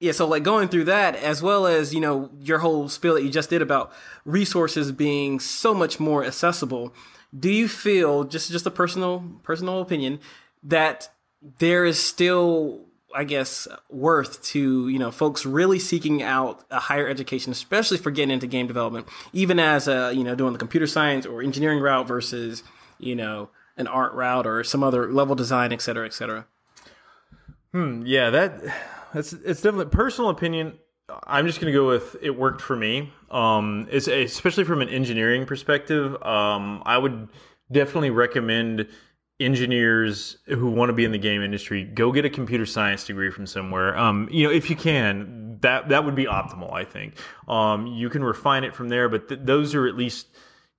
Yeah, 0.00 0.12
so 0.12 0.26
like 0.26 0.42
going 0.42 0.68
through 0.68 0.84
that, 0.84 1.16
as 1.16 1.42
well 1.42 1.66
as 1.66 1.94
you 1.94 2.00
know 2.00 2.30
your 2.38 2.58
whole 2.58 2.88
spiel 2.88 3.14
that 3.14 3.22
you 3.22 3.30
just 3.30 3.50
did 3.50 3.62
about 3.62 3.92
resources 4.24 4.92
being 4.92 5.40
so 5.40 5.72
much 5.72 5.98
more 5.98 6.24
accessible. 6.24 6.92
Do 7.36 7.50
you 7.50 7.68
feel 7.68 8.24
just 8.24 8.50
just 8.50 8.66
a 8.66 8.70
personal 8.70 9.24
personal 9.42 9.80
opinion 9.80 10.20
that 10.62 11.10
there 11.58 11.84
is 11.84 11.98
still 11.98 12.80
I 13.14 13.24
guess 13.24 13.68
worth 13.88 14.42
to 14.46 14.88
you 14.88 14.98
know 14.98 15.10
folks 15.10 15.46
really 15.46 15.78
seeking 15.78 16.22
out 16.22 16.64
a 16.70 16.80
higher 16.80 17.08
education, 17.08 17.52
especially 17.52 17.96
for 17.96 18.10
getting 18.10 18.32
into 18.32 18.46
game 18.46 18.66
development, 18.66 19.06
even 19.32 19.58
as 19.58 19.86
a 19.86 20.12
you 20.12 20.24
know 20.24 20.34
doing 20.34 20.52
the 20.52 20.58
computer 20.58 20.86
science 20.86 21.24
or 21.24 21.40
engineering 21.40 21.78
route 21.78 22.08
versus 22.08 22.62
you 23.04 23.14
know, 23.14 23.50
an 23.76 23.86
art 23.86 24.12
route 24.14 24.46
or 24.46 24.64
some 24.64 24.82
other 24.82 25.12
level 25.12 25.34
design, 25.34 25.72
et 25.72 25.82
cetera, 25.82 26.06
et 26.06 26.14
cetera. 26.14 26.46
Hmm. 27.72 28.02
Yeah, 28.06 28.30
that 28.30 28.62
that's 29.12 29.32
it's 29.32 29.60
definitely 29.62 29.90
personal 29.90 30.30
opinion. 30.30 30.78
I'm 31.26 31.46
just 31.46 31.60
going 31.60 31.72
to 31.72 31.78
go 31.78 31.86
with 31.86 32.16
it 32.22 32.30
worked 32.30 32.62
for 32.62 32.76
me. 32.76 33.12
Um, 33.30 33.88
it's, 33.90 34.08
especially 34.08 34.64
from 34.64 34.80
an 34.80 34.88
engineering 34.88 35.44
perspective. 35.44 36.20
Um, 36.22 36.82
I 36.86 36.96
would 36.96 37.28
definitely 37.70 38.10
recommend 38.10 38.88
engineers 39.40 40.38
who 40.46 40.70
want 40.70 40.88
to 40.90 40.92
be 40.92 41.04
in 41.04 41.10
the 41.10 41.18
game 41.18 41.42
industry 41.42 41.82
go 41.82 42.12
get 42.12 42.24
a 42.24 42.30
computer 42.30 42.64
science 42.64 43.04
degree 43.04 43.30
from 43.30 43.46
somewhere. 43.46 43.98
Um, 43.98 44.28
you 44.30 44.46
know, 44.46 44.52
if 44.52 44.70
you 44.70 44.76
can, 44.76 45.58
that 45.60 45.88
that 45.88 46.04
would 46.04 46.14
be 46.14 46.24
optimal. 46.26 46.72
I 46.72 46.84
think. 46.84 47.16
Um, 47.48 47.86
you 47.88 48.08
can 48.08 48.22
refine 48.22 48.64
it 48.64 48.74
from 48.74 48.88
there, 48.88 49.08
but 49.08 49.28
th- 49.28 49.40
those 49.42 49.74
are 49.74 49.86
at 49.86 49.96
least 49.96 50.28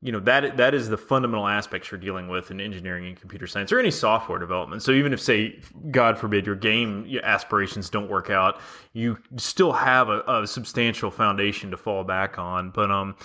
you 0.05 0.11
know 0.11 0.19
that 0.19 0.57
that 0.57 0.75
is 0.75 0.87
the 0.87 0.97
fundamental 0.97 1.47
aspects 1.47 1.89
you're 1.89 1.99
dealing 1.99 2.27
with 2.27 2.51
in 2.51 2.61
engineering 2.61 3.07
and 3.07 3.19
computer 3.19 3.47
science 3.47 3.71
or 3.71 3.79
any 3.79 3.89
software 3.89 4.37
development. 4.37 4.83
So 4.83 4.91
even 4.91 5.13
if, 5.13 5.19
say, 5.19 5.59
God 5.89 6.19
forbid, 6.19 6.45
your 6.45 6.55
game 6.55 7.09
aspirations 7.23 7.89
don't 7.89 8.07
work 8.07 8.29
out, 8.29 8.61
you 8.93 9.17
still 9.37 9.71
have 9.71 10.09
a, 10.09 10.21
a 10.27 10.45
substantial 10.45 11.09
foundation 11.09 11.71
to 11.71 11.77
fall 11.77 12.03
back 12.03 12.37
on. 12.37 12.69
But 12.69 12.91
um, 12.91 13.15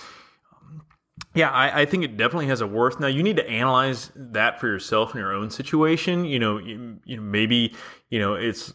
yeah, 1.35 1.51
I, 1.51 1.81
I, 1.81 1.85
think 1.85 2.03
it 2.03 2.17
definitely 2.17 2.47
has 2.47 2.61
a 2.61 2.67
worth. 2.67 2.99
Now 2.99 3.05
you 3.05 3.21
need 3.21 3.37
to 3.37 3.47
analyze 3.47 4.11
that 4.15 4.59
for 4.59 4.67
yourself 4.67 5.13
in 5.13 5.19
your 5.19 5.33
own 5.33 5.51
situation. 5.51 6.25
You 6.25 6.39
know, 6.39 6.57
you, 6.57 6.97
you 7.05 7.17
know, 7.17 7.21
maybe 7.21 7.75
you 8.09 8.17
know 8.17 8.33
it's 8.33 8.73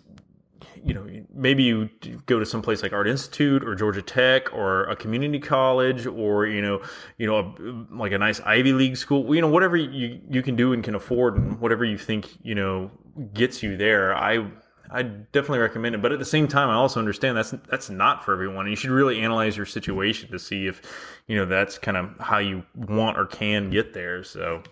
you 0.87 0.95
know, 0.95 1.05
maybe 1.35 1.65
you 1.65 1.91
go 2.27 2.39
to 2.39 2.47
some 2.47 2.63
place 2.63 2.81
like 2.81 2.93
Art 2.93 3.09
Institute 3.09 3.65
or 3.65 3.75
Georgia 3.75 4.03
Tech 4.03 4.55
or 4.55 4.85
a 4.85 4.95
community 4.95 5.41
college 5.41 6.07
or 6.07 6.47
you 6.47 6.63
know, 6.63 6.81
you 7.19 7.27
know, 7.27 7.39
a, 7.39 7.95
like 7.95 8.13
a 8.13 8.19
nice 8.19 8.41
Ivy 8.41 8.73
League 8.73 8.97
school. 8.97 9.35
You 9.35 9.41
know, 9.41 9.49
whatever 9.49 9.77
you 9.77 10.21
you 10.31 10.43
can 10.43 10.55
do 10.55 10.73
and 10.73 10.85
can 10.85 10.95
afford, 10.95 11.37
and 11.37 11.61
whatever 11.61 11.85
you 11.85 11.99
think 11.99 12.39
you 12.43 12.55
know 12.55 12.93
gets 13.35 13.65
you 13.65 13.77
there. 13.77 14.15
I 14.15 14.47
I 14.89 15.03
definitely 15.03 15.59
recommend 15.59 15.97
it, 15.97 16.03
but 16.03 16.13
at 16.13 16.21
the 16.21 16.25
same 16.25 16.47
time, 16.47 16.69
I 16.69 16.75
also 16.75 17.01
understand 17.01 17.37
that's 17.37 17.51
that's 17.69 17.91
not 17.91 18.25
for 18.25 18.33
everyone. 18.33 18.67
And 18.67 18.71
You 18.71 18.77
should 18.77 18.91
really 18.91 19.21
analyze 19.21 19.57
your 19.57 19.67
situation 19.67 20.31
to 20.31 20.39
see 20.39 20.69
if 20.69 20.81
you 21.27 21.37
know 21.37 21.47
that's 21.47 21.79
kind 21.79 21.97
of 21.97 22.11
how 22.21 22.39
you 22.39 22.63
want 22.77 23.19
or 23.19 23.27
can 23.27 23.71
get 23.71 23.93
there. 23.93 24.23
So. 24.23 24.63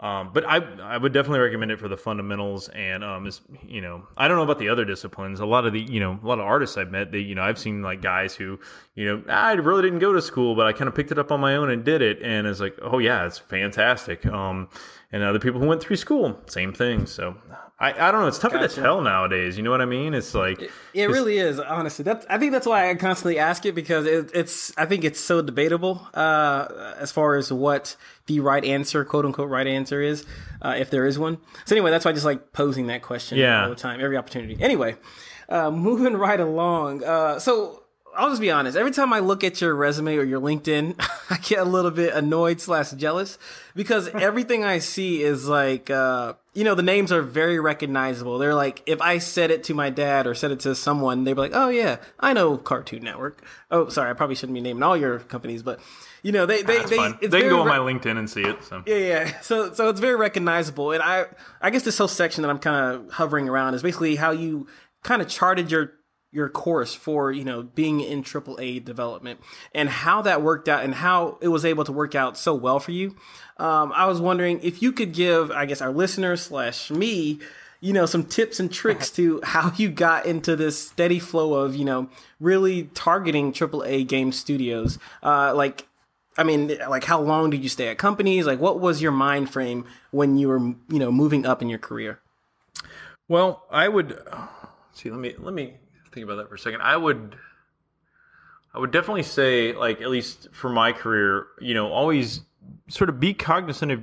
Um, 0.00 0.30
but 0.32 0.44
I 0.46 0.58
I 0.80 0.96
would 0.96 1.12
definitely 1.12 1.40
recommend 1.40 1.72
it 1.72 1.80
for 1.80 1.88
the 1.88 1.96
fundamentals 1.96 2.68
and 2.68 3.02
um 3.02 3.26
is 3.26 3.40
you 3.66 3.80
know 3.80 4.06
I 4.16 4.28
don't 4.28 4.36
know 4.36 4.44
about 4.44 4.60
the 4.60 4.68
other 4.68 4.84
disciplines. 4.84 5.40
A 5.40 5.46
lot 5.46 5.66
of 5.66 5.72
the 5.72 5.80
you 5.80 5.98
know 5.98 6.20
a 6.22 6.26
lot 6.26 6.38
of 6.38 6.44
artists 6.44 6.76
I've 6.76 6.92
met 6.92 7.10
they 7.10 7.18
you 7.18 7.34
know 7.34 7.42
I've 7.42 7.58
seen 7.58 7.82
like 7.82 8.00
guys 8.00 8.34
who 8.36 8.60
you 8.94 9.06
know 9.06 9.22
I 9.28 9.54
really 9.54 9.82
didn't 9.82 9.98
go 9.98 10.12
to 10.12 10.22
school 10.22 10.54
but 10.54 10.66
I 10.66 10.72
kind 10.72 10.86
of 10.86 10.94
picked 10.94 11.10
it 11.10 11.18
up 11.18 11.32
on 11.32 11.40
my 11.40 11.56
own 11.56 11.68
and 11.68 11.84
did 11.84 12.00
it 12.00 12.22
and 12.22 12.46
it's 12.46 12.60
like 12.60 12.78
oh 12.80 12.98
yeah 12.98 13.26
it's 13.26 13.38
fantastic. 13.38 14.24
Um, 14.26 14.68
and 15.12 15.22
other 15.22 15.38
people 15.38 15.60
who 15.60 15.66
went 15.66 15.82
through 15.82 15.96
school 15.96 16.38
same 16.46 16.72
thing. 16.72 17.06
So 17.06 17.36
I, 17.80 18.08
I 18.08 18.10
don't 18.10 18.22
know. 18.22 18.26
It's 18.26 18.38
tougher 18.38 18.58
gotcha. 18.58 18.74
to 18.74 18.80
tell 18.82 19.00
nowadays. 19.00 19.56
You 19.56 19.62
know 19.62 19.70
what 19.70 19.80
I 19.80 19.84
mean? 19.84 20.12
It's 20.12 20.34
like 20.34 20.60
it, 20.60 20.70
it 20.94 21.06
really 21.06 21.38
is. 21.38 21.60
Honestly, 21.60 22.02
that's 22.02 22.26
I 22.28 22.36
think 22.36 22.50
that's 22.50 22.66
why 22.66 22.90
I 22.90 22.94
constantly 22.96 23.38
ask 23.38 23.64
it 23.66 23.74
because 23.74 24.04
it, 24.04 24.32
it's 24.34 24.76
I 24.76 24.86
think 24.86 25.04
it's 25.04 25.20
so 25.20 25.42
debatable 25.42 26.06
uh, 26.12 26.94
as 26.98 27.12
far 27.12 27.36
as 27.36 27.52
what 27.52 27.96
the 28.26 28.40
right 28.40 28.64
answer, 28.64 29.04
quote 29.04 29.24
unquote, 29.24 29.48
right 29.48 29.66
answer 29.66 30.02
is, 30.02 30.26
uh, 30.60 30.74
if 30.76 30.90
there 30.90 31.06
is 31.06 31.18
one. 31.18 31.38
So 31.66 31.76
anyway, 31.76 31.92
that's 31.92 32.04
why 32.04 32.10
I 32.10 32.14
just 32.14 32.26
like 32.26 32.52
posing 32.52 32.88
that 32.88 33.02
question 33.02 33.38
yeah. 33.38 33.62
all 33.62 33.70
the 33.70 33.76
time, 33.76 34.00
every 34.00 34.16
opportunity. 34.16 34.56
Anyway, 34.60 34.96
uh, 35.48 35.70
moving 35.70 36.14
right 36.16 36.40
along. 36.40 37.04
Uh, 37.04 37.38
so 37.38 37.77
I'll 38.18 38.30
just 38.30 38.40
be 38.40 38.50
honest. 38.50 38.76
Every 38.76 38.90
time 38.90 39.12
I 39.12 39.20
look 39.20 39.44
at 39.44 39.60
your 39.60 39.76
resume 39.76 40.16
or 40.16 40.24
your 40.24 40.40
LinkedIn, 40.40 40.96
I 41.30 41.36
get 41.36 41.60
a 41.60 41.64
little 41.64 41.92
bit 41.92 42.14
annoyed 42.14 42.60
slash 42.60 42.90
jealous 42.90 43.38
because 43.76 44.08
everything 44.14 44.64
I 44.64 44.80
see 44.80 45.22
is 45.22 45.46
like, 45.46 45.88
uh, 45.88 46.34
you 46.52 46.64
know, 46.64 46.74
the 46.74 46.82
names 46.82 47.12
are 47.12 47.22
very 47.22 47.60
recognizable. 47.60 48.38
They're 48.38 48.56
like, 48.56 48.82
if 48.86 49.00
I 49.00 49.18
said 49.18 49.52
it 49.52 49.62
to 49.64 49.74
my 49.74 49.90
dad 49.90 50.26
or 50.26 50.34
said 50.34 50.50
it 50.50 50.58
to 50.60 50.74
someone, 50.74 51.22
they'd 51.22 51.34
be 51.34 51.40
like, 51.40 51.52
oh 51.54 51.68
yeah, 51.68 51.98
I 52.18 52.32
know 52.32 52.58
Cartoon 52.58 53.04
Network. 53.04 53.44
Oh, 53.70 53.88
sorry, 53.88 54.10
I 54.10 54.14
probably 54.14 54.34
shouldn't 54.34 54.54
be 54.54 54.62
naming 54.62 54.82
all 54.82 54.96
your 54.96 55.20
companies, 55.20 55.62
but 55.62 55.78
you 56.24 56.32
know, 56.32 56.44
they, 56.44 56.62
they, 56.62 56.82
they, 56.86 57.12
they 57.22 57.40
can 57.42 57.50
go 57.50 57.60
on 57.60 57.68
my 57.68 57.78
LinkedIn 57.78 58.18
and 58.18 58.28
see 58.28 58.42
it. 58.42 58.64
So 58.64 58.82
yeah, 58.84 58.96
yeah. 58.96 59.40
So, 59.42 59.72
so 59.72 59.88
it's 59.90 60.00
very 60.00 60.16
recognizable. 60.16 60.90
And 60.90 61.04
I, 61.04 61.26
I 61.62 61.70
guess 61.70 61.84
this 61.84 61.96
whole 61.96 62.08
section 62.08 62.42
that 62.42 62.48
I'm 62.48 62.58
kind 62.58 62.96
of 62.96 63.12
hovering 63.12 63.48
around 63.48 63.74
is 63.74 63.82
basically 63.84 64.16
how 64.16 64.32
you 64.32 64.66
kind 65.04 65.22
of 65.22 65.28
charted 65.28 65.70
your 65.70 65.92
your 66.30 66.48
course 66.48 66.94
for 66.94 67.32
you 67.32 67.44
know 67.44 67.62
being 67.62 68.00
in 68.00 68.22
AAA 68.22 68.84
development 68.84 69.40
and 69.74 69.88
how 69.88 70.22
that 70.22 70.42
worked 70.42 70.68
out 70.68 70.84
and 70.84 70.94
how 70.94 71.38
it 71.40 71.48
was 71.48 71.64
able 71.64 71.84
to 71.84 71.92
work 71.92 72.14
out 72.14 72.36
so 72.36 72.54
well 72.54 72.78
for 72.78 72.92
you. 72.92 73.16
Um, 73.56 73.92
I 73.94 74.06
was 74.06 74.20
wondering 74.20 74.60
if 74.62 74.82
you 74.82 74.92
could 74.92 75.12
give, 75.12 75.50
I 75.50 75.66
guess, 75.66 75.80
our 75.80 75.90
listeners 75.90 76.42
slash 76.42 76.90
me, 76.90 77.40
you 77.80 77.92
know, 77.92 78.06
some 78.06 78.24
tips 78.24 78.60
and 78.60 78.70
tricks 78.72 79.10
to 79.12 79.40
how 79.44 79.72
you 79.76 79.90
got 79.90 80.26
into 80.26 80.54
this 80.54 80.88
steady 80.88 81.18
flow 81.18 81.54
of 81.54 81.74
you 81.74 81.84
know 81.84 82.08
really 82.40 82.84
targeting 82.94 83.52
AAA 83.52 84.06
game 84.06 84.32
studios. 84.32 84.98
Uh, 85.22 85.54
like, 85.54 85.86
I 86.36 86.44
mean, 86.44 86.76
like 86.88 87.04
how 87.04 87.20
long 87.20 87.50
did 87.50 87.62
you 87.62 87.68
stay 87.68 87.88
at 87.88 87.98
companies? 87.98 88.46
Like, 88.46 88.60
what 88.60 88.80
was 88.80 89.00
your 89.00 89.12
mind 89.12 89.50
frame 89.50 89.86
when 90.10 90.36
you 90.36 90.48
were 90.48 90.58
you 90.58 90.98
know 90.98 91.10
moving 91.10 91.46
up 91.46 91.62
in 91.62 91.68
your 91.68 91.78
career? 91.78 92.20
Well, 93.28 93.64
I 93.70 93.88
would 93.88 94.18
see. 94.92 95.10
Let 95.10 95.20
me 95.20 95.34
let 95.38 95.54
me 95.54 95.74
think 96.18 96.30
about 96.30 96.42
that 96.42 96.48
for 96.48 96.56
a 96.56 96.58
second. 96.58 96.82
I 96.82 96.96
would 96.96 97.36
I 98.74 98.78
would 98.78 98.90
definitely 98.90 99.22
say 99.22 99.72
like 99.72 100.00
at 100.00 100.10
least 100.10 100.48
for 100.52 100.68
my 100.68 100.92
career, 100.92 101.46
you 101.60 101.74
know, 101.74 101.90
always 101.90 102.40
sort 102.88 103.08
of 103.08 103.20
be 103.20 103.34
cognizant 103.34 103.92
of 103.92 104.02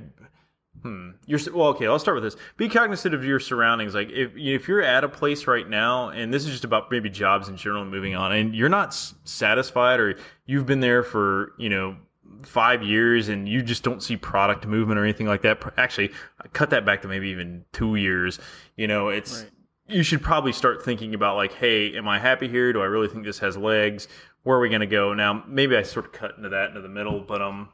hmm 0.82 1.10
you're 1.26 1.40
well 1.52 1.68
okay 1.68 1.86
i'll 1.86 1.98
start 1.98 2.14
with 2.14 2.24
this. 2.24 2.36
Be 2.56 2.68
cognizant 2.68 3.14
of 3.14 3.24
your 3.24 3.40
surroundings. 3.40 3.94
Like 3.94 4.10
if 4.10 4.32
if 4.36 4.68
you're 4.68 4.82
at 4.82 5.04
a 5.04 5.08
place 5.08 5.46
right 5.46 5.68
now 5.68 6.08
and 6.08 6.32
this 6.32 6.44
is 6.44 6.50
just 6.50 6.64
about 6.64 6.90
maybe 6.90 7.10
jobs 7.10 7.48
in 7.48 7.56
general 7.56 7.84
moving 7.84 8.14
on 8.14 8.32
and 8.32 8.54
you're 8.54 8.68
not 8.68 8.94
satisfied 9.24 10.00
or 10.00 10.18
you've 10.46 10.66
been 10.66 10.80
there 10.80 11.02
for 11.02 11.52
you 11.58 11.68
know 11.68 11.96
five 12.42 12.82
years 12.82 13.28
and 13.28 13.48
you 13.48 13.62
just 13.62 13.82
don't 13.82 14.02
see 14.02 14.16
product 14.16 14.66
movement 14.66 14.98
or 14.98 15.04
anything 15.04 15.26
like 15.26 15.42
that 15.42 15.62
actually 15.76 16.12
I 16.40 16.48
cut 16.48 16.70
that 16.70 16.84
back 16.84 17.02
to 17.02 17.08
maybe 17.08 17.28
even 17.28 17.64
two 17.72 17.96
years 17.96 18.38
you 18.76 18.86
know 18.86 19.08
it's 19.08 19.42
right 19.42 19.50
you 19.88 20.02
should 20.02 20.22
probably 20.22 20.52
start 20.52 20.84
thinking 20.84 21.14
about 21.14 21.36
like, 21.36 21.52
hey, 21.52 21.96
am 21.96 22.08
I 22.08 22.18
happy 22.18 22.48
here? 22.48 22.72
Do 22.72 22.80
I 22.80 22.86
really 22.86 23.08
think 23.08 23.24
this 23.24 23.38
has 23.38 23.56
legs? 23.56 24.08
Where 24.42 24.56
are 24.56 24.60
we 24.60 24.68
going 24.68 24.80
to 24.80 24.86
go? 24.86 25.14
Now, 25.14 25.44
maybe 25.46 25.76
I 25.76 25.82
sort 25.82 26.06
of 26.06 26.12
cut 26.12 26.36
into 26.36 26.48
that 26.50 26.70
into 26.70 26.80
the 26.80 26.88
middle, 26.88 27.20
but 27.20 27.42
um, 27.42 27.68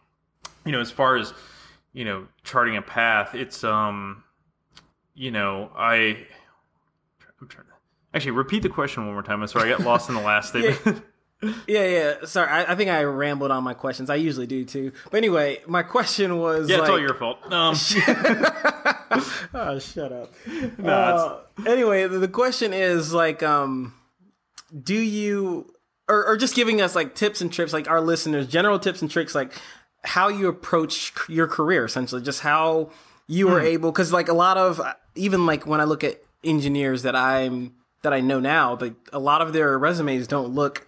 you 0.64 0.72
know, 0.72 0.81
as 0.81 0.90
far 0.90 1.16
as 1.16 1.33
you 1.92 2.05
know, 2.05 2.27
charting 2.44 2.77
a 2.77 2.83
path, 2.83 3.35
it's 3.35 3.64
um, 3.64 4.25
you 5.14 5.31
know, 5.31 5.70
I, 5.77 6.27
I'm 7.40 7.48
trying 7.48 7.66
to 7.66 7.72
actually 8.14 8.33
repeat 8.33 8.62
the 8.62 8.68
question 8.68 9.05
one 9.05 9.14
more 9.14 9.22
time. 9.22 9.42
I'm 9.42 9.48
sorry, 9.48 9.72
I 9.72 9.77
got 9.77 9.87
lost 9.87 10.09
in 10.09 10.14
the 10.14 10.22
last 10.22 10.48
statement. 10.51 11.03
yeah, 11.66 11.87
yeah. 11.87 12.14
Sorry, 12.24 12.48
I, 12.48 12.72
I, 12.72 12.74
think 12.76 12.90
I 12.90 13.02
rambled 13.02 13.50
on 13.50 13.64
my 13.64 13.74
questions. 13.74 14.11
I 14.11 14.14
usually 14.16 14.46
do 14.46 14.64
too. 14.64 14.92
But 15.11 15.18
anyway, 15.18 15.61
my 15.66 15.83
question 15.83 16.38
was. 16.38 16.68
Yeah, 16.68 16.76
like, 16.76 16.83
it's 16.83 16.90
all 16.90 17.00
your 17.00 17.14
fault. 17.14 17.38
Um. 17.52 17.74
oh, 19.55 19.78
shut 19.78 20.12
up. 20.12 20.33
No, 20.78 20.92
uh, 20.92 21.38
anyway, 21.66 22.07
the, 22.07 22.18
the 22.18 22.28
question 22.28 22.72
is 22.72 23.12
like, 23.12 23.42
um, 23.42 23.94
do 24.83 24.94
you, 24.94 25.72
or, 26.09 26.26
or 26.26 26.37
just 26.37 26.55
giving 26.55 26.81
us 26.81 26.94
like 26.94 27.14
tips 27.14 27.40
and 27.40 27.52
tricks, 27.52 27.72
like 27.72 27.88
our 27.88 28.00
listeners, 28.00 28.46
general 28.46 28.78
tips 28.78 29.02
and 29.02 29.11
tricks, 29.11 29.35
like 29.35 29.52
how 30.05 30.28
you 30.28 30.48
approach 30.48 31.12
your 31.28 31.46
career, 31.46 31.85
essentially, 31.85 32.22
just 32.22 32.40
how 32.40 32.90
you 33.26 33.48
were 33.48 33.61
hmm. 33.61 33.66
able, 33.66 33.92
because 33.92 34.12
like 34.12 34.28
a 34.28 34.33
lot 34.33 34.57
of, 34.57 34.81
even 35.14 35.46
like 35.46 35.66
when 35.66 35.81
I 35.81 35.85
look 35.85 36.05
at 36.05 36.22
engineers 36.44 37.02
that 37.02 37.16
I'm 37.16 37.74
that 38.02 38.12
I 38.12 38.20
know 38.20 38.40
now, 38.40 38.76
like 38.81 38.94
a 39.12 39.18
lot 39.18 39.42
of 39.42 39.52
their 39.52 39.78
resumes 39.78 40.26
don't 40.26 40.55
look 40.55 40.87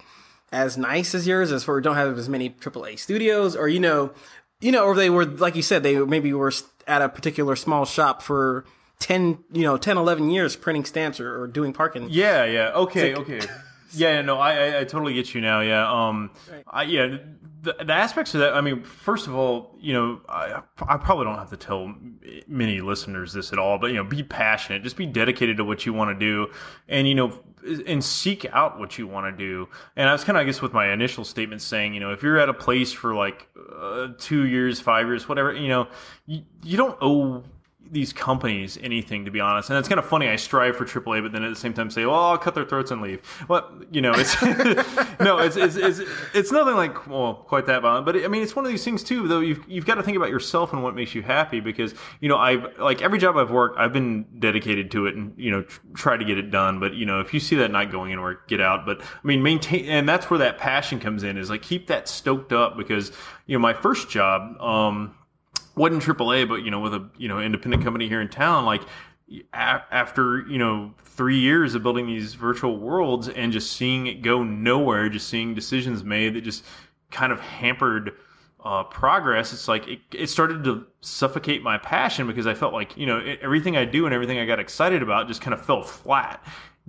as 0.54 0.78
nice 0.78 1.14
as 1.14 1.26
yours, 1.26 1.52
as 1.52 1.64
for 1.64 1.80
don't 1.80 1.96
have 1.96 2.16
as 2.16 2.28
many 2.28 2.50
AAA 2.50 2.98
studios, 2.98 3.56
or 3.56 3.68
you 3.68 3.80
know, 3.80 4.12
you 4.60 4.72
know, 4.72 4.84
or 4.84 4.94
they 4.94 5.10
were 5.10 5.24
like 5.24 5.56
you 5.56 5.62
said, 5.62 5.82
they 5.82 5.98
maybe 5.98 6.32
were 6.32 6.52
at 6.86 7.02
a 7.02 7.08
particular 7.08 7.56
small 7.56 7.84
shop 7.84 8.22
for 8.22 8.64
10, 9.00 9.38
you 9.52 9.62
know, 9.62 9.76
10, 9.76 9.96
11 9.96 10.30
years 10.30 10.56
printing 10.56 10.84
stamps 10.84 11.18
or, 11.20 11.42
or 11.42 11.46
doing 11.46 11.72
parking. 11.72 12.08
Yeah, 12.10 12.44
yeah. 12.44 12.70
Okay, 12.74 13.14
like, 13.14 13.22
okay. 13.22 13.46
Yeah, 13.96 14.22
no, 14.22 14.38
I, 14.38 14.54
I, 14.54 14.80
I 14.80 14.84
totally 14.84 15.14
get 15.14 15.34
you 15.34 15.40
now. 15.40 15.60
Yeah, 15.60 15.88
um, 15.88 16.32
right. 16.50 16.64
I, 16.66 16.82
yeah, 16.82 17.16
the, 17.62 17.74
the 17.74 17.92
aspects 17.92 18.34
of 18.34 18.40
that. 18.40 18.54
I 18.54 18.60
mean, 18.60 18.82
first 18.82 19.28
of 19.28 19.36
all, 19.36 19.76
you 19.78 19.92
know, 19.92 20.20
I, 20.28 20.62
I 20.80 20.96
probably 20.96 21.26
don't 21.26 21.38
have 21.38 21.50
to 21.50 21.56
tell 21.56 21.94
many 22.48 22.80
listeners 22.80 23.32
this 23.32 23.52
at 23.52 23.58
all, 23.60 23.78
but 23.78 23.88
you 23.88 23.96
know, 23.96 24.02
be 24.02 24.24
passionate, 24.24 24.82
just 24.82 24.96
be 24.96 25.06
dedicated 25.06 25.58
to 25.58 25.64
what 25.64 25.86
you 25.86 25.92
want 25.92 26.10
to 26.10 26.26
do, 26.26 26.50
and 26.88 27.06
you 27.06 27.14
know, 27.14 27.38
and 27.86 28.04
seek 28.04 28.46
out 28.52 28.78
what 28.78 28.98
you 28.98 29.06
want 29.06 29.26
to 29.26 29.32
do. 29.32 29.68
And 29.96 30.08
I 30.08 30.12
was 30.12 30.24
kind 30.24 30.36
of, 30.36 30.42
I 30.42 30.44
guess, 30.44 30.60
with 30.60 30.72
my 30.72 30.92
initial 30.92 31.24
statement 31.24 31.62
saying, 31.62 31.94
you 31.94 32.00
know, 32.00 32.12
if 32.12 32.22
you're 32.22 32.38
at 32.38 32.48
a 32.48 32.54
place 32.54 32.92
for 32.92 33.14
like 33.14 33.48
uh, 33.74 34.08
two 34.18 34.46
years, 34.46 34.80
five 34.80 35.06
years, 35.06 35.28
whatever, 35.28 35.52
you 35.52 35.68
know, 35.68 35.88
you, 36.26 36.42
you 36.62 36.76
don't 36.76 36.98
owe 37.00 37.42
these 37.90 38.12
companies 38.12 38.78
anything 38.82 39.24
to 39.24 39.30
be 39.30 39.40
honest. 39.40 39.70
And 39.70 39.78
it's 39.78 39.88
kind 39.88 39.98
of 39.98 40.06
funny 40.06 40.28
i 40.28 40.36
strive 40.36 40.76
for 40.76 40.84
aaa 40.84 41.22
but 41.22 41.32
then 41.32 41.42
at 41.44 41.50
the 41.50 41.56
same 41.56 41.72
time 41.72 41.90
say 41.90 42.06
well 42.06 42.16
i'll 42.16 42.38
cut 42.38 42.54
their 42.54 42.64
throats 42.64 42.90
and 42.90 43.02
leave. 43.02 43.20
Well 43.48 43.70
you 43.90 44.00
know 44.00 44.12
it's 44.14 44.40
no 45.20 45.38
it's, 45.38 45.56
it's, 45.56 45.76
it's 45.76 46.00
it's 46.34 46.52
nothing 46.52 46.74
like 46.74 47.06
well 47.06 47.34
quite 47.34 47.66
that 47.66 47.82
violent. 47.82 48.06
But 48.06 48.16
i 48.24 48.28
mean 48.28 48.42
it's 48.42 48.56
one 48.56 48.64
of 48.64 48.70
these 48.70 48.84
things 48.84 49.02
too 49.02 49.28
though 49.28 49.40
you've, 49.40 49.64
you've 49.68 49.86
got 49.86 49.96
to 49.96 50.02
think 50.02 50.16
about 50.16 50.30
yourself 50.30 50.72
and 50.72 50.82
what 50.82 50.94
makes 50.94 51.14
you 51.14 51.22
happy 51.22 51.60
because 51.60 51.94
you 52.20 52.28
know 52.28 52.36
i've 52.36 52.66
like 52.78 53.02
every 53.02 53.18
job 53.18 53.36
i've 53.36 53.50
worked 53.50 53.78
i've 53.78 53.92
been 53.92 54.24
dedicated 54.38 54.90
to 54.90 55.06
it 55.06 55.14
and 55.14 55.32
you 55.36 55.50
know 55.50 55.62
try 55.94 56.16
to 56.16 56.24
get 56.24 56.38
it 56.38 56.50
done. 56.50 56.80
But 56.80 56.94
you 56.94 57.06
know 57.06 57.20
if 57.20 57.32
you 57.32 57.40
see 57.40 57.56
that 57.56 57.70
not 57.70 57.90
going 57.90 58.12
anywhere 58.12 58.40
get 58.48 58.60
out. 58.60 58.86
But 58.86 59.00
i 59.00 59.26
mean 59.26 59.42
maintain 59.42 59.86
and 59.86 60.08
that's 60.08 60.30
where 60.30 60.38
that 60.38 60.58
passion 60.58 61.00
comes 61.00 61.22
in 61.22 61.36
is 61.36 61.50
like 61.50 61.62
keep 61.62 61.86
that 61.88 62.08
stoked 62.08 62.52
up 62.52 62.76
because 62.76 63.12
you 63.46 63.56
know 63.56 63.60
my 63.60 63.72
first 63.72 64.08
job 64.10 64.60
um 64.60 65.14
wasn't 65.76 66.02
AAA, 66.02 66.48
but 66.48 66.56
you 66.56 66.70
know, 66.70 66.80
with 66.80 66.94
a 66.94 67.08
you 67.16 67.28
know 67.28 67.40
independent 67.40 67.82
company 67.82 68.08
here 68.08 68.20
in 68.20 68.28
town, 68.28 68.64
like 68.64 68.82
after 69.52 70.46
you 70.48 70.58
know 70.58 70.92
three 70.98 71.38
years 71.38 71.74
of 71.74 71.82
building 71.82 72.06
these 72.06 72.34
virtual 72.34 72.78
worlds 72.78 73.28
and 73.28 73.52
just 73.52 73.72
seeing 73.72 74.06
it 74.06 74.22
go 74.22 74.42
nowhere, 74.42 75.08
just 75.08 75.28
seeing 75.28 75.54
decisions 75.54 76.04
made 76.04 76.34
that 76.34 76.42
just 76.42 76.64
kind 77.10 77.32
of 77.32 77.40
hampered 77.40 78.12
uh, 78.64 78.82
progress. 78.84 79.52
It's 79.52 79.68
like 79.68 79.86
it, 79.88 80.00
it 80.12 80.28
started 80.28 80.64
to 80.64 80.86
suffocate 81.00 81.62
my 81.62 81.78
passion 81.78 82.26
because 82.26 82.46
I 82.46 82.54
felt 82.54 82.72
like 82.72 82.96
you 82.96 83.06
know 83.06 83.20
everything 83.40 83.76
I 83.76 83.84
do 83.84 84.06
and 84.06 84.14
everything 84.14 84.38
I 84.38 84.46
got 84.46 84.58
excited 84.60 85.02
about 85.02 85.28
just 85.28 85.40
kind 85.40 85.54
of 85.54 85.64
fell 85.64 85.82
flat. 85.82 86.44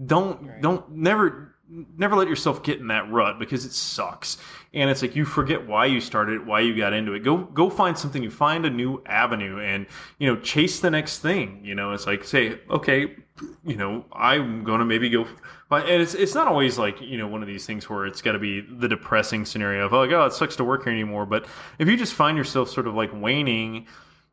Don't 0.06 0.42
right. 0.46 0.62
don't 0.62 0.90
never 0.92 1.56
never 1.70 2.16
let 2.16 2.28
yourself 2.28 2.64
get 2.64 2.80
in 2.80 2.88
that 2.88 3.12
rut 3.12 3.40
because 3.40 3.66
it 3.66 3.72
sucks 3.72 4.38
and 4.76 4.90
it's 4.90 5.02
like 5.02 5.16
you 5.16 5.26
forget 5.26 5.68
why 5.68 5.86
you 5.86 6.02
started 6.02 6.46
why 6.46 6.60
you 6.60 6.76
got 6.76 6.94
into 6.94 7.14
it. 7.14 7.24
Go 7.24 7.38
go 7.38 7.70
find 7.70 7.98
something 7.98 8.22
you 8.22 8.30
find 8.30 8.66
a 8.66 8.70
new 8.70 9.02
avenue 9.06 9.60
and 9.60 9.88
you 10.20 10.28
know 10.28 10.40
chase 10.42 10.82
the 10.82 10.92
next 10.92 11.20
thing. 11.20 11.62
You 11.64 11.76
know 11.76 11.92
it's 11.92 12.06
like 12.06 12.24
say 12.24 12.60
okay 12.70 13.16
you 13.66 13.76
know 13.76 14.06
i'm 14.14 14.64
gonna 14.64 14.86
maybe 14.86 15.10
go 15.10 15.28
and 15.72 16.02
it's 16.02 16.14
it's 16.14 16.34
not 16.34 16.48
always 16.48 16.78
like 16.78 17.02
you 17.02 17.18
know 17.18 17.28
one 17.28 17.42
of 17.42 17.48
these 17.48 17.66
things 17.66 17.90
where 17.90 18.06
it's 18.06 18.22
got 18.22 18.34
to 18.34 18.40
be 18.40 18.62
the 18.62 18.88
depressing 18.88 19.46
scenario 19.46 19.86
of 19.86 19.92
like 19.92 20.12
oh 20.12 20.26
it 20.26 20.34
sucks 20.34 20.56
to 20.56 20.64
work 20.64 20.84
here 20.84 20.94
anymore. 20.94 21.26
But 21.26 21.48
if 21.80 21.88
you 21.88 21.98
just 21.98 22.14
find 22.14 22.38
yourself 22.38 22.70
sort 22.70 22.88
of 22.88 22.96
like 22.96 23.10
waning 23.14 23.88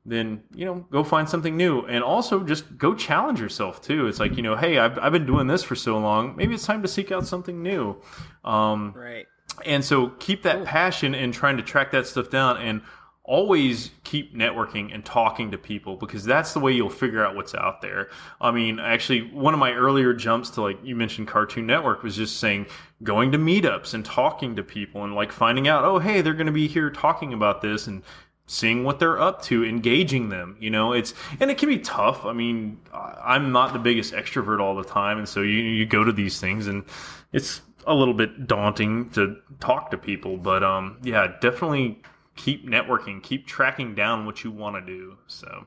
then 0.05 0.43
you 0.55 0.65
know 0.65 0.87
go 0.91 1.05
find 1.05 1.29
something 1.29 1.57
new. 1.57 1.83
And 1.83 2.03
also 2.03 2.43
just 2.43 2.77
go 2.77 2.95
challenge 2.95 3.41
yourself 3.41 3.81
too. 3.81 4.09
It's 4.09 4.21
like 4.21 4.37
you 4.37 4.43
know 4.43 4.57
hey 4.57 4.79
i've, 4.79 4.99
I've 4.99 5.13
been 5.13 5.27
doing 5.27 5.47
this 5.47 5.63
for 5.63 5.75
so 5.75 5.99
long. 5.99 6.37
Maybe 6.37 6.55
it's 6.55 6.67
time 6.67 6.83
to 6.83 6.89
seek 6.89 7.13
out 7.13 7.27
something 7.27 7.63
new. 7.63 7.97
Um, 8.45 8.93
right 8.95 9.27
and 9.65 9.85
so 9.85 10.09
keep 10.19 10.43
that 10.43 10.65
passion 10.65 11.15
in 11.15 11.33
trying 11.33 11.57
to 11.57 11.63
track 11.63 11.91
that 11.93 12.07
stuff 12.07 12.31
down 12.31 12.57
and 12.59 12.83
always 13.25 13.93
keep 14.03 14.35
networking 14.35 14.93
and 14.93 15.05
talking 15.05 15.53
to 15.53 15.59
people 15.59 15.97
because 15.97 16.25
that's 16.25 16.55
the 16.55 16.61
way 16.61 16.73
you'll 16.73 16.91
figure 16.91 17.25
out 17.25 17.37
what's 17.37 17.55
out 17.55 17.81
there. 17.81 18.09
I 18.41 18.51
mean, 18.51 18.81
actually, 18.81 19.23
one 19.31 19.55
of 19.55 19.61
my 19.61 19.73
earlier 19.73 20.13
jumps 20.13 20.51
to 20.51 20.63
like 20.63 20.79
you 20.83 20.97
mentioned 20.97 21.29
Cartoon 21.29 21.67
Network 21.67 22.03
was 22.03 22.17
just 22.17 22.39
saying 22.39 22.67
going 23.03 23.33
to 23.33 23.39
meetups 23.39 23.95
and 23.95 24.05
talking 24.05 24.57
to 24.57 24.63
people 24.63 25.05
and 25.05 25.15
like 25.15 25.31
finding 25.31 25.69
out, 25.69 25.85
oh, 25.85 25.99
hey, 25.99 26.21
they're 26.21 26.35
going 26.35 26.47
to 26.47 26.53
be 26.53 26.67
here 26.67 26.91
talking 26.91 27.33
about 27.33 27.63
this 27.63 27.87
and 27.87 28.03
seeing 28.47 28.83
what 28.83 28.99
they're 28.99 29.21
up 29.21 29.41
to, 29.43 29.65
engaging 29.65 30.29
them. 30.29 30.57
You 30.59 30.71
know, 30.71 30.93
it's 30.93 31.15
and 31.39 31.51
it 31.51 31.59
can 31.59 31.69
be 31.69 31.79
tough. 31.79 32.25
I 32.25 32.33
mean, 32.33 32.81
I'm 32.93 33.53
not 33.53 33.73
the 33.73 33.79
biggest 33.79 34.15
extrovert 34.15 34.61
all 34.61 34.75
the 34.75 34.85
time, 34.85 35.19
and 35.19 35.29
so 35.29 35.43
you 35.43 35.61
you 35.61 35.87
go 35.87 36.03
to 36.03 36.13
these 36.13 36.41
things 36.41 36.67
and 36.67 36.85
it's 37.33 37.63
a 37.87 37.95
little 37.95 38.15
bit 38.15 38.47
daunting 38.47 39.11
to 39.11 39.37
talk 39.61 39.91
to 39.91 39.99
people. 39.99 40.37
But 40.37 40.63
um, 40.63 40.99
yeah, 41.03 41.35
definitely 41.41 42.03
keep 42.37 42.67
networking, 42.67 43.23
keep 43.23 43.47
tracking 43.47 43.95
down 43.95 44.27
what 44.27 44.45
you 44.45 44.51
want 44.51 44.77
to 44.77 44.81
do. 44.81 45.19
So. 45.27 45.67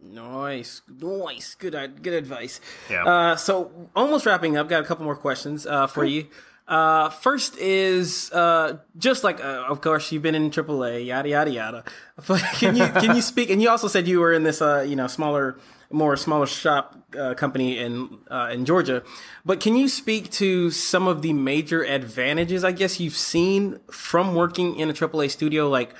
Nice, 0.00 0.82
nice, 0.88 1.54
good, 1.54 2.02
good 2.02 2.14
advice. 2.14 2.60
Yeah. 2.88 3.04
Uh, 3.04 3.36
so 3.36 3.90
almost 3.96 4.26
wrapping 4.26 4.56
up. 4.56 4.68
Got 4.68 4.84
a 4.84 4.86
couple 4.86 5.04
more 5.04 5.16
questions 5.16 5.66
uh, 5.66 5.86
for 5.86 6.02
cool. 6.02 6.10
you. 6.10 6.26
Uh, 6.68 7.08
first 7.08 7.56
is 7.56 8.30
uh, 8.32 8.76
just 8.98 9.24
like, 9.24 9.40
uh, 9.40 9.64
of 9.68 9.80
course, 9.80 10.12
you've 10.12 10.22
been 10.22 10.34
in 10.34 10.50
AAA, 10.50 11.06
yada 11.06 11.28
yada 11.28 11.50
yada. 11.50 11.84
But 12.28 12.42
can 12.54 12.76
you 12.76 12.86
can 12.86 13.16
you 13.16 13.22
speak? 13.22 13.48
And 13.48 13.62
you 13.62 13.70
also 13.70 13.88
said 13.88 14.06
you 14.06 14.20
were 14.20 14.32
in 14.32 14.42
this, 14.42 14.60
uh, 14.60 14.84
you 14.86 14.94
know, 14.94 15.06
smaller, 15.06 15.58
more 15.90 16.16
smaller 16.16 16.46
shop 16.46 16.96
uh, 17.18 17.34
company 17.34 17.78
in 17.78 18.18
uh, 18.30 18.50
in 18.52 18.64
Georgia. 18.64 19.02
But 19.44 19.60
can 19.60 19.76
you 19.76 19.88
speak 19.88 20.30
to 20.32 20.70
some 20.70 21.08
of 21.08 21.22
the 21.22 21.32
major 21.32 21.82
advantages, 21.82 22.64
I 22.64 22.72
guess, 22.72 23.00
you've 23.00 23.16
seen 23.16 23.80
from 23.90 24.34
working 24.34 24.76
in 24.76 24.90
a 24.90 24.92
AAA 24.92 25.30
studio, 25.30 25.68
like? 25.68 25.94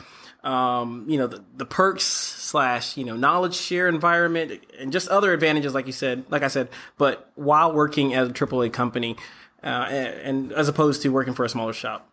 Um, 0.45 1.05
you 1.09 1.19
know 1.19 1.27
the, 1.27 1.43
the 1.57 1.67
perks 1.67 2.05
slash 2.05 2.97
you 2.97 3.05
know 3.05 3.17
knowledge 3.17 3.57
share 3.57 3.89
environment 3.89 4.65
and 4.79 4.93
just 4.93 5.09
other 5.09 5.33
advantages 5.33 5.75
like 5.75 5.87
you 5.87 5.93
said 5.93 6.25
like 6.31 6.45
i 6.45 6.49
said 6.49 6.69
but 6.97 7.33
while 7.35 7.73
working 7.73 8.15
as 8.15 8.29
a 8.29 8.33
aaa 8.33 8.73
company 8.73 9.17
uh, 9.63 9.67
and, 9.67 10.21
and 10.21 10.53
as 10.53 10.69
opposed 10.69 11.03
to 11.03 11.09
working 11.09 11.35
for 11.35 11.45
a 11.45 11.49
smaller 11.49 11.73
shop. 11.73 12.09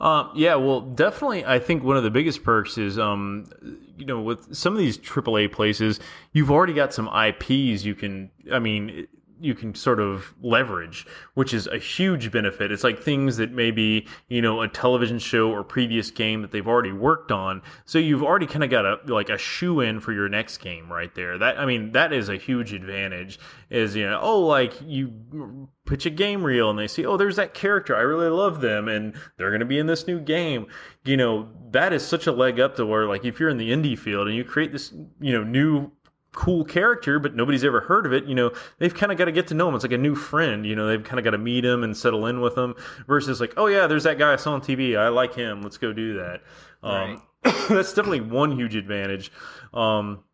Um, 0.00 0.30
yeah, 0.34 0.54
well, 0.54 0.80
definitely. 0.80 1.44
I 1.44 1.58
think 1.58 1.82
one 1.82 1.96
of 1.96 2.04
the 2.04 2.10
biggest 2.10 2.44
perks 2.44 2.78
is, 2.78 2.98
um, 2.98 3.50
you 3.96 4.06
know, 4.06 4.20
with 4.20 4.54
some 4.54 4.72
of 4.72 4.78
these 4.78 4.96
AAA 4.96 5.50
places, 5.50 5.98
you've 6.32 6.50
already 6.50 6.72
got 6.72 6.94
some 6.94 7.08
IPs 7.08 7.84
you 7.84 7.94
can. 7.96 8.30
I 8.52 8.60
mean, 8.60 9.08
you 9.40 9.54
can 9.54 9.74
sort 9.74 10.00
of 10.00 10.34
leverage, 10.42 11.06
which 11.34 11.54
is 11.54 11.66
a 11.66 11.78
huge 11.78 12.30
benefit. 12.30 12.72
It's 12.72 12.84
like 12.84 13.00
things 13.00 13.36
that 13.36 13.52
maybe, 13.52 14.06
you 14.28 14.42
know, 14.42 14.62
a 14.62 14.68
television 14.68 15.18
show 15.18 15.50
or 15.50 15.64
previous 15.64 16.10
game 16.10 16.42
that 16.42 16.50
they've 16.50 16.66
already 16.66 16.92
worked 16.92 17.32
on. 17.32 17.62
So 17.84 17.98
you've 17.98 18.22
already 18.22 18.46
kind 18.46 18.64
of 18.64 18.70
got 18.70 18.84
a 18.84 18.98
like 19.06 19.28
a 19.28 19.38
shoe 19.38 19.80
in 19.80 20.00
for 20.00 20.12
your 20.12 20.28
next 20.28 20.58
game 20.58 20.90
right 20.90 21.14
there. 21.14 21.38
That 21.38 21.58
I 21.58 21.66
mean, 21.66 21.92
that 21.92 22.12
is 22.12 22.28
a 22.28 22.36
huge 22.36 22.72
advantage 22.72 23.38
is, 23.70 23.94
you 23.94 24.08
know, 24.08 24.18
oh, 24.20 24.40
like 24.40 24.74
you 24.82 25.68
pitch 25.86 26.06
a 26.06 26.10
game 26.10 26.42
reel 26.42 26.70
and 26.70 26.78
they 26.78 26.86
see, 26.86 27.04
oh, 27.06 27.16
there's 27.16 27.36
that 27.36 27.54
character. 27.54 27.96
I 27.96 28.00
really 28.00 28.28
love 28.28 28.60
them 28.60 28.88
and 28.88 29.14
they're 29.36 29.50
going 29.50 29.60
to 29.60 29.66
be 29.66 29.78
in 29.78 29.86
this 29.86 30.06
new 30.06 30.20
game. 30.20 30.66
You 31.04 31.16
know, 31.16 31.48
that 31.70 31.92
is 31.92 32.06
such 32.06 32.26
a 32.26 32.32
leg 32.32 32.60
up 32.60 32.76
to 32.76 32.86
where 32.86 33.06
like 33.06 33.24
if 33.24 33.40
you're 33.40 33.48
in 33.48 33.58
the 33.58 33.70
indie 33.70 33.98
field 33.98 34.26
and 34.26 34.36
you 34.36 34.44
create 34.44 34.72
this, 34.72 34.92
you 35.20 35.32
know, 35.32 35.44
new 35.44 35.90
cool 36.32 36.64
character, 36.64 37.18
but 37.18 37.34
nobody's 37.34 37.64
ever 37.64 37.80
heard 37.80 38.06
of 38.06 38.12
it, 38.12 38.24
you 38.24 38.34
know, 38.34 38.52
they've 38.78 38.94
kind 38.94 39.10
of 39.10 39.18
got 39.18 39.26
to 39.26 39.32
get 39.32 39.46
to 39.48 39.54
know 39.54 39.68
him. 39.68 39.74
It's 39.74 39.84
like 39.84 39.92
a 39.92 39.98
new 39.98 40.14
friend, 40.14 40.66
you 40.66 40.76
know, 40.76 40.86
they've 40.86 41.02
kind 41.02 41.18
of 41.18 41.24
got 41.24 41.30
to 41.30 41.38
meet 41.38 41.64
him 41.64 41.82
and 41.82 41.96
settle 41.96 42.26
in 42.26 42.40
with 42.40 42.56
him 42.56 42.74
versus 43.06 43.40
like, 43.40 43.54
oh 43.56 43.66
yeah, 43.66 43.86
there's 43.86 44.04
that 44.04 44.18
guy 44.18 44.32
I 44.32 44.36
saw 44.36 44.52
on 44.52 44.60
TV. 44.60 44.96
I 44.98 45.08
like 45.08 45.34
him. 45.34 45.62
Let's 45.62 45.78
go 45.78 45.92
do 45.92 46.14
that. 46.18 46.42
Um, 46.82 47.22
that's 47.42 47.92
definitely 47.92 48.20
one 48.20 48.52
huge 48.52 48.76
advantage. 48.76 49.32
Um, 49.72 50.24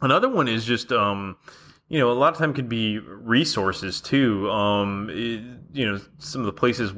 another 0.00 0.28
one 0.28 0.48
is 0.48 0.64
just, 0.64 0.92
um, 0.92 1.36
you 1.88 1.98
know, 1.98 2.10
a 2.10 2.14
lot 2.14 2.32
of 2.32 2.38
time 2.38 2.52
could 2.52 2.68
be 2.68 2.98
resources 2.98 4.00
too. 4.00 4.50
Um, 4.50 5.08
it, 5.10 5.42
you 5.72 5.90
know, 5.90 6.00
some 6.18 6.40
of 6.40 6.46
the 6.46 6.52
places 6.52 6.92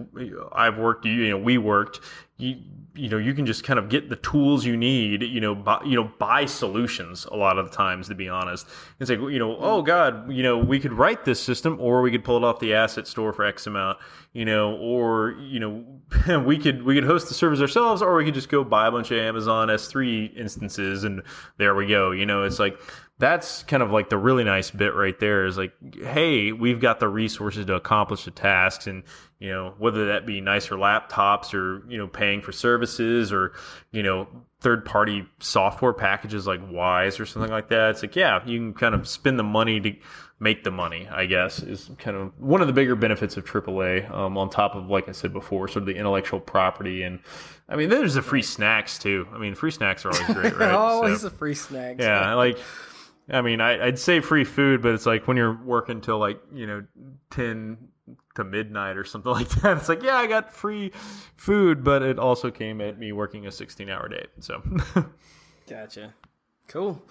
I've 0.53 0.78
worked, 0.78 1.05
you 1.05 1.28
know, 1.30 1.38
we 1.38 1.59
worked, 1.59 2.01
you, 2.38 2.57
you 2.99 3.09
know 3.09 3.16
you 3.16 3.32
can 3.32 3.46
just 3.46 3.64
kind 3.64 3.78
of 3.78 3.88
get 3.88 4.09
the 4.09 4.16
tools 4.16 4.64
you 4.64 4.76
need 4.76 5.22
you 5.22 5.40
know 5.40 5.55
buy, 5.55 5.80
you 5.84 5.94
know 5.94 6.11
buy 6.18 6.44
solutions 6.44 7.24
a 7.26 7.36
lot 7.36 7.59
of 7.59 7.70
the 7.70 7.76
times 7.76 8.09
to 8.09 8.14
be 8.14 8.28
honest. 8.28 8.66
It's 8.99 9.11
like 9.11 9.20
you 9.20 9.38
know 9.38 9.57
oh 9.59 9.82
god 9.82 10.30
you 10.30 10.42
know 10.42 10.59
we 10.59 10.80
could 10.80 10.92
write 10.92 11.24
this 11.24 11.40
system 11.40 11.78
or 11.80 12.03
we 12.03 12.11
could 12.11 12.24
pull 12.24 12.36
it 12.36 12.44
off 12.44 12.59
the 12.59 12.74
asset 12.74 13.07
store 13.07 13.32
for 13.32 13.44
x 13.44 13.66
amount 13.66 13.99
you 14.32 14.44
know 14.44 14.76
or 14.76 15.36
you 15.40 15.61
know 15.61 16.42
we 16.44 16.59
could 16.59 16.82
we 16.82 16.94
could 16.94 17.05
host 17.05 17.28
the 17.28 17.34
servers 17.34 17.61
ourselves 17.61 18.03
or 18.03 18.14
we 18.16 18.24
could 18.24 18.34
just 18.34 18.49
go 18.49 18.64
buy 18.64 18.86
a 18.86 18.90
bunch 18.90 19.11
of 19.11 19.18
amazon 19.18 19.68
s3 19.68 20.36
instances 20.36 21.05
and 21.05 21.22
there 21.57 21.74
we 21.74 21.86
go. 21.86 22.11
You 22.11 22.26
know 22.26 22.42
it's 22.42 22.59
like 22.59 22.78
that's 23.19 23.64
kind 23.64 23.83
of 23.83 23.91
like 23.91 24.11
the 24.11 24.16
really 24.16 24.45
nice 24.45 24.71
bit 24.71 24.95
right 24.95 25.19
there 25.19 25.45
is 25.45 25.59
like 25.59 25.73
hey 25.95 26.53
we've 26.53 26.81
got 26.81 27.01
the 27.01 27.09
resources 27.09 27.66
to 27.66 27.75
accomplish 27.75 28.25
the 28.25 28.31
tasks 28.31 28.87
and 28.87 29.03
you 29.41 29.51
know 29.51 29.75
whether 29.79 30.07
that 30.07 30.25
be 30.25 30.41
nicer 30.41 30.77
laptops 30.77 31.53
or 31.53 31.83
you 31.91 31.99
know 31.99 32.07
paying 32.07 32.41
for 32.41 32.53
services 32.53 33.33
or 33.33 33.53
you 33.91 34.03
know 34.03 34.29
third 34.61 34.85
party 34.85 35.27
software 35.41 35.93
packages 35.93 36.47
like 36.47 36.61
Wwise 36.71 37.21
or 37.21 37.27
something 37.27 37.51
like 37.51 37.69
that 37.69 37.91
it's 37.91 38.03
like 38.03 38.14
yeah 38.14 38.45
you 38.47 38.59
can 38.59 38.75
kind 38.75 38.95
of 38.95 39.07
spend 39.07 39.39
the 39.39 39.45
money 39.45 39.81
to 39.81 39.95
make 40.41 40.62
the 40.62 40.71
money 40.71 41.09
i 41.11 41.27
guess 41.27 41.61
is 41.61 41.91
kind 41.99 42.16
of 42.16 42.33
one 42.39 42.61
of 42.61 42.69
the 42.69 42.73
bigger 42.73 42.95
benefits 42.95 43.37
of 43.37 43.45
aaa 43.45 44.09
um, 44.12 44.39
on 44.39 44.49
top 44.49 44.77
of 44.77 44.89
like 44.89 45.09
i 45.09 45.12
said 45.12 45.33
before 45.33 45.66
sort 45.66 45.83
of 45.83 45.87
the 45.87 45.97
intellectual 45.97 46.39
property 46.39 47.03
and 47.03 47.19
i 47.69 47.75
mean 47.75 47.89
there's 47.89 48.14
the 48.14 48.23
free 48.23 48.43
snacks 48.43 48.97
too. 48.99 49.27
I 49.33 49.39
mean 49.39 49.57
free 49.57 49.73
snacks 49.73 50.05
are 50.05 50.12
always 50.12 50.35
great 50.35 50.57
right? 50.59 50.71
Always 50.71 51.23
so, 51.23 51.27
a 51.27 51.31
free 51.31 51.55
snack 51.55 51.97
yeah. 51.99 52.35
like 52.35 52.57
I 53.31 53.43
mean, 53.43 53.61
I, 53.61 53.85
would 53.85 53.99
say 53.99 54.20
free 54.20 54.45
food, 54.45 54.83
but 54.83 54.95
it's 54.95 55.07
like 55.07 55.29
when 55.29 55.37
you're 55.37 55.62
working 55.62 56.01
till 56.01 56.18
like 56.18 56.41
you 56.53 56.66
know 56.66 56.85
ten 57.31 57.89
to 58.39 58.45
midnight 58.45 58.97
or 58.97 59.05
something 59.05 59.33
like 59.41 59.49
that. 59.49 59.76
It's 59.76 59.89
like, 59.89 60.03
yeah, 60.03 60.16
I 60.16 60.26
got 60.26 60.53
free 60.53 60.93
food, 61.37 61.85
but 61.85 62.03
it 62.03 62.18
also 62.18 62.51
came 62.51 62.81
at 62.81 62.99
me 62.99 63.12
working 63.12 63.47
a 63.47 63.53
16 63.53 63.89
hour 63.91 64.09
day. 64.09 64.26
So, 64.41 64.62
gotcha. 65.68 66.14
Cool. 66.68 67.03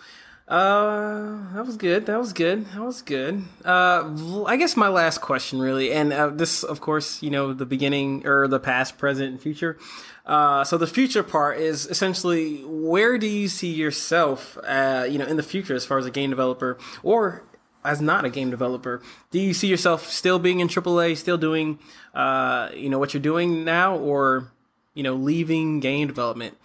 Uh, 0.47 1.53
that 1.53 1.65
was 1.65 1.75
good. 1.75 2.05
That 2.05 2.17
was 2.17 2.31
good. 2.31 2.65
That 2.67 2.81
was 2.81 3.01
good. 3.01 3.43
Uh, 3.65 4.45
I 4.45 4.55
guess 4.55 4.77
my 4.77 4.87
last 4.87 5.19
question, 5.19 5.59
really, 5.59 5.91
and 5.91 6.13
uh, 6.13 6.29
this, 6.29 6.63
of 6.63 6.79
course, 6.79 7.21
you 7.21 7.29
know, 7.29 7.53
the 7.53 7.65
beginning 7.65 8.25
or 8.25 8.47
the 8.47 8.59
past, 8.59 8.97
present, 8.97 9.29
and 9.29 9.41
future. 9.41 9.77
Uh, 10.25 10.63
so 10.63 10.77
the 10.77 10.87
future 10.87 11.23
part 11.23 11.57
is 11.57 11.85
essentially 11.87 12.61
where 12.65 13.17
do 13.17 13.27
you 13.27 13.49
see 13.49 13.73
yourself, 13.73 14.57
uh, 14.63 15.05
you 15.09 15.17
know, 15.17 15.25
in 15.25 15.35
the 15.35 15.43
future 15.43 15.75
as 15.75 15.85
far 15.85 15.97
as 15.97 16.05
a 16.05 16.11
game 16.11 16.29
developer, 16.29 16.77
or 17.03 17.43
as 17.83 18.01
not 18.01 18.23
a 18.23 18.29
game 18.29 18.49
developer, 18.49 19.01
do 19.31 19.39
you 19.39 19.53
see 19.53 19.67
yourself 19.67 20.09
still 20.09 20.39
being 20.39 20.61
in 20.61 20.69
AAA, 20.69 21.17
still 21.17 21.37
doing, 21.37 21.79
uh, 22.13 22.69
you 22.73 22.89
know, 22.89 22.99
what 22.99 23.13
you're 23.13 23.23
doing 23.23 23.65
now, 23.65 23.97
or 23.97 24.51
you 24.93 25.03
know, 25.03 25.13
leaving 25.13 25.81
game 25.81 26.07
development? 26.07 26.57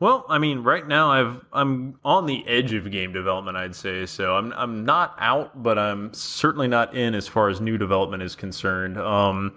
Well, 0.00 0.26
I 0.28 0.38
mean, 0.38 0.60
right 0.60 0.86
now 0.86 1.10
I've 1.10 1.44
I'm 1.52 1.98
on 2.04 2.26
the 2.26 2.46
edge 2.46 2.72
of 2.72 2.90
game 2.90 3.12
development, 3.12 3.56
I'd 3.56 3.76
say. 3.76 4.06
So 4.06 4.36
I'm 4.36 4.52
I'm 4.52 4.84
not 4.84 5.16
out, 5.18 5.62
but 5.62 5.78
I'm 5.78 6.12
certainly 6.12 6.68
not 6.68 6.94
in 6.94 7.14
as 7.14 7.28
far 7.28 7.48
as 7.48 7.60
new 7.60 7.78
development 7.78 8.22
is 8.22 8.34
concerned. 8.34 8.98
Um, 8.98 9.56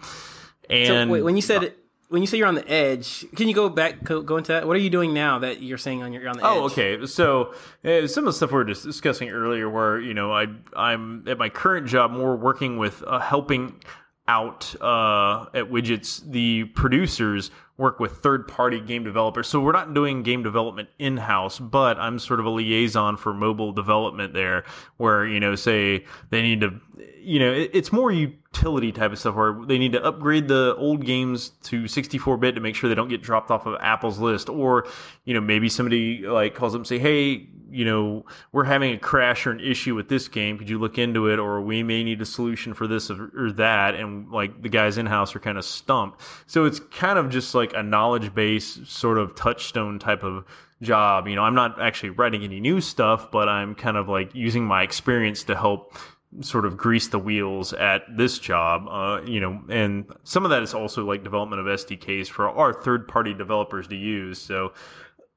and 0.70 0.88
so 0.88 1.08
wait, 1.08 1.24
when 1.24 1.36
you 1.36 1.42
said 1.42 1.74
when 2.10 2.22
you 2.22 2.28
say 2.28 2.38
you're 2.38 2.48
on 2.48 2.56
the 2.56 2.70
edge, 2.70 3.26
can 3.36 3.48
you 3.48 3.54
go 3.54 3.68
back, 3.68 4.02
go, 4.04 4.38
into 4.38 4.54
that? 4.54 4.66
What 4.66 4.78
are 4.78 4.80
you 4.80 4.90
doing 4.90 5.14
now 5.14 5.40
that 5.40 5.62
you're 5.62 5.78
saying 5.78 6.04
on 6.04 6.14
your, 6.14 6.22
you're 6.22 6.32
on 6.32 6.38
the 6.38 6.46
oh, 6.46 6.66
edge? 6.66 6.72
okay. 6.72 7.06
So 7.06 7.54
uh, 7.84 8.08
some 8.08 8.24
of 8.24 8.34
the 8.34 8.34
stuff 8.34 8.52
we 8.52 8.58
were 8.58 8.64
just 8.64 8.84
discussing 8.84 9.30
earlier, 9.30 9.70
where 9.70 10.00
you 10.00 10.14
know 10.14 10.32
I 10.32 10.48
I'm 10.76 11.28
at 11.28 11.38
my 11.38 11.50
current 11.50 11.88
job 11.88 12.12
more 12.12 12.36
working 12.36 12.78
with 12.78 13.04
uh, 13.06 13.20
helping 13.20 13.82
out 14.28 14.76
uh, 14.82 15.46
at 15.54 15.66
widgets 15.66 16.22
the 16.30 16.66
producers 16.66 17.52
work 17.78 18.00
with 18.00 18.18
third 18.18 18.48
party 18.48 18.80
game 18.80 19.04
developers. 19.04 19.48
So 19.48 19.60
we're 19.60 19.72
not 19.72 19.94
doing 19.94 20.24
game 20.24 20.44
development 20.44 20.90
in 20.98 21.18
house, 21.18 21.60
but 21.60 22.00
I'm 22.00 22.20
sort 22.20 22.40
of 22.40 22.46
a 22.46 22.50
liaison 22.50 23.18
for 23.18 23.34
mobile 23.34 23.72
development 23.72 24.34
there 24.34 24.64
where, 24.98 25.26
you 25.26 25.40
know, 25.40 25.56
say 25.56 26.06
they 26.30 26.42
need 26.42 26.62
to, 26.62 26.82
you 27.28 27.40
know, 27.40 27.52
it's 27.52 27.92
more 27.92 28.10
utility 28.10 28.94
type 28.94 29.12
of 29.12 29.20
stuff 29.20 29.36
where 29.36 29.54
they 29.68 29.78
need 29.78 29.92
to 29.92 30.02
upgrade 30.02 30.48
the 30.48 30.74
old 30.78 31.06
games 31.06 31.50
to 31.64 31.86
64 31.86 32.38
bit 32.38 32.56
to 32.56 32.62
make 32.62 32.74
sure 32.74 32.88
they 32.88 32.96
don't 32.96 33.10
get 33.10 33.22
dropped 33.22 33.52
off 33.52 33.66
of 33.66 33.76
Apple's 33.82 34.18
list. 34.18 34.48
Or, 34.48 34.88
you 35.26 35.34
know, 35.34 35.42
maybe 35.42 35.68
somebody 35.68 36.20
like 36.20 36.56
calls 36.56 36.74
up 36.74 36.80
and 36.80 36.88
say, 36.88 37.00
Hey, 37.00 37.50
you 37.70 37.84
know, 37.84 38.26
we're 38.54 38.64
having 38.64 38.94
a 38.94 38.98
crash 38.98 39.46
or 39.46 39.52
an 39.52 39.60
issue 39.60 39.94
with 39.94 40.08
this 40.08 40.30
game. 40.30 40.58
Could 40.58 40.70
you 40.70 40.80
look 40.80 40.98
into 40.98 41.28
it? 41.28 41.38
Or 41.38 41.60
we 41.60 41.84
may 41.84 42.02
need 42.02 42.22
a 42.22 42.26
solution 42.26 42.74
for 42.74 42.88
this 42.88 43.12
or 43.12 43.52
that. 43.58 43.96
And 43.96 44.32
like 44.32 44.62
the 44.62 44.70
guys 44.70 44.98
in 44.98 45.06
house 45.06 45.36
are 45.36 45.40
kind 45.40 45.58
of 45.58 45.66
stumped. 45.66 46.22
So 46.46 46.64
it's 46.64 46.80
kind 46.80 47.20
of 47.20 47.30
just 47.30 47.54
like 47.54 47.74
a 47.74 47.84
knowledge 47.84 48.34
base 48.34 48.80
sort 48.88 49.18
of 49.18 49.36
touchstone 49.36 50.00
type 50.00 50.24
of 50.24 50.46
job. 50.82 51.28
You 51.28 51.36
know, 51.36 51.44
I'm 51.44 51.56
not 51.56 51.82
actually 51.82 52.12
writing 52.12 52.44
any 52.44 52.62
new 52.62 52.80
stuff, 52.80 53.32
but 53.32 53.50
I'm 53.50 53.76
kind 53.76 53.98
of 53.98 54.08
like 54.08 54.34
using 54.34 54.64
my 54.64 54.84
experience 54.84 55.44
to 55.44 55.56
help 55.58 55.94
sort 56.42 56.66
of 56.66 56.78
grease 56.78 57.08
the 57.08 57.20
wheels 57.20 57.74
at 57.74 58.04
this 58.16 58.40
job. 58.40 58.88
Uh, 58.90 59.22
you 59.26 59.40
know, 59.40 59.62
and 59.70 60.06
some 60.24 60.44
of 60.44 60.52
that 60.52 60.64
is 60.64 60.74
also 60.74 61.06
like 61.06 61.24
development 61.24 61.60
of 61.60 61.68
SDKs 61.68 62.28
for 62.28 62.50
our 62.50 62.74
third 62.74 63.08
party 63.08 63.34
developers 63.34 63.88
to 63.88 63.96
use. 63.96 64.40
So 64.40 64.74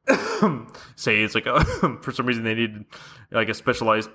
say 0.96 1.22
it's 1.22 1.34
like 1.34 1.46
a, 1.46 1.64
for 2.02 2.12
some 2.12 2.26
reason 2.26 2.44
they 2.44 2.54
need 2.54 2.84
like 3.30 3.48
a 3.48 3.54
specialized 3.54 4.10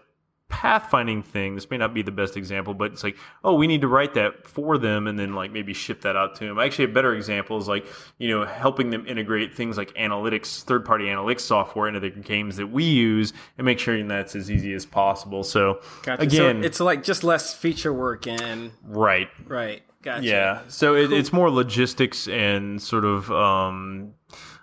pathfinding 0.49 1.25
thing. 1.25 1.55
This 1.55 1.69
may 1.69 1.77
not 1.77 1.93
be 1.93 2.01
the 2.01 2.11
best 2.11 2.37
example, 2.37 2.73
but 2.73 2.91
it's 2.91 3.03
like, 3.03 3.17
oh, 3.43 3.55
we 3.55 3.67
need 3.67 3.81
to 3.81 3.87
write 3.87 4.13
that 4.13 4.47
for 4.47 4.77
them 4.77 5.07
and 5.07 5.17
then 5.17 5.33
like 5.33 5.51
maybe 5.51 5.73
ship 5.73 6.01
that 6.01 6.15
out 6.15 6.35
to 6.35 6.45
them. 6.45 6.59
Actually, 6.59 6.85
a 6.85 6.89
better 6.89 7.15
example 7.15 7.57
is 7.57 7.67
like, 7.67 7.85
you 8.19 8.27
know, 8.29 8.45
helping 8.45 8.89
them 8.89 9.05
integrate 9.07 9.53
things 9.53 9.77
like 9.77 9.93
analytics, 9.95 10.63
third 10.63 10.85
party 10.85 11.05
analytics 11.05 11.41
software 11.41 11.87
into 11.87 11.99
the 11.99 12.09
games 12.09 12.57
that 12.57 12.67
we 12.67 12.83
use 12.83 13.33
and 13.57 13.65
make 13.65 13.79
sure 13.79 13.95
that's 14.07 14.35
as 14.35 14.51
easy 14.51 14.73
as 14.73 14.85
possible. 14.85 15.43
So 15.43 15.81
gotcha. 16.03 16.21
again, 16.21 16.61
so 16.61 16.65
it's 16.65 16.79
like 16.79 17.03
just 17.03 17.23
less 17.23 17.53
feature 17.53 17.93
work 17.93 18.27
and 18.27 18.71
right, 18.83 19.29
right. 19.47 19.81
Gotcha. 20.01 20.23
Yeah. 20.23 20.61
So 20.67 20.95
it, 20.95 21.07
cool. 21.07 21.17
it's 21.17 21.33
more 21.33 21.49
logistics 21.49 22.27
and 22.27 22.79
sort 22.79 23.05
of, 23.05 23.31
um, 23.31 24.13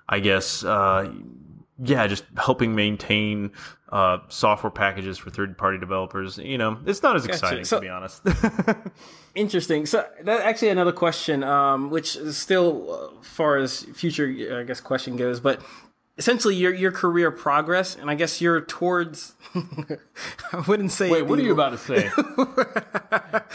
I 0.09 0.21
guess, 0.21 0.63
uh, 0.63 1.13
yeah, 1.83 2.07
just 2.07 2.25
helping 2.37 2.77
maintain 2.77 3.51
uh, 3.93 4.19
software 4.29 4.71
packages 4.71 5.19
for 5.19 5.31
third 5.31 5.57
party 5.59 5.79
developers. 5.79 6.39
You 6.39 6.57
know, 6.57 6.79
it's 6.87 7.03
not 7.03 7.15
as 7.15 7.27
gotcha. 7.27 7.35
exciting 7.35 7.65
so, 7.65 7.77
to 7.77 7.83
be 7.83 7.89
honest. 7.89 8.23
interesting. 9.35 9.85
So 9.85 10.07
that 10.25 10.41
actually 10.41 10.71
another 10.71 10.93
question, 10.93 11.45
um, 11.45 11.91
which 11.91 12.17
is 12.17 12.39
still 12.39 12.91
uh, 12.91 13.23
far 13.23 13.59
as 13.59 13.83
future, 13.83 14.59
I 14.61 14.65
guess, 14.65 14.81
question 14.81 15.17
goes, 15.17 15.41
but 15.41 15.61
essentially 16.19 16.55
your 16.55 16.73
your 16.73 16.93
career 16.93 17.31
progress, 17.31 17.97
and 17.97 18.11
I 18.11 18.15
guess 18.15 18.41
you're 18.41 18.61
towards. 18.61 19.35
I 19.55 20.61
wouldn't 20.67 20.93
say. 20.93 21.11
Wait, 21.11 21.23
what 21.23 21.39
are 21.39 21.43
you 21.43 21.53
about 21.53 21.71
to 21.71 21.79
say? 21.79 22.11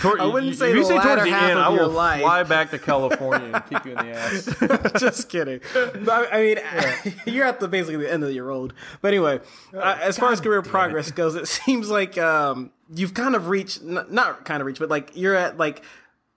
Toward, 0.01 0.19
I 0.19 0.25
wouldn't 0.25 0.55
say 0.55 0.73
the 0.73 0.83
say 0.83 0.93
latter 0.93 1.25
half 1.25 1.49
end, 1.49 1.59
I 1.59 1.73
your 1.73 1.87
life. 1.87 2.21
Fly 2.21 2.43
back 2.43 2.69
to 2.71 2.79
California 2.79 3.51
and 3.51 3.65
kick 3.65 3.85
you 3.85 3.97
in 3.97 4.05
the 4.05 4.13
ass. 4.15 4.99
Just 4.99 5.29
kidding. 5.29 5.59
But, 5.73 6.31
I 6.31 6.41
mean, 6.41 6.57
yeah. 6.57 7.11
you're 7.25 7.45
at 7.45 7.59
the 7.59 7.67
basically 7.67 7.97
the 7.97 8.11
end 8.11 8.23
of 8.23 8.31
your 8.31 8.45
road. 8.45 8.73
But 9.01 9.09
anyway, 9.09 9.39
oh, 9.73 9.79
uh, 9.79 9.97
as 10.01 10.17
God 10.17 10.25
far 10.25 10.33
as 10.33 10.41
career 10.41 10.61
progress 10.61 11.09
it. 11.09 11.15
goes, 11.15 11.35
it 11.35 11.47
seems 11.47 11.89
like 11.89 12.17
um, 12.17 12.71
you've 12.93 13.15
kind 13.15 13.35
of 13.35 13.47
reached 13.49 13.81
not, 13.81 14.11
not 14.11 14.45
kind 14.45 14.61
of 14.61 14.67
reached, 14.67 14.79
but 14.79 14.89
like 14.89 15.11
you're 15.15 15.35
at 15.35 15.57
like 15.57 15.81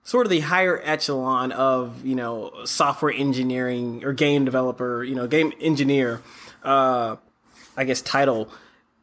sort 0.03 0.27
of 0.27 0.31
the 0.31 0.41
higher 0.41 0.81
echelon 0.83 1.53
of 1.53 2.05
you 2.05 2.15
know 2.15 2.53
software 2.65 3.13
engineering 3.13 4.05
or 4.05 4.13
game 4.13 4.45
developer, 4.45 5.05
you 5.05 5.15
know, 5.15 5.27
game 5.27 5.53
engineer, 5.61 6.23
uh, 6.63 7.17
I 7.77 7.85
guess 7.85 8.01
title. 8.01 8.51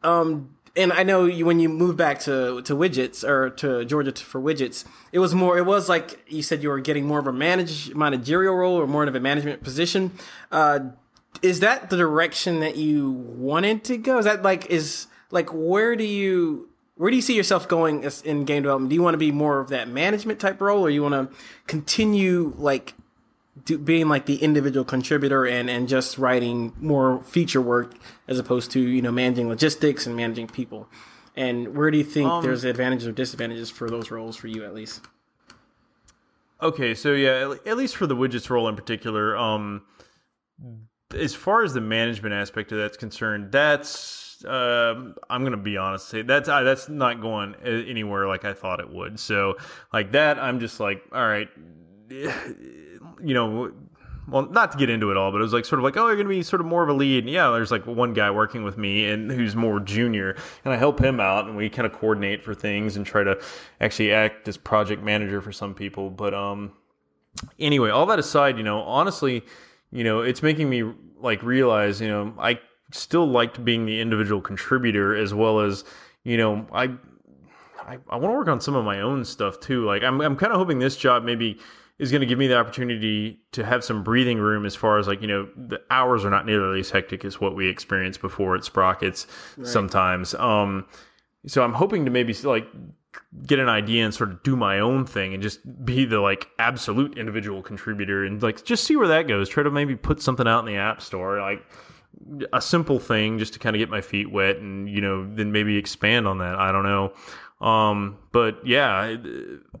Um, 0.02 0.54
and 0.76 0.92
I 0.92 1.02
know 1.02 1.24
you, 1.24 1.44
when 1.44 1.58
you 1.58 1.68
moved 1.68 1.98
back 1.98 2.20
to 2.20 2.62
to 2.62 2.74
widgets 2.74 3.26
or 3.26 3.50
to 3.50 3.84
Georgia 3.84 4.12
for 4.12 4.40
widgets, 4.40 4.84
it 5.12 5.18
was 5.18 5.34
more. 5.34 5.58
It 5.58 5.66
was 5.66 5.88
like 5.88 6.24
you 6.28 6.42
said 6.42 6.62
you 6.62 6.68
were 6.68 6.80
getting 6.80 7.06
more 7.06 7.18
of 7.18 7.26
a 7.26 7.32
manage 7.32 7.94
managerial 7.94 8.54
role 8.54 8.80
or 8.80 8.86
more 8.86 9.04
of 9.04 9.14
a 9.14 9.20
management 9.20 9.62
position. 9.62 10.12
Uh, 10.52 10.90
is 11.42 11.60
that 11.60 11.90
the 11.90 11.96
direction 11.96 12.60
that 12.60 12.76
you 12.76 13.10
wanted 13.10 13.84
to 13.84 13.96
go? 13.96 14.18
Is 14.18 14.24
that 14.24 14.42
like 14.42 14.66
is 14.66 15.06
like 15.30 15.48
where 15.52 15.96
do 15.96 16.04
you 16.04 16.67
where 16.98 17.10
do 17.10 17.16
you 17.16 17.22
see 17.22 17.36
yourself 17.36 17.68
going 17.68 18.02
in 18.24 18.44
game 18.44 18.64
development? 18.64 18.90
Do 18.90 18.94
you 18.96 19.02
want 19.02 19.14
to 19.14 19.18
be 19.18 19.30
more 19.30 19.60
of 19.60 19.68
that 19.68 19.88
management 19.88 20.40
type 20.40 20.60
role, 20.60 20.84
or 20.84 20.90
you 20.90 21.02
want 21.02 21.14
to 21.14 21.36
continue 21.68 22.52
like 22.58 22.94
do, 23.64 23.78
being 23.78 24.08
like 24.08 24.26
the 24.26 24.36
individual 24.36 24.84
contributor 24.84 25.46
and 25.46 25.70
and 25.70 25.88
just 25.88 26.18
writing 26.18 26.74
more 26.80 27.22
feature 27.22 27.60
work 27.62 27.94
as 28.26 28.38
opposed 28.38 28.72
to 28.72 28.80
you 28.80 29.00
know 29.00 29.12
managing 29.12 29.48
logistics 29.48 30.06
and 30.06 30.16
managing 30.16 30.48
people? 30.48 30.88
And 31.36 31.76
where 31.76 31.88
do 31.92 31.98
you 31.98 32.04
think 32.04 32.28
um, 32.28 32.42
there's 32.42 32.64
advantages 32.64 33.06
or 33.06 33.12
disadvantages 33.12 33.70
for 33.70 33.88
those 33.88 34.10
roles 34.10 34.36
for 34.36 34.48
you 34.48 34.64
at 34.64 34.74
least? 34.74 35.02
Okay, 36.60 36.94
so 36.94 37.12
yeah, 37.12 37.54
at 37.64 37.76
least 37.76 37.94
for 37.94 38.08
the 38.08 38.16
widgets 38.16 38.50
role 38.50 38.68
in 38.68 38.74
particular, 38.74 39.36
um, 39.36 39.82
as 41.14 41.32
far 41.32 41.62
as 41.62 41.74
the 41.74 41.80
management 41.80 42.34
aspect 42.34 42.72
of 42.72 42.78
that's 42.78 42.96
concerned, 42.96 43.52
that's 43.52 44.27
uh, 44.44 45.12
I'm 45.28 45.44
gonna 45.44 45.56
be 45.56 45.76
honest, 45.76 46.08
say 46.08 46.22
that's 46.22 46.48
uh, 46.48 46.62
that's 46.62 46.88
not 46.88 47.20
going 47.20 47.54
anywhere 47.56 48.26
like 48.26 48.44
I 48.44 48.52
thought 48.52 48.80
it 48.80 48.90
would. 48.90 49.18
So 49.18 49.56
like 49.92 50.12
that, 50.12 50.38
I'm 50.38 50.60
just 50.60 50.80
like, 50.80 51.02
all 51.12 51.26
right, 51.26 51.48
you 52.10 53.34
know, 53.34 53.72
well, 54.28 54.48
not 54.50 54.72
to 54.72 54.78
get 54.78 54.90
into 54.90 55.10
it 55.10 55.16
all, 55.16 55.32
but 55.32 55.38
it 55.38 55.42
was 55.42 55.52
like 55.52 55.64
sort 55.64 55.78
of 55.78 55.84
like, 55.84 55.96
oh, 55.96 56.06
you're 56.06 56.16
gonna 56.16 56.28
be 56.28 56.42
sort 56.42 56.60
of 56.60 56.66
more 56.66 56.82
of 56.82 56.88
a 56.88 56.92
lead. 56.92 57.24
And 57.24 57.32
yeah, 57.32 57.50
there's 57.50 57.70
like 57.70 57.86
one 57.86 58.12
guy 58.12 58.30
working 58.30 58.64
with 58.64 58.78
me 58.78 59.08
and 59.08 59.30
who's 59.30 59.56
more 59.56 59.80
junior, 59.80 60.36
and 60.64 60.72
I 60.72 60.76
help 60.76 61.00
him 61.00 61.20
out, 61.20 61.46
and 61.46 61.56
we 61.56 61.68
kind 61.68 61.86
of 61.86 61.92
coordinate 61.92 62.42
for 62.42 62.54
things 62.54 62.96
and 62.96 63.04
try 63.04 63.24
to 63.24 63.40
actually 63.80 64.12
act 64.12 64.48
as 64.48 64.56
project 64.56 65.02
manager 65.02 65.40
for 65.40 65.52
some 65.52 65.74
people. 65.74 66.10
But 66.10 66.34
um, 66.34 66.72
anyway, 67.58 67.90
all 67.90 68.06
that 68.06 68.18
aside, 68.18 68.56
you 68.56 68.64
know, 68.64 68.80
honestly 68.80 69.44
you 69.90 70.04
know, 70.04 70.20
it's 70.20 70.42
making 70.42 70.68
me 70.68 70.84
like 71.20 71.42
realize, 71.42 72.00
you 72.00 72.08
know, 72.08 72.34
I 72.38 72.60
still 72.92 73.26
liked 73.26 73.64
being 73.64 73.86
the 73.86 74.00
individual 74.00 74.40
contributor 74.40 75.14
as 75.14 75.34
well 75.34 75.60
as, 75.60 75.84
you 76.24 76.36
know, 76.36 76.66
I 76.72 76.90
I, 77.88 77.98
I 78.10 78.16
want 78.16 78.32
to 78.32 78.38
work 78.38 78.48
on 78.48 78.60
some 78.60 78.74
of 78.74 78.84
my 78.84 79.00
own 79.00 79.24
stuff 79.24 79.60
too. 79.60 79.84
Like 79.84 80.02
I'm 80.02 80.20
I'm 80.20 80.36
kind 80.36 80.52
of 80.52 80.58
hoping 80.58 80.78
this 80.78 80.96
job 80.96 81.24
maybe 81.24 81.58
is 81.98 82.12
going 82.12 82.20
to 82.20 82.26
give 82.26 82.38
me 82.38 82.46
the 82.46 82.56
opportunity 82.56 83.40
to 83.52 83.64
have 83.64 83.82
some 83.82 84.04
breathing 84.04 84.38
room 84.38 84.64
as 84.64 84.76
far 84.76 84.98
as 84.98 85.08
like 85.08 85.20
you 85.20 85.26
know 85.26 85.48
the 85.56 85.80
hours 85.90 86.24
are 86.24 86.30
not 86.30 86.46
nearly 86.46 86.80
as 86.80 86.90
hectic 86.90 87.24
as 87.24 87.40
what 87.40 87.56
we 87.56 87.66
experienced 87.66 88.20
before 88.20 88.54
at 88.54 88.64
Sprockets 88.64 89.26
right. 89.56 89.66
sometimes. 89.66 90.34
Um, 90.34 90.86
so 91.46 91.62
I'm 91.62 91.72
hoping 91.72 92.04
to 92.04 92.10
maybe 92.10 92.34
like 92.44 92.66
get 93.46 93.58
an 93.58 93.68
idea 93.68 94.04
and 94.04 94.14
sort 94.14 94.30
of 94.30 94.42
do 94.42 94.54
my 94.54 94.78
own 94.78 95.06
thing 95.06 95.32
and 95.32 95.42
just 95.42 95.60
be 95.84 96.04
the 96.04 96.20
like 96.20 96.48
absolute 96.58 97.16
individual 97.16 97.62
contributor 97.62 98.24
and 98.24 98.42
like 98.42 98.64
just 98.64 98.84
see 98.84 98.96
where 98.96 99.08
that 99.08 99.26
goes. 99.26 99.48
Try 99.48 99.62
to 99.62 99.70
maybe 99.70 99.96
put 99.96 100.20
something 100.20 100.46
out 100.46 100.60
in 100.60 100.66
the 100.66 100.76
app 100.76 101.00
store, 101.00 101.40
like 101.40 101.64
a 102.52 102.60
simple 102.60 102.98
thing 102.98 103.38
just 103.38 103.52
to 103.54 103.58
kind 103.58 103.76
of 103.76 103.78
get 103.78 103.88
my 103.88 104.00
feet 104.00 104.30
wet 104.30 104.56
and 104.56 104.88
you 104.88 105.00
know 105.00 105.26
then 105.34 105.52
maybe 105.52 105.76
expand 105.76 106.26
on 106.26 106.38
that. 106.38 106.56
I 106.56 106.72
don't 106.72 106.84
know. 106.84 107.12
Um, 107.60 108.18
but 108.30 108.64
yeah, 108.64 109.16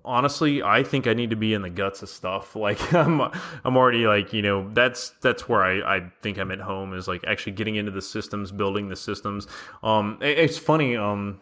honestly, 0.04 0.62
I 0.62 0.82
think 0.82 1.06
I 1.06 1.14
need 1.14 1.30
to 1.30 1.36
be 1.36 1.54
in 1.54 1.62
the 1.62 1.70
guts 1.70 2.02
of 2.02 2.08
stuff. 2.08 2.56
Like 2.68 2.92
I'm, 2.92 3.20
I'm 3.20 3.76
already 3.76 4.06
like, 4.06 4.32
you 4.32 4.42
know, 4.42 4.68
that's, 4.70 5.10
that's 5.22 5.48
where 5.48 5.62
I, 5.62 5.98
I 5.98 6.12
think 6.22 6.38
I'm 6.38 6.50
at 6.50 6.60
home 6.60 6.92
is 6.92 7.06
like 7.06 7.24
actually 7.24 7.52
getting 7.52 7.76
into 7.76 7.92
the 7.92 8.02
systems, 8.02 8.50
building 8.50 8.88
the 8.88 8.96
systems. 8.96 9.46
Um, 9.82 10.18
it's 10.20 10.58
funny. 10.58 10.96
Um, 10.96 11.40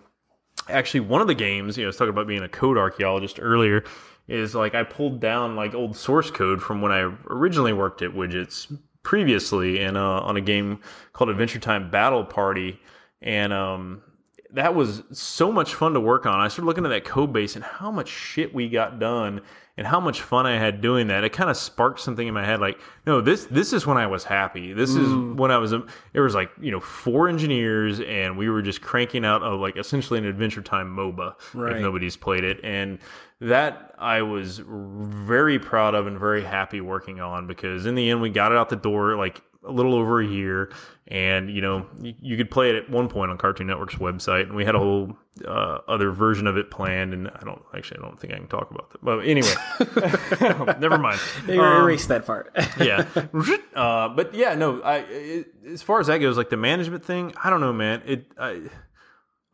actually 0.68 1.01
one 1.01 1.20
of 1.20 1.26
the 1.26 1.34
games, 1.34 1.76
you 1.76 1.84
know, 1.84 1.86
I 1.86 1.88
was 1.88 1.97
talking 1.97 2.11
about 2.11 2.26
being 2.26 2.42
a 2.42 2.49
code 2.49 2.76
archaeologist 2.76 3.38
earlier, 3.40 3.82
is 4.28 4.55
like 4.55 4.74
I 4.74 4.82
pulled 4.82 5.20
down 5.20 5.57
like 5.57 5.74
old 5.74 5.97
source 5.97 6.30
code 6.30 6.61
from 6.61 6.82
when 6.82 6.92
I 6.92 7.12
originally 7.28 7.72
worked 7.72 8.03
at 8.03 8.11
Widgets 8.11 8.76
previously 9.07 9.78
and 9.78 9.96
uh, 9.96 10.18
on 10.18 10.36
a 10.36 10.40
game 10.40 10.80
called 11.12 11.30
Adventure 11.30 11.61
Time 11.61 11.92
Battle 11.92 12.24
Party, 12.24 12.80
and 13.22 13.52
um, 13.52 14.02
that 14.50 14.74
was 14.74 15.04
so 15.12 15.52
much 15.52 15.74
fun 15.74 15.94
to 15.94 16.00
work 16.00 16.26
on. 16.26 16.40
I 16.40 16.48
started 16.48 16.66
looking 16.66 16.84
at 16.84 16.88
that 16.88 17.04
code 17.04 17.32
base 17.32 17.54
and 17.54 17.64
how 17.64 17.92
much 17.92 18.09
shit 18.09 18.52
we 18.52 18.68
got 18.68 18.98
done 18.98 19.42
and 19.76 19.86
how 19.86 20.00
much 20.00 20.22
fun 20.22 20.44
I 20.44 20.59
had 20.59 20.80
doing 20.80 21.07
that. 21.07 21.22
It 21.22 21.32
kind 21.32 21.48
of 21.48 21.57
sparked 21.57 22.00
something 22.00 22.26
in 22.26 22.34
my 22.34 22.44
head 22.44 22.61
like, 22.61 22.80
no, 23.07 23.20
this 23.20 23.44
this 23.46 23.72
is 23.72 23.86
when 23.86 23.96
I 23.96 24.09
was 24.09 24.24
happy. 24.24 24.72
This 24.72 24.90
mm. 24.90 25.02
is 25.02 25.38
when 25.38 25.52
I 25.52 25.59
was 25.59 25.72
It 25.72 26.20
was 26.20 26.34
like, 26.34 26.50
you 26.61 26.72
know, 26.72 26.80
four 26.80 27.28
engineers 27.28 28.00
and 28.00 28.36
we 28.36 28.48
were 28.48 28.62
just 28.62 28.80
cranking 28.80 29.24
out 29.24 29.42
a 29.42 29.54
like 29.54 29.76
essentially 29.76 30.18
an 30.18 30.24
adventure 30.24 30.62
time 30.62 30.96
MOBA 30.96 31.34
right. 31.54 31.76
if 31.76 31.82
nobody's 31.82 32.16
played 32.16 32.42
it 32.42 32.59
and 32.64 32.98
that 33.41 33.95
I 33.99 34.22
was 34.22 34.61
very 34.66 35.59
proud 35.59 35.95
of 35.95 36.07
and 36.07 36.18
very 36.18 36.43
happy 36.43 36.80
working 36.80 37.20
on 37.20 37.47
because 37.47 37.87
in 37.87 37.95
the 37.95 38.11
end 38.11 38.20
we 38.20 38.30
got 38.30 38.53
it 38.53 38.59
out 38.59 38.68
the 38.68 38.76
door 38.76 39.16
like 39.16 39.43
a 39.66 39.72
little 39.72 39.95
over 39.95 40.20
a 40.20 40.26
year, 40.26 40.70
and 41.09 41.51
you 41.51 41.61
know 41.61 41.87
you, 42.01 42.14
you, 42.20 42.37
could 42.37 42.51
play 42.51 42.70
it 42.70 42.76
at 42.76 42.91
one 42.91 43.09
point 43.09 43.30
on 43.30 43.39
Cartoon 43.39 43.66
Network's 43.66 43.97
website, 43.97 44.43
and 44.43 44.55
we 44.55 44.64
had 44.64 44.74
a 44.74 44.78
whole 44.78 45.16
uh, 45.45 45.78
other 45.89 46.11
version 46.11 46.47
of 46.47 46.57
it 46.57 46.70
planned. 46.70 47.12
And 47.12 47.28
I 47.28 47.41
don't 47.45 47.62
actually, 47.74 47.99
I 47.99 48.03
don't 48.03 48.18
think 48.18 48.32
I 48.32 48.37
can 48.37 48.49
talk 48.49 48.70
about 48.70 48.91
that. 48.91 49.05
But 49.05 49.20
anyway, 49.20 49.55
never 50.80 50.99
mind. 50.99 51.20
You 51.47 51.61
um, 51.62 51.82
erase 51.82 52.07
that 52.07 52.26
part. 52.26 52.53
yeah, 52.80 53.07
uh, 53.74 54.09
but 54.09 54.34
yeah, 54.34 54.55
no. 54.55 54.80
I 54.82 54.99
it, 54.99 55.47
as 55.68 55.82
far 55.82 56.01
as 56.01 56.07
that 56.09 56.18
goes, 56.18 56.37
like 56.37 56.51
the 56.51 56.57
management 56.57 57.05
thing, 57.05 57.34
I 57.43 57.51
don't 57.51 57.61
know, 57.61 57.72
man. 57.72 58.03
It. 58.07 58.26
I, 58.39 58.62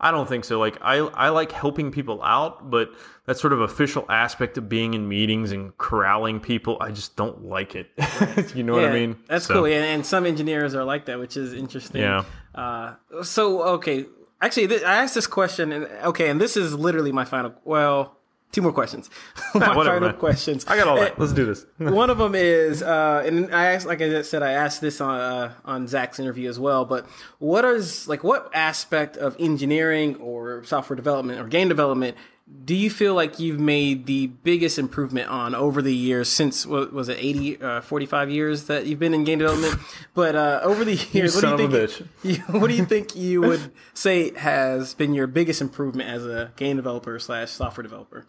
I 0.03 0.11
don't 0.11 0.29
think 0.29 0.45
so. 0.45 0.59
Like 0.59 0.79
I, 0.83 0.97
I 0.97 1.29
like 1.29 1.53
helping 1.53 1.93
people 1.93 2.23
out, 2.23 2.71
but 2.71 2.91
that 3.27 3.39
sort 3.39 3.53
of 3.53 3.61
official 3.61 4.05
aspect 4.09 4.59
of 4.59 4.69
being 4.69 4.95
in 4.95 5.09
meetings 5.09 5.53
and 5.53 5.77
corralling 5.79 6.41
people, 6.41 6.77
I 6.81 6.91
just 6.91 7.15
don't 7.15 7.45
like 7.45 7.77
it. 7.77 7.89
you 8.55 8.65
know 8.65 8.77
yeah, 8.77 8.83
what 8.83 8.91
I 8.91 8.95
mean? 8.95 9.17
That's 9.29 9.47
so. 9.47 9.55
cool. 9.55 9.67
And, 9.67 9.75
and, 9.85 10.05
some 10.05 10.27
engineers 10.27 10.75
are 10.75 10.85
like 10.85 11.07
that, 11.07 11.21
which 11.21 11.37
is 11.37 11.53
interesting. 11.53 12.01
Yeah. 12.01 12.25
Uh, 12.53 12.95
so 13.23 13.63
okay, 13.63 14.07
actually, 14.41 14.67
th- 14.67 14.83
I 14.83 15.03
asked 15.03 15.15
this 15.15 15.29
question, 15.29 15.71
and 15.73 15.85
okay, 16.05 16.29
and 16.29 16.41
this 16.41 16.57
is 16.57 16.75
literally 16.75 17.13
my 17.13 17.25
final. 17.25 17.55
Well, 17.65 18.17
two 18.53 18.63
more 18.63 18.73
questions. 18.73 19.11
Whatever, 19.53 19.75
final 19.75 20.01
man. 20.01 20.17
questions. 20.17 20.65
I 20.67 20.77
got 20.77 20.87
all 20.87 20.97
that. 20.97 21.19
Let's 21.19 21.33
do 21.33 21.45
this. 21.45 21.67
one 21.79 22.11
of 22.11 22.19
them 22.19 22.35
is, 22.35 22.83
uh, 22.83 23.23
and 23.27 23.53
I 23.53 23.73
asked, 23.73 23.87
like 23.87 24.01
I 24.01 24.23
said, 24.23 24.43
I 24.43 24.53
asked 24.53 24.81
this 24.81 25.01
on 25.01 25.19
uh, 25.19 25.55
on 25.65 25.89
Zach's 25.89 26.21
interview 26.21 26.49
as 26.49 26.61
well. 26.61 26.85
But 26.85 27.07
what 27.39 27.65
is 27.65 28.07
like 28.07 28.23
what 28.23 28.51
aspect 28.55 29.17
of 29.17 29.35
engineering 29.41 30.17
or 30.17 30.63
software 30.65 30.97
development 30.97 31.41
or 31.41 31.49
game 31.49 31.69
development 31.69 32.17
do 32.65 32.75
you 32.75 32.91
feel 32.91 33.15
like 33.15 33.39
you've 33.39 33.61
made 33.61 34.07
the 34.07 34.27
biggest 34.27 34.79
improvement 34.79 35.29
on 35.29 35.55
over 35.55 35.81
the 35.81 35.95
years 35.95 36.29
since 36.29 36.67
what 36.67 36.93
was 36.93 37.09
it 37.09 37.17
80 37.19 37.63
uh, 37.63 37.81
45 37.81 38.31
years 38.31 38.65
that 38.65 38.87
you've 38.87 38.99
been 38.99 39.15
in 39.15 39.25
game 39.25 39.39
development 39.39 39.77
but 40.15 40.35
uh, 40.35 40.61
over 40.63 40.85
the 40.85 40.95
years 41.13 41.35
what 41.35 41.57
do 41.57 41.63
you 41.63 41.69
think 41.71 42.09
you, 42.23 42.37
what 42.59 42.69
do 42.69 42.75
you 42.75 42.85
think 42.85 43.17
you 43.17 43.41
would 43.41 43.73
say 43.95 44.35
has 44.37 44.95
been 44.95 45.15
your 45.15 45.27
biggest 45.27 45.61
improvement 45.61 46.11
as 46.11 46.27
a 46.27 46.53
game 46.57 46.77
developer 46.77 47.19
slash 47.19 47.51
software 47.51 47.83
developer 47.83 48.27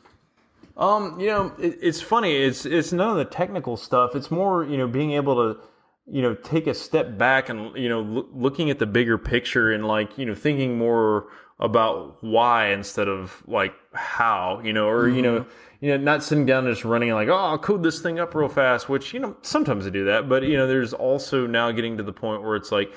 um, 0.75 1.19
you 1.19 1.27
know, 1.27 1.53
it, 1.59 1.77
it's 1.81 2.01
funny. 2.01 2.35
It's 2.35 2.65
it's 2.65 2.91
none 2.91 3.09
of 3.09 3.17
the 3.17 3.25
technical 3.25 3.77
stuff. 3.77 4.15
It's 4.15 4.31
more 4.31 4.63
you 4.63 4.77
know 4.77 4.87
being 4.87 5.11
able 5.11 5.35
to 5.35 5.59
you 6.07 6.21
know 6.21 6.35
take 6.35 6.67
a 6.67 6.73
step 6.73 7.17
back 7.17 7.49
and 7.49 7.75
you 7.77 7.89
know 7.89 8.01
lo- 8.01 8.29
looking 8.33 8.69
at 8.69 8.79
the 8.79 8.85
bigger 8.85 9.17
picture 9.17 9.71
and 9.71 9.87
like 9.87 10.17
you 10.17 10.25
know 10.25 10.35
thinking 10.35 10.77
more 10.77 11.27
about 11.59 12.21
why 12.23 12.67
instead 12.67 13.07
of 13.07 13.43
like 13.47 13.73
how 13.93 14.59
you 14.63 14.73
know 14.73 14.87
or 14.87 15.05
mm-hmm. 15.05 15.15
you 15.15 15.21
know 15.21 15.39
mm-hmm. 15.41 15.85
you 15.85 15.91
know 15.91 16.03
not 16.03 16.23
sitting 16.23 16.45
down 16.45 16.65
and 16.65 16.75
just 16.75 16.83
running 16.83 17.11
like 17.13 17.29
oh 17.29 17.35
I'll 17.37 17.57
code 17.57 17.83
this 17.83 18.01
thing 18.01 18.19
up 18.19 18.35
real 18.35 18.49
fast 18.49 18.89
which 18.89 19.13
you 19.13 19.19
know 19.19 19.37
sometimes 19.43 19.87
I 19.87 19.91
do 19.91 20.03
that 20.05 20.27
but 20.27 20.43
you 20.43 20.57
know 20.57 20.67
there's 20.67 20.91
also 20.93 21.47
now 21.47 21.71
getting 21.71 21.95
to 21.97 22.03
the 22.03 22.11
point 22.11 22.43
where 22.43 22.57
it's 22.57 22.71
like 22.71 22.93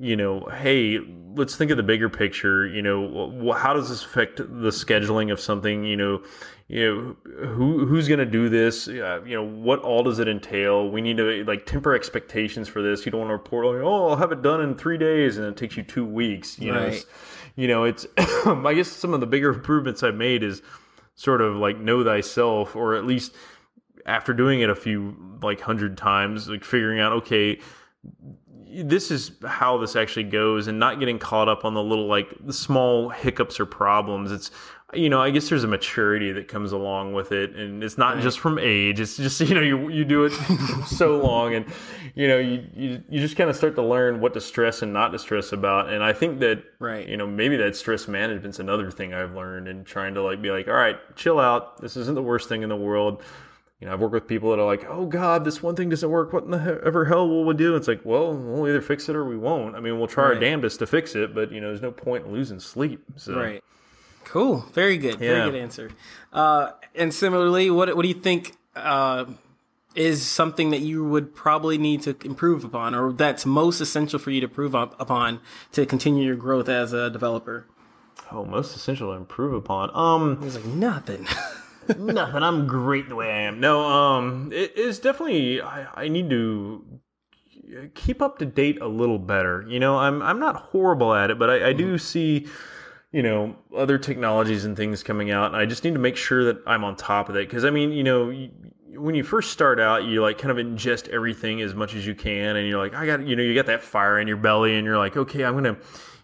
you 0.00 0.16
know, 0.16 0.46
hey, 0.60 0.98
let's 1.34 1.56
think 1.56 1.70
of 1.70 1.76
the 1.76 1.82
bigger 1.82 2.08
picture. 2.08 2.66
You 2.66 2.82
know, 2.82 3.52
how 3.56 3.74
does 3.74 3.88
this 3.88 4.04
affect 4.04 4.36
the 4.36 4.70
scheduling 4.70 5.32
of 5.32 5.40
something? 5.40 5.84
You 5.84 5.96
know, 5.96 6.22
you 6.68 7.16
know, 7.26 7.46
who 7.46 7.86
who's 7.86 8.08
going 8.08 8.18
to 8.18 8.26
do 8.26 8.50
this? 8.50 8.88
Uh, 8.88 9.22
you 9.24 9.34
know, 9.34 9.42
what 9.42 9.78
all 9.80 10.02
does 10.02 10.18
it 10.18 10.28
entail? 10.28 10.90
We 10.90 11.00
need 11.00 11.16
to 11.16 11.44
like 11.44 11.64
temper 11.64 11.94
expectations 11.94 12.68
for 12.68 12.82
this. 12.82 13.06
You 13.06 13.12
don't 13.12 13.22
want 13.22 13.30
to 13.30 13.34
report 13.34 13.64
like, 13.64 13.82
oh, 13.82 14.08
I'll 14.10 14.16
have 14.16 14.32
it 14.32 14.42
done 14.42 14.60
in 14.60 14.74
three 14.74 14.98
days, 14.98 15.38
and 15.38 15.46
it 15.46 15.56
takes 15.56 15.78
you 15.78 15.82
two 15.82 16.04
weeks. 16.04 16.58
You 16.58 16.74
right. 16.74 16.92
know, 16.92 16.98
you 17.56 17.68
know, 17.68 17.84
it's. 17.84 18.06
I 18.18 18.74
guess 18.74 18.88
some 18.88 19.14
of 19.14 19.20
the 19.20 19.26
bigger 19.26 19.48
improvements 19.48 20.02
I've 20.02 20.14
made 20.14 20.42
is 20.42 20.60
sort 21.14 21.40
of 21.40 21.56
like 21.56 21.78
know 21.78 22.04
thyself, 22.04 22.76
or 22.76 22.96
at 22.96 23.06
least 23.06 23.34
after 24.04 24.34
doing 24.34 24.60
it 24.60 24.68
a 24.68 24.76
few 24.76 25.38
like 25.42 25.62
hundred 25.62 25.96
times, 25.96 26.50
like 26.50 26.64
figuring 26.64 27.00
out 27.00 27.12
okay 27.12 27.60
this 28.70 29.10
is 29.10 29.32
how 29.46 29.78
this 29.78 29.96
actually 29.96 30.24
goes 30.24 30.66
and 30.66 30.78
not 30.78 31.00
getting 31.00 31.18
caught 31.18 31.48
up 31.48 31.64
on 31.64 31.74
the 31.74 31.82
little 31.82 32.06
like 32.06 32.32
the 32.44 32.52
small 32.52 33.08
hiccups 33.08 33.58
or 33.58 33.66
problems 33.66 34.30
it's 34.30 34.50
you 34.94 35.10
know, 35.10 35.20
I 35.20 35.28
guess 35.30 35.50
there's 35.50 35.64
a 35.64 35.68
maturity 35.68 36.32
that 36.32 36.48
comes 36.48 36.72
along 36.72 37.12
with 37.12 37.30
it, 37.30 37.54
and 37.54 37.84
it's 37.84 37.98
not 37.98 38.14
right. 38.14 38.22
just 38.22 38.38
from 38.40 38.58
age. 38.58 39.00
It's 39.00 39.18
just 39.18 39.38
you 39.48 39.54
know 39.54 39.60
you 39.60 39.88
you 39.90 40.04
do 40.04 40.24
it 40.24 40.32
so 40.86 41.18
long, 41.18 41.54
and 41.54 41.66
you 42.14 42.26
know 42.26 42.38
you 42.38 42.64
you, 42.74 43.02
you 43.10 43.20
just 43.20 43.36
kind 43.36 43.50
of 43.50 43.56
start 43.56 43.74
to 43.74 43.82
learn 43.82 44.20
what 44.20 44.32
to 44.34 44.40
stress 44.40 44.80
and 44.80 44.92
not 44.92 45.12
to 45.12 45.18
stress 45.18 45.52
about. 45.52 45.90
And 45.90 46.02
I 46.02 46.14
think 46.14 46.40
that 46.40 46.62
right, 46.78 47.06
you 47.06 47.18
know, 47.18 47.26
maybe 47.26 47.56
that 47.58 47.76
stress 47.76 48.08
management's 48.08 48.60
another 48.60 48.90
thing 48.90 49.12
I've 49.12 49.34
learned, 49.34 49.68
and 49.68 49.84
trying 49.84 50.14
to 50.14 50.22
like 50.22 50.40
be 50.40 50.50
like, 50.50 50.68
all 50.68 50.74
right, 50.74 50.96
chill 51.16 51.38
out. 51.38 51.80
This 51.82 51.96
isn't 51.96 52.14
the 52.14 52.22
worst 52.22 52.48
thing 52.48 52.62
in 52.62 52.70
the 52.70 52.76
world. 52.76 53.22
You 53.80 53.86
know, 53.86 53.92
I've 53.92 54.00
worked 54.00 54.14
with 54.14 54.26
people 54.26 54.50
that 54.50 54.58
are 54.58 54.66
like, 54.66 54.86
"Oh 54.88 55.04
God, 55.04 55.44
this 55.44 55.62
one 55.62 55.76
thing 55.76 55.90
doesn't 55.90 56.10
work. 56.10 56.32
What 56.32 56.44
in 56.44 56.50
the 56.50 56.80
ever 56.82 57.04
hell 57.04 57.28
will 57.28 57.44
we 57.44 57.54
do?" 57.54 57.76
It's 57.76 57.88
like, 57.88 58.00
well, 58.04 58.34
we'll 58.34 58.66
either 58.66 58.80
fix 58.80 59.08
it 59.10 59.14
or 59.14 59.24
we 59.26 59.36
won't. 59.36 59.76
I 59.76 59.80
mean, 59.80 59.98
we'll 59.98 60.08
try 60.08 60.24
right. 60.24 60.34
our 60.34 60.40
damnedest 60.40 60.78
to 60.78 60.86
fix 60.86 61.14
it, 61.14 61.34
but 61.34 61.52
you 61.52 61.60
know, 61.60 61.68
there's 61.68 61.82
no 61.82 61.92
point 61.92 62.24
in 62.24 62.32
losing 62.32 62.58
sleep. 62.58 63.04
So. 63.16 63.38
Right. 63.38 63.62
Cool. 64.28 64.66
Very 64.72 64.98
good. 64.98 65.14
Yeah. 65.14 65.34
Very 65.34 65.50
good 65.50 65.58
answer. 65.58 65.90
Uh, 66.32 66.72
and 66.94 67.12
similarly, 67.14 67.70
what 67.70 67.94
what 67.96 68.02
do 68.02 68.08
you 68.08 68.14
think 68.14 68.56
uh, 68.76 69.24
is 69.94 70.24
something 70.24 70.70
that 70.70 70.80
you 70.80 71.02
would 71.02 71.34
probably 71.34 71.78
need 71.78 72.02
to 72.02 72.16
improve 72.24 72.62
upon, 72.62 72.94
or 72.94 73.12
that's 73.12 73.46
most 73.46 73.80
essential 73.80 74.18
for 74.18 74.30
you 74.30 74.40
to 74.42 74.46
improve 74.46 74.74
up, 74.74 75.00
upon 75.00 75.40
to 75.72 75.86
continue 75.86 76.26
your 76.26 76.36
growth 76.36 76.68
as 76.68 76.92
a 76.92 77.08
developer? 77.08 77.66
Oh, 78.30 78.44
most 78.44 78.76
essential 78.76 79.12
to 79.12 79.16
improve 79.16 79.54
upon. 79.54 79.90
Um, 79.94 80.38
it's 80.42 80.56
like 80.56 80.66
nothing. 80.66 81.26
nothing. 81.98 82.42
I'm 82.42 82.66
great 82.66 83.08
the 83.08 83.16
way 83.16 83.30
I 83.30 83.40
am. 83.40 83.60
No, 83.60 83.82
um, 83.82 84.52
it 84.52 84.76
is 84.76 84.98
definitely. 84.98 85.62
I, 85.62 86.02
I 86.02 86.08
need 86.08 86.28
to 86.28 86.84
keep 87.94 88.20
up 88.20 88.38
to 88.38 88.46
date 88.46 88.80
a 88.82 88.88
little 88.88 89.18
better. 89.18 89.64
You 89.66 89.80
know, 89.80 89.96
I'm 89.96 90.20
I'm 90.20 90.38
not 90.38 90.56
horrible 90.56 91.14
at 91.14 91.30
it, 91.30 91.38
but 91.38 91.48
I, 91.48 91.68
I 91.68 91.72
do 91.72 91.94
mm-hmm. 91.94 91.96
see 91.96 92.46
you 93.12 93.22
know 93.22 93.56
other 93.76 93.98
technologies 93.98 94.64
and 94.64 94.76
things 94.76 95.02
coming 95.02 95.30
out 95.30 95.46
and 95.46 95.56
i 95.56 95.64
just 95.64 95.84
need 95.84 95.94
to 95.94 96.00
make 96.00 96.16
sure 96.16 96.44
that 96.44 96.58
i'm 96.66 96.84
on 96.84 96.96
top 96.96 97.28
of 97.28 97.36
it. 97.36 97.48
Because 97.48 97.64
i 97.64 97.70
mean 97.70 97.92
you 97.92 98.04
know 98.04 98.30
when 98.98 99.14
you 99.14 99.22
first 99.22 99.52
start 99.52 99.80
out 99.80 100.04
you 100.04 100.20
like 100.20 100.38
kind 100.38 100.56
of 100.56 100.64
ingest 100.64 101.08
everything 101.08 101.60
as 101.62 101.74
much 101.74 101.94
as 101.94 102.06
you 102.06 102.14
can 102.14 102.56
and 102.56 102.68
you're 102.68 102.78
like 102.78 102.94
i 102.94 103.06
got 103.06 103.26
you 103.26 103.36
know 103.36 103.42
you 103.42 103.54
got 103.54 103.66
that 103.66 103.82
fire 103.82 104.18
in 104.18 104.28
your 104.28 104.36
belly 104.36 104.76
and 104.76 104.84
you're 104.84 104.98
like 104.98 105.16
okay 105.16 105.44
i'm 105.44 105.54
gonna 105.54 105.76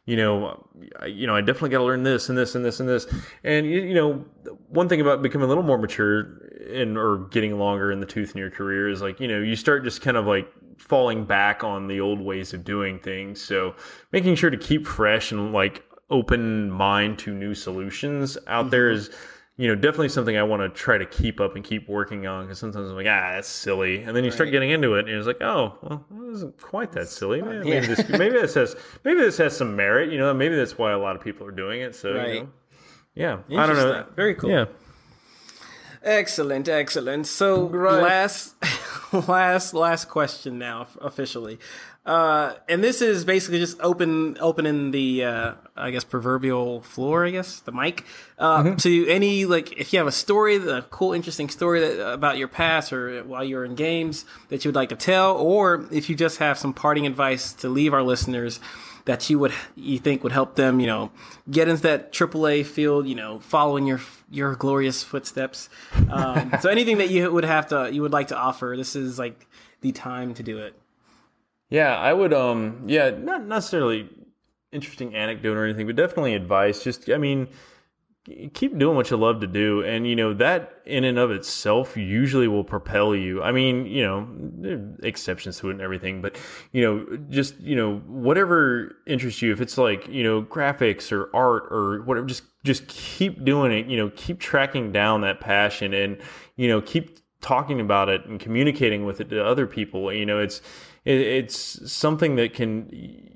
you 0.07 0.17
know 0.17 0.67
you 1.07 1.27
know 1.27 1.35
i 1.35 1.41
definitely 1.41 1.71
got 1.71 1.79
to 1.79 1.85
learn 1.85 2.03
this 2.03 2.29
and 2.29 2.37
this 2.37 2.55
and 2.55 2.65
this 2.65 2.81
and 2.81 2.89
this. 2.89 3.07
And 3.43 3.67
you, 3.67 3.81
you 3.81 3.95
know 3.95 4.25
one 4.69 4.89
thing 4.89 5.01
about 5.01 5.23
becoming 5.23 5.47
a 5.47 5.49
little 5.49 5.63
more 5.63 5.79
mature 5.79 6.41
and 6.71 6.99
or 6.99 7.29
getting 7.31 7.59
longer 7.59 7.93
in 7.93 8.01
the 8.01 8.07
tooth 8.07 8.33
in 8.33 8.39
your 8.39 8.51
career 8.51 8.89
is 8.89 9.01
like 9.01 9.21
you 9.21 9.29
know 9.29 9.41
you 9.41 9.57
start 9.57 9.85
just 9.85 10.03
kind 10.03 10.17
of 10.17 10.27
like 10.27 10.51
falling 10.79 11.25
back 11.25 11.65
on 11.65 11.87
the 11.87 12.01
old 12.01 12.21
ways 12.21 12.53
of 12.53 12.65
doing 12.65 12.99
things. 12.99 13.41
So 13.41 13.75
making 14.13 14.35
sure 14.35 14.51
to 14.51 14.57
keep 14.57 14.87
fresh 14.87 15.33
and 15.33 15.53
like 15.53 15.85
open 16.11 16.71
mind 16.71 17.19
to 17.19 17.35
new 17.35 17.55
solutions 17.55 18.37
out 18.47 18.65
mm-hmm. 18.65 18.71
there 18.71 18.91
is 18.91 19.11
you 19.57 19.69
know 19.69 19.75
definitely 19.75 20.09
something 20.09 20.37
I 20.37 20.43
want 20.43 20.63
to 20.63 20.69
try 20.69 20.99
to 20.99 21.07
keep 21.07 21.41
up 21.41 21.55
and 21.55 21.65
keep 21.65 21.89
working 21.89 22.27
on 22.27 22.45
because 22.45 22.59
sometimes 22.59 22.91
I'm 22.91 22.97
like 22.97 23.07
ah 23.07 23.33
that's 23.35 23.49
silly 23.49 24.03
and 24.03 24.15
then 24.17 24.25
you 24.25 24.31
right. 24.31 24.35
start 24.35 24.51
getting 24.51 24.71
into 24.71 24.95
it 24.95 25.09
and 25.09 25.17
it's 25.17 25.27
like 25.27 25.43
oh 25.43 25.79
well 25.83 26.05
it 26.11 26.33
isn't 26.33 26.61
quite 26.61 26.93
that 26.93 27.09
silly 27.09 27.41
maybe, 27.41 27.69
yeah. 27.69 27.81
maybe 27.81 27.87
this 27.95 28.09
maybe 28.09 28.31
this 28.31 28.55
has 28.55 28.77
maybe 29.05 29.21
this 29.21 29.39
has 29.39 29.57
some 29.57 29.77
merit 29.77 30.11
you 30.11 30.19
know 30.19 30.35
maybe 30.35 30.57
that's 30.57 30.77
why 30.77 30.93
a 30.93 30.99
lot 30.99 31.15
of 31.15 31.23
people 31.23 31.47
are 31.47 31.53
doing 31.53 31.81
it 31.81 31.95
so 31.95 32.15
right. 32.15 32.35
you 32.35 32.41
know, 32.41 32.49
yeah 33.15 33.39
I 33.59 33.67
don't 33.67 33.77
know 33.77 34.07
very 34.17 34.35
cool 34.35 34.51
yeah 34.51 34.65
excellent 36.03 36.69
excellent 36.69 37.27
so 37.27 37.69
right. 37.69 38.03
last 38.03 38.57
last 39.29 39.73
last 39.73 40.09
question 40.09 40.59
now 40.59 40.89
officially 41.01 41.59
uh, 42.07 42.55
and 42.69 42.85
this 42.85 43.01
is 43.01 43.25
basically 43.25 43.59
just 43.59 43.81
open 43.81 44.37
opening 44.41 44.91
the 44.91 45.25
uh, 45.25 45.53
I 45.75 45.91
guess 45.91 46.05
proverbial 46.05 46.83
floor, 46.83 47.25
I 47.27 47.31
guess 47.31 47.61
the 47.61 47.73
mic 47.73 48.05
uh, 48.39 48.63
mm-hmm. 48.63 48.77
to 48.77 49.09
any 49.09 49.47
like 49.47 49.73
if 49.73 49.93
you 49.93 49.99
have 49.99 50.07
a 50.07 50.13
story, 50.13 50.57
a 50.57 50.83
cool, 50.83 51.15
interesting 51.15 51.49
story 51.49 51.81
that, 51.81 52.13
about 52.13 52.37
your 52.37 52.49
past 52.49 52.93
or 52.93 53.23
while 53.25 53.43
you're 53.43 53.65
in 53.65 53.75
games 53.75 54.27
that 54.51 54.65
you 54.65 54.69
would 54.69 54.77
like 54.77 54.91
to 54.91 54.97
tell, 54.97 55.37
or 55.37 55.87
if 55.91 56.11
you 56.11 56.15
just 56.15 56.39
have 56.39 56.59
some 56.59 56.75
parting 56.75 57.07
advice 57.07 57.53
to 57.55 57.69
leave 57.69 57.95
our 57.95 58.03
listeners 58.03 58.61
that 59.07 59.29
you 59.29 59.39
would 59.39 59.53
you 59.75 59.99
think 59.99 60.23
would 60.23 60.33
help 60.33 60.57
them, 60.57 60.81
you 60.81 60.87
know, 60.87 61.11
get 61.51 61.69
into 61.69 61.83
that 61.83 62.13
AAA 62.13 62.67
field, 62.67 63.07
you 63.07 63.15
know, 63.15 63.39
following 63.39 63.87
your 63.87 64.01
your 64.31 64.55
glorious 64.57 65.03
footsteps. 65.03 65.69
Um, 66.11 66.53
so 66.61 66.69
anything 66.71 66.99
that 66.99 67.11
you 67.11 67.31
would 67.33 67.45
have 67.45 67.69
to 67.69 67.91
you 67.91 68.03
would 68.03 68.13
like 68.13 68.29
to 68.29 68.37
offer, 68.37 68.75
this 68.77 68.95
is 68.95 69.19
like 69.19 69.47
the 69.81 69.93
time 69.93 70.35
to 70.35 70.43
do 70.43 70.59
it. 70.59 70.75
Yeah, 71.75 71.99
I 71.99 72.13
would. 72.13 72.33
Um, 72.33 72.85
yeah, 72.87 73.11
not 73.11 73.45
necessarily 73.47 74.09
interesting 74.71 75.17
anecdote 75.17 75.57
or 75.57 75.65
anything, 75.65 75.89
but 75.89 75.97
definitely 75.97 76.35
advice. 76.35 76.85
Just, 76.85 77.11
I 77.11 77.19
mean, 77.19 77.49
keep 78.53 78.79
doing 78.79 78.95
what 78.95 79.11
you 79.11 79.17
love 79.17 79.41
to 79.41 79.49
do, 79.49 79.83
and 79.83 80.07
you 80.07 80.15
know 80.15 80.35
that 80.35 80.83
in 80.87 81.03
and 81.03 81.19
of 81.19 81.33
itself 81.33 81.97
usually 81.97 82.47
will 82.47 82.63
propel 82.63 83.13
you. 83.13 83.43
I 83.43 83.51
mean, 83.51 83.87
you 83.87 84.05
know, 84.05 84.95
exceptions 85.03 85.59
to 85.59 85.71
it 85.71 85.73
and 85.73 85.81
everything, 85.81 86.23
but 86.23 86.39
you 86.71 86.83
know, 86.83 87.19
just 87.29 87.59
you 87.59 87.75
know, 87.75 87.97
whatever 88.07 88.95
interests 89.09 89.43
you. 89.43 89.51
If 89.53 89.61
it's 89.61 89.77
like 89.77 90.07
you 90.07 90.23
know, 90.23 90.43
graphics 90.43 91.11
or 91.11 91.29
art 91.35 91.65
or 91.73 92.03
whatever, 92.03 92.29
just 92.29 92.45
just 92.63 92.87
keep 92.87 93.45
doing 93.45 93.73
it. 93.73 93.87
You 93.87 93.97
know, 93.97 94.13
keep 94.15 94.39
tracking 94.39 94.93
down 94.93 95.23
that 95.23 95.41
passion, 95.41 95.93
and 95.93 96.19
you 96.55 96.69
know, 96.69 96.81
keep 96.81 97.19
talking 97.41 97.81
about 97.81 98.09
it 98.09 98.25
and 98.27 98.39
communicating 98.39 99.05
with 99.05 99.21
it 99.21 99.29
to 99.31 99.45
other 99.45 99.67
people. 99.67 100.13
You 100.13 100.25
know, 100.25 100.39
it's 100.39 100.63
it, 101.05 101.21
it's 101.21 101.91
something 101.93 102.37
that 102.37 102.55
can, 102.55 102.89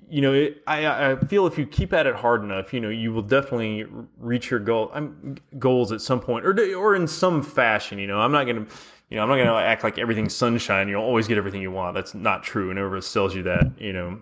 you 0.08 0.20
know, 0.20 0.32
it, 0.32 0.62
I, 0.66 1.12
I 1.12 1.16
feel 1.16 1.46
if 1.46 1.58
you 1.58 1.66
keep 1.66 1.92
at 1.92 2.06
it 2.06 2.14
hard 2.14 2.42
enough, 2.42 2.72
you 2.72 2.80
know, 2.80 2.88
you 2.88 3.12
will 3.12 3.22
definitely 3.22 3.86
reach 4.18 4.50
your 4.50 4.60
goal, 4.60 4.90
um, 4.94 5.36
goals 5.58 5.92
at 5.92 6.00
some 6.00 6.20
point, 6.20 6.46
or 6.46 6.54
or 6.76 6.94
in 6.94 7.06
some 7.06 7.42
fashion. 7.42 7.98
You 7.98 8.06
know, 8.06 8.20
I'm 8.20 8.32
not 8.32 8.44
gonna. 8.44 8.66
You 9.10 9.16
know, 9.16 9.22
I'm 9.22 9.30
not 9.30 9.36
going 9.36 9.46
to 9.46 9.54
act 9.54 9.84
like 9.84 9.96
everything's 9.96 10.34
sunshine. 10.34 10.86
You'll 10.86 11.02
always 11.02 11.26
get 11.26 11.38
everything 11.38 11.62
you 11.62 11.70
want. 11.70 11.94
That's 11.94 12.14
not 12.14 12.42
true. 12.42 12.68
And 12.68 12.78
whoever 12.78 13.00
sells 13.00 13.34
you 13.34 13.42
that, 13.44 13.72
you 13.78 13.94
know, 13.94 14.18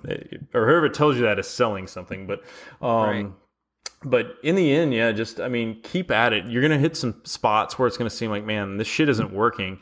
or 0.54 0.64
whoever 0.64 0.88
tells 0.88 1.16
you 1.16 1.22
that 1.22 1.40
is 1.40 1.48
selling 1.48 1.88
something. 1.88 2.28
But, 2.28 2.44
um, 2.80 3.02
right 3.02 3.26
but 4.04 4.36
in 4.42 4.54
the 4.54 4.72
end, 4.72 4.94
yeah, 4.94 5.10
just 5.12 5.40
I 5.40 5.48
mean, 5.48 5.80
keep 5.82 6.10
at 6.10 6.32
it. 6.32 6.46
You're 6.46 6.62
gonna 6.62 6.78
hit 6.78 6.96
some 6.96 7.20
spots 7.24 7.78
where 7.78 7.88
it's 7.88 7.96
gonna 7.96 8.10
seem 8.10 8.30
like, 8.30 8.44
man, 8.44 8.76
this 8.76 8.86
shit 8.86 9.08
isn't 9.08 9.32
working. 9.32 9.80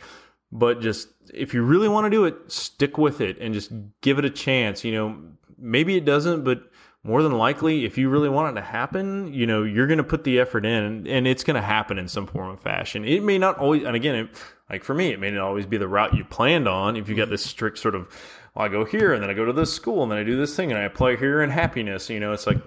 But 0.52 0.80
just 0.80 1.08
if 1.34 1.54
you 1.54 1.62
really 1.62 1.88
want 1.88 2.04
to 2.04 2.10
do 2.10 2.24
it, 2.24 2.34
stick 2.50 2.98
with 2.98 3.20
it 3.20 3.38
and 3.38 3.54
just 3.54 3.72
give 4.00 4.18
it 4.18 4.24
a 4.24 4.30
chance. 4.30 4.84
You 4.84 4.92
know, 4.92 5.18
maybe 5.58 5.96
it 5.96 6.04
doesn't, 6.04 6.44
but 6.44 6.70
more 7.02 7.22
than 7.22 7.32
likely, 7.32 7.84
if 7.84 7.98
you 7.98 8.08
really 8.08 8.30
want 8.30 8.56
it 8.56 8.60
to 8.60 8.66
happen, 8.66 9.32
you 9.32 9.46
know, 9.46 9.62
you're 9.62 9.86
going 9.86 9.98
to 9.98 10.04
put 10.04 10.24
the 10.24 10.40
effort 10.40 10.64
in 10.64 11.06
and, 11.06 11.26
it's 11.26 11.44
going 11.44 11.54
to 11.54 11.62
happen 11.62 11.98
in 11.98 12.08
some 12.08 12.26
form 12.26 12.48
of 12.48 12.60
fashion. 12.60 13.04
It 13.04 13.22
may 13.22 13.36
not 13.36 13.58
always, 13.58 13.84
and 13.84 13.94
again, 13.94 14.14
it, 14.14 14.30
like 14.70 14.82
for 14.82 14.94
me, 14.94 15.08
it 15.08 15.20
may 15.20 15.30
not 15.30 15.42
always 15.42 15.66
be 15.66 15.76
the 15.76 15.86
route 15.86 16.14
you 16.14 16.24
planned 16.24 16.66
on. 16.66 16.96
If 16.96 17.08
you 17.08 17.14
got 17.14 17.28
this 17.28 17.44
strict 17.44 17.78
sort 17.78 17.94
of, 17.94 18.08
well, 18.54 18.64
I 18.64 18.68
go 18.68 18.86
here 18.86 19.12
and 19.12 19.22
then 19.22 19.28
I 19.28 19.34
go 19.34 19.44
to 19.44 19.52
this 19.52 19.72
school 19.72 20.02
and 20.02 20.10
then 20.10 20.18
I 20.18 20.24
do 20.24 20.36
this 20.36 20.56
thing 20.56 20.70
and 20.70 20.80
I 20.80 20.84
apply 20.84 21.16
here 21.16 21.42
in 21.42 21.50
happiness, 21.50 22.08
you 22.08 22.20
know, 22.20 22.32
it's 22.32 22.46
like, 22.46 22.58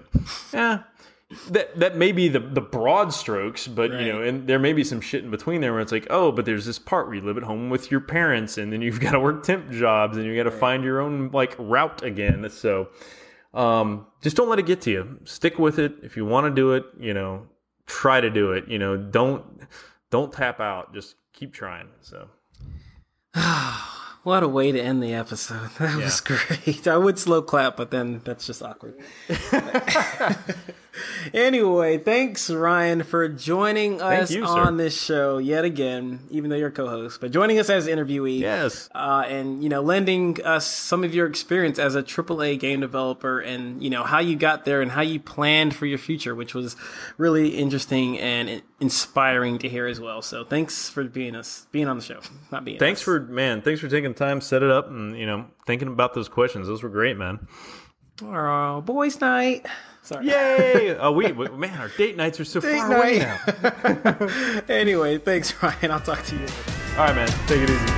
yeah, 0.52 0.84
that 1.50 1.78
that 1.78 1.96
may 1.96 2.12
be 2.12 2.28
the 2.28 2.40
the 2.40 2.60
broad 2.60 3.12
strokes, 3.12 3.66
but 3.68 3.90
right. 3.90 4.00
you 4.00 4.12
know, 4.12 4.22
and 4.22 4.48
there 4.48 4.58
may 4.58 4.72
be 4.72 4.82
some 4.82 5.00
shit 5.00 5.24
in 5.24 5.30
between 5.30 5.60
there 5.60 5.72
where 5.72 5.82
it's 5.82 5.92
like, 5.92 6.06
oh, 6.08 6.32
but 6.32 6.46
there's 6.46 6.64
this 6.64 6.78
part 6.78 7.06
where 7.06 7.16
you 7.16 7.20
live 7.20 7.36
at 7.36 7.42
home 7.42 7.68
with 7.68 7.90
your 7.90 8.00
parents, 8.00 8.56
and 8.56 8.72
then 8.72 8.80
you've 8.80 9.00
got 9.00 9.12
to 9.12 9.20
work 9.20 9.42
temp 9.42 9.70
jobs, 9.70 10.16
and 10.16 10.24
you 10.24 10.34
got 10.34 10.44
to 10.44 10.50
right. 10.50 10.60
find 10.60 10.84
your 10.84 11.00
own 11.00 11.30
like 11.30 11.54
route 11.58 12.02
again. 12.02 12.48
So, 12.48 12.88
um, 13.52 14.06
just 14.22 14.36
don't 14.36 14.48
let 14.48 14.58
it 14.58 14.66
get 14.66 14.80
to 14.82 14.90
you. 14.90 15.18
Stick 15.24 15.58
with 15.58 15.78
it. 15.78 15.96
If 16.02 16.16
you 16.16 16.24
want 16.24 16.46
to 16.46 16.50
do 16.50 16.72
it, 16.72 16.84
you 16.98 17.12
know, 17.12 17.46
try 17.86 18.22
to 18.22 18.30
do 18.30 18.52
it. 18.52 18.66
You 18.68 18.78
know, 18.78 18.96
don't 18.96 19.44
don't 20.10 20.32
tap 20.32 20.60
out. 20.60 20.94
Just 20.94 21.16
keep 21.34 21.52
trying. 21.52 21.88
So. 22.00 22.28
What 24.28 24.42
a 24.42 24.48
way 24.48 24.72
to 24.72 24.78
end 24.78 25.02
the 25.02 25.14
episode. 25.14 25.70
That 25.78 25.96
yeah. 25.96 26.04
was 26.04 26.20
great. 26.20 26.86
I 26.86 26.98
would 26.98 27.18
slow 27.18 27.40
clap, 27.40 27.78
but 27.78 27.90
then 27.90 28.20
that's 28.24 28.46
just 28.46 28.62
awkward. 28.62 28.94
anyway, 31.34 31.98
thanks 31.98 32.50
Ryan 32.50 33.02
for 33.02 33.28
joining 33.28 34.00
us 34.00 34.30
you, 34.30 34.44
on 34.44 34.76
this 34.76 35.00
show 35.00 35.38
yet 35.38 35.64
again, 35.64 36.20
even 36.30 36.50
though 36.50 36.56
you're 36.56 36.70
co-host, 36.70 37.20
but 37.20 37.30
joining 37.30 37.58
us 37.58 37.70
as 37.70 37.86
interviewee. 37.86 38.40
Yes. 38.40 38.88
Uh, 38.94 39.24
and 39.26 39.62
you 39.62 39.68
know, 39.68 39.80
lending 39.80 40.42
us 40.44 40.66
some 40.66 41.04
of 41.04 41.14
your 41.14 41.26
experience 41.26 41.78
as 41.78 41.94
a 41.94 42.02
AAA 42.02 42.58
game 42.58 42.80
developer, 42.80 43.40
and 43.40 43.82
you 43.82 43.90
know 43.90 44.04
how 44.04 44.18
you 44.18 44.36
got 44.36 44.64
there 44.64 44.82
and 44.82 44.90
how 44.90 45.02
you 45.02 45.20
planned 45.20 45.74
for 45.74 45.86
your 45.86 45.98
future, 45.98 46.34
which 46.34 46.54
was 46.54 46.76
really 47.16 47.50
interesting 47.50 48.18
and 48.18 48.62
inspiring 48.80 49.58
to 49.58 49.68
hear 49.68 49.86
as 49.86 50.00
well. 50.00 50.22
So 50.22 50.44
thanks 50.44 50.88
for 50.88 51.04
being 51.04 51.34
us, 51.34 51.66
being 51.72 51.88
on 51.88 51.96
the 51.96 52.04
show, 52.04 52.20
not 52.52 52.64
being. 52.64 52.78
Thanks 52.78 53.00
us. 53.00 53.04
for 53.04 53.20
man. 53.20 53.62
Thanks 53.62 53.80
for 53.80 53.88
taking 53.88 54.14
time, 54.18 54.40
set 54.40 54.62
it 54.62 54.70
up, 54.70 54.88
and 54.88 55.16
you 55.16 55.26
know, 55.26 55.46
thinking 55.66 55.88
about 55.88 56.14
those 56.14 56.28
questions. 56.28 56.66
Those 56.66 56.82
were 56.82 56.88
great, 56.88 57.16
man. 57.16 57.46
Oh, 58.22 58.80
boys' 58.80 59.20
night. 59.20 59.66
Sorry. 60.02 60.26
Yay! 60.26 60.96
oh, 61.00 61.12
we, 61.12 61.32
we, 61.32 61.48
man, 61.48 61.78
our 61.78 61.88
date 61.88 62.16
nights 62.16 62.40
are 62.40 62.44
so 62.44 62.60
date 62.60 62.78
far 62.78 62.88
night. 62.88 62.98
away 62.98 64.18
now. 64.18 64.64
anyway, 64.68 65.18
thanks, 65.18 65.60
Ryan. 65.62 65.90
I'll 65.90 66.00
talk 66.00 66.22
to 66.24 66.34
you 66.34 66.40
later. 66.40 66.54
All 66.96 67.06
right, 67.06 67.14
man. 67.14 67.28
Take 67.46 67.60
it 67.60 67.70
easy. 67.70 67.97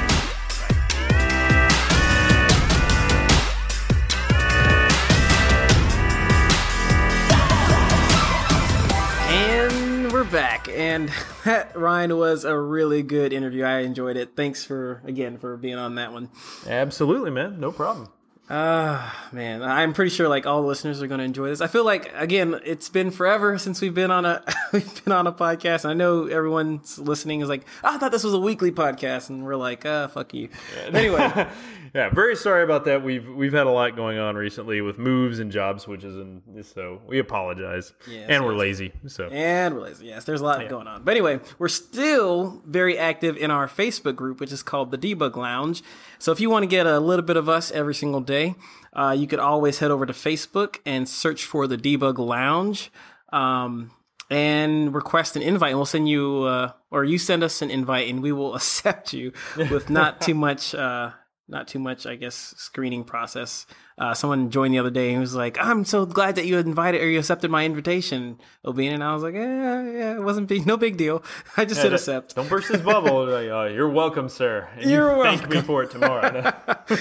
And 10.81 11.11
we're 11.11 11.11
back. 11.11 11.21
and 11.45 11.45
that 11.45 11.77
Ryan 11.77 12.17
was 12.17 12.45
a 12.45 12.59
really 12.59 13.03
good 13.03 13.33
interview. 13.33 13.65
I 13.65 13.81
enjoyed 13.81 14.17
it. 14.17 14.31
Thanks 14.37 14.65
for 14.65 15.03
again 15.05 15.39
for 15.39 15.57
being 15.57 15.77
on 15.77 15.97
that 15.97 16.13
one. 16.13 16.31
Absolutely, 16.67 17.31
man. 17.31 17.61
No 17.61 17.71
problem. 17.73 18.09
Ah, 18.53 19.29
uh, 19.31 19.35
man, 19.37 19.63
I'm 19.63 19.93
pretty 19.93 20.11
sure 20.11 20.29
like 20.29 20.45
all 20.45 20.63
the 20.63 20.67
listeners 20.67 21.01
are 21.01 21.07
going 21.07 21.19
to 21.21 21.25
enjoy 21.25 21.47
this. 21.47 21.61
I 21.61 21.69
feel 21.69 21.85
like 21.85 22.13
again, 22.17 22.61
it's 22.65 22.89
been 22.89 23.13
forever 23.13 23.59
since 23.59 23.81
we've 23.81 23.95
been 23.95 24.11
on 24.11 24.25
a 24.25 24.43
we've 24.73 25.05
been 25.05 25.13
on 25.13 25.29
a 25.29 25.33
podcast. 25.33 25.89
I 25.89 25.93
know 25.93 26.27
everyone's 26.27 26.99
listening 26.99 27.43
is 27.43 27.49
like, 27.49 27.65
oh, 27.85 27.95
I 27.95 27.99
thought 27.99 28.11
this 28.11 28.25
was 28.25 28.35
a 28.35 28.41
weekly 28.41 28.73
podcast, 28.73 29.31
and 29.31 29.45
we're 29.45 29.55
like, 29.55 29.87
uh, 29.87 30.09
fuck 30.09 30.35
you. 30.35 30.49
Anyway, 30.87 31.47
yeah, 31.95 32.11
very 32.11 32.37
sorry 32.37 32.63
about 32.63 32.85
that. 32.85 33.03
We've 33.03 33.29
we've 33.29 33.53
had 33.53 33.67
a 33.67 33.71
lot 33.71 33.97
going 33.97 34.19
on 34.19 34.37
recently 34.37 34.81
with 34.81 34.99
moves 34.99 35.39
and 35.39 35.51
job 35.51 35.81
switches, 35.81 36.17
and 36.17 36.43
so 36.65 37.01
we 37.07 37.19
apologize. 37.19 37.93
Yes, 38.09 38.27
and 38.29 38.45
we're 38.45 38.55
lazy. 38.55 38.93
So 39.07 39.29
and 39.29 39.75
we're 39.75 39.83
lazy. 39.83 40.07
Yes, 40.07 40.25
there's 40.25 40.41
a 40.41 40.45
lot 40.45 40.63
yeah. 40.63 40.69
going 40.69 40.87
on. 40.87 41.03
But 41.03 41.13
anyway, 41.13 41.41
we're 41.59 41.69
still 41.69 42.63
very 42.67 42.97
active 42.97 43.37
in 43.37 43.51
our 43.51 43.67
Facebook 43.67 44.17
group, 44.17 44.41
which 44.41 44.53
is 44.53 44.63
called 44.63 44.91
the 44.91 44.99
Debug 44.99 45.37
Lounge. 45.37 45.83
So 46.19 46.33
if 46.33 46.41
you 46.41 46.51
want 46.51 46.63
to 46.63 46.69
get 46.69 46.87
a 46.87 47.01
little 47.01 47.25
bit 47.25 47.37
of 47.37 47.49
us 47.49 47.71
every 47.73 47.95
single 47.95 48.21
day, 48.21 48.55
uh, 48.93 49.15
you 49.19 49.27
could 49.27 49.41
always 49.41 49.79
head 49.79 49.91
over 49.91 50.07
to 50.07 50.13
Facebook 50.13 50.79
and 50.87 51.09
search 51.09 51.45
for 51.45 51.67
the 51.67 51.77
Debug 51.77 52.19
Lounge. 52.19 52.91
Um, 53.33 53.93
and 54.31 54.95
request 54.95 55.35
an 55.35 55.43
invite, 55.43 55.71
and 55.71 55.79
we'll 55.79 55.87
send 55.87 56.09
you, 56.09 56.45
uh, 56.45 56.73
or 56.91 57.05
you 57.05 57.19
send 57.19 57.43
us 57.43 57.63
an 57.63 57.71
invite, 57.71 58.09
and 58.09 58.23
we 58.23 58.31
will 58.31 58.55
accept 58.57 59.13
you 59.13 59.33
with 59.57 59.91
not 59.91 60.21
too 60.21 60.35
much, 60.35 60.75
uh, 60.75 61.11
not 61.51 61.69
too 61.69 61.79
much, 61.79 62.07
I 62.07 62.15
guess, 62.15 62.55
screening 62.57 63.05
process. 63.05 63.67
Uh, 63.99 64.15
someone 64.15 64.51
joined 64.51 64.73
the 64.73 64.79
other 64.79 64.91
day 64.91 65.11
and 65.11 65.21
was 65.21 65.35
like, 65.35 65.59
"I'm 65.61 65.85
so 65.85 66.07
glad 66.07 66.37
that 66.37 66.47
you 66.47 66.57
invited 66.59 67.03
or 67.03 67.11
you 67.11 67.19
accepted 67.19 67.51
my 67.51 67.65
invitation, 67.65 68.39
Obin." 68.65 68.93
And 68.93 69.05
I 69.05 69.13
was 69.13 69.23
like, 69.23 69.35
"Yeah, 69.35 69.83
yeah, 69.83 70.15
it 70.15 70.23
wasn't 70.23 70.49
big, 70.49 70.67
no 70.67 70.77
big 70.77 70.97
deal. 70.97 71.23
I 71.57 71.65
just 71.65 71.79
yeah, 71.79 71.83
said 71.83 71.93
accept." 71.93 72.37
Don't 72.37 72.49
burst 72.49 72.69
his 72.69 72.81
bubble. 72.81 73.27
like, 73.27 73.49
oh, 73.49 73.67
you're 73.67 73.91
welcome, 73.91 74.29
sir. 74.29 74.69
And 74.77 74.91
you're 74.91 75.11
you 75.11 75.19
welcome. 75.19 75.39
Thank 75.39 75.53
me 75.53 75.61
for 75.63 75.83
it 75.83 75.91
tomorrow. 75.91 76.53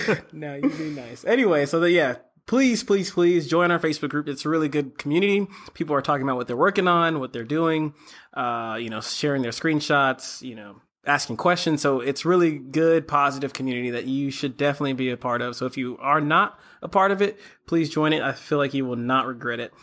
no, 0.34 0.56
you 0.56 0.70
be 0.70 0.90
nice. 0.90 1.24
Anyway, 1.26 1.66
so 1.66 1.80
the, 1.80 1.92
yeah, 1.92 2.16
please, 2.48 2.84
please, 2.84 3.12
please 3.12 3.48
join 3.48 3.72
our 3.72 3.80
Facebook 3.80 4.10
group. 4.10 4.28
It's 4.28 4.46
a 4.46 4.50
really 4.50 4.70
good 4.70 4.98
community. 4.98 5.48
People 5.76 5.96
are 5.96 6.02
talking 6.02 6.24
about 6.24 6.38
what 6.38 6.48
they're 6.48 6.58
working 6.58 6.88
on, 6.88 7.20
what 7.20 7.32
they're 7.32 7.44
doing, 7.44 7.94
uh, 8.34 8.78
you 8.80 8.90
know, 8.90 9.02
sharing 9.02 9.44
their 9.44 9.52
screenshots, 9.52 10.42
you 10.42 10.56
know, 10.56 10.82
asking 11.06 11.38
questions. 11.38 11.82
So 11.82 12.00
it's 12.00 12.26
really 12.26 12.58
good, 12.58 13.08
positive 13.08 13.54
community 13.54 13.90
that 13.92 14.06
you 14.06 14.32
should 14.32 14.58
definitely 14.58 14.94
be 14.94 15.10
a 15.10 15.18
part 15.18 15.42
of. 15.42 15.56
So 15.56 15.66
if 15.66 15.78
you 15.78 15.98
are 16.00 16.22
not 16.22 16.60
a 16.82 16.88
part 16.88 17.12
of 17.12 17.22
it, 17.22 17.40
please 17.66 17.90
join 17.90 18.14
it. 18.14 18.22
I 18.22 18.34
feel 18.34 18.58
like 18.58 18.74
you 18.74 18.86
will 18.86 18.96
not 18.96 19.26
regret 19.26 19.60
it. 19.60 19.74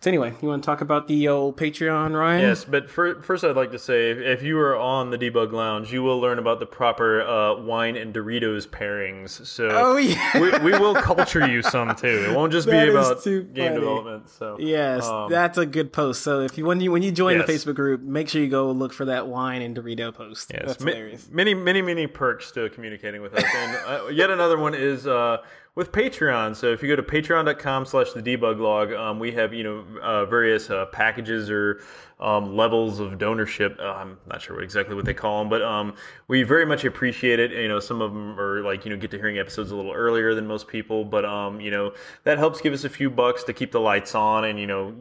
So 0.00 0.10
anyway, 0.10 0.34
you 0.40 0.48
want 0.48 0.62
to 0.62 0.66
talk 0.66 0.82
about 0.82 1.08
the 1.08 1.28
old 1.28 1.56
Patreon, 1.56 2.18
Ryan? 2.18 2.42
Yes, 2.42 2.64
but 2.64 2.88
for, 2.88 3.20
first 3.22 3.44
I'd 3.44 3.56
like 3.56 3.72
to 3.72 3.78
say, 3.78 4.10
if 4.10 4.42
you 4.42 4.58
are 4.58 4.76
on 4.76 5.10
the 5.10 5.18
Debug 5.18 5.52
Lounge, 5.52 5.92
you 5.92 6.02
will 6.02 6.20
learn 6.20 6.38
about 6.38 6.60
the 6.60 6.66
proper 6.66 7.22
uh, 7.22 7.60
wine 7.60 7.96
and 7.96 8.14
Doritos 8.14 8.68
pairings. 8.68 9.44
So 9.46 9.68
oh, 9.72 9.96
yeah. 9.96 10.38
we, 10.38 10.50
we 10.58 10.78
will 10.78 10.94
culture 10.94 11.48
you 11.48 11.62
some 11.62 11.94
too. 11.96 12.26
It 12.28 12.36
won't 12.36 12.52
just 12.52 12.68
be 12.68 12.76
about 12.88 13.24
game 13.24 13.46
funny. 13.54 13.74
development. 13.74 14.28
So 14.28 14.58
yes, 14.60 15.06
um, 15.06 15.30
that's 15.30 15.58
a 15.58 15.66
good 15.66 15.92
post. 15.92 16.22
So 16.22 16.40
if 16.40 16.58
you 16.58 16.66
when 16.66 16.80
you 16.80 16.92
when 16.92 17.02
you 17.02 17.10
join 17.10 17.38
yes. 17.38 17.46
the 17.46 17.52
Facebook 17.52 17.74
group, 17.74 18.02
make 18.02 18.28
sure 18.28 18.42
you 18.42 18.48
go 18.48 18.70
look 18.70 18.92
for 18.92 19.06
that 19.06 19.26
wine 19.26 19.62
and 19.62 19.76
Dorito 19.76 20.14
post. 20.14 20.50
Yes, 20.52 20.62
that's 20.66 20.84
hilarious. 20.84 21.28
Many 21.30 21.54
many 21.54 21.82
many 21.82 22.06
perks 22.06 22.52
to 22.52 22.68
communicating 22.70 23.22
with 23.22 23.34
us. 23.34 23.44
And 23.44 23.76
uh, 23.86 24.08
yet 24.08 24.30
another 24.30 24.58
one 24.58 24.74
is. 24.74 25.06
Uh, 25.06 25.38
with 25.76 25.92
Patreon. 25.92 26.56
So 26.56 26.72
if 26.72 26.82
you 26.82 26.88
go 26.88 26.96
to 26.96 27.02
patreon.com 27.02 27.86
slash 27.86 28.10
the 28.12 28.22
debug 28.22 28.58
log, 28.58 28.92
um, 28.92 29.20
we 29.20 29.30
have, 29.32 29.54
you 29.54 29.62
know, 29.62 29.84
uh, 30.02 30.24
various 30.24 30.68
uh, 30.70 30.86
packages 30.86 31.48
or 31.48 31.82
um, 32.18 32.56
levels 32.56 32.98
of 32.98 33.12
donorship. 33.12 33.78
Uh, 33.78 33.92
I'm 33.92 34.18
not 34.26 34.40
sure 34.40 34.56
what 34.56 34.64
exactly 34.64 34.94
what 34.94 35.04
they 35.04 35.14
call 35.14 35.40
them, 35.40 35.50
but 35.50 35.62
um, 35.62 35.94
we 36.28 36.42
very 36.42 36.64
much 36.64 36.84
appreciate 36.84 37.38
it. 37.38 37.50
You 37.50 37.68
know, 37.68 37.78
some 37.78 38.00
of 38.00 38.12
them 38.12 38.38
are 38.40 38.62
like 38.62 38.84
you 38.84 38.90
know 38.90 38.96
get 38.96 39.10
to 39.10 39.18
hearing 39.18 39.38
episodes 39.38 39.70
a 39.70 39.76
little 39.76 39.92
earlier 39.92 40.34
than 40.34 40.46
most 40.46 40.66
people, 40.66 41.04
but 41.04 41.24
um, 41.24 41.60
you 41.60 41.70
know 41.70 41.92
that 42.24 42.38
helps 42.38 42.60
give 42.60 42.72
us 42.72 42.84
a 42.84 42.88
few 42.88 43.10
bucks 43.10 43.44
to 43.44 43.52
keep 43.52 43.70
the 43.70 43.80
lights 43.80 44.14
on, 44.14 44.44
and 44.44 44.58
you 44.58 44.66
know 44.66 44.94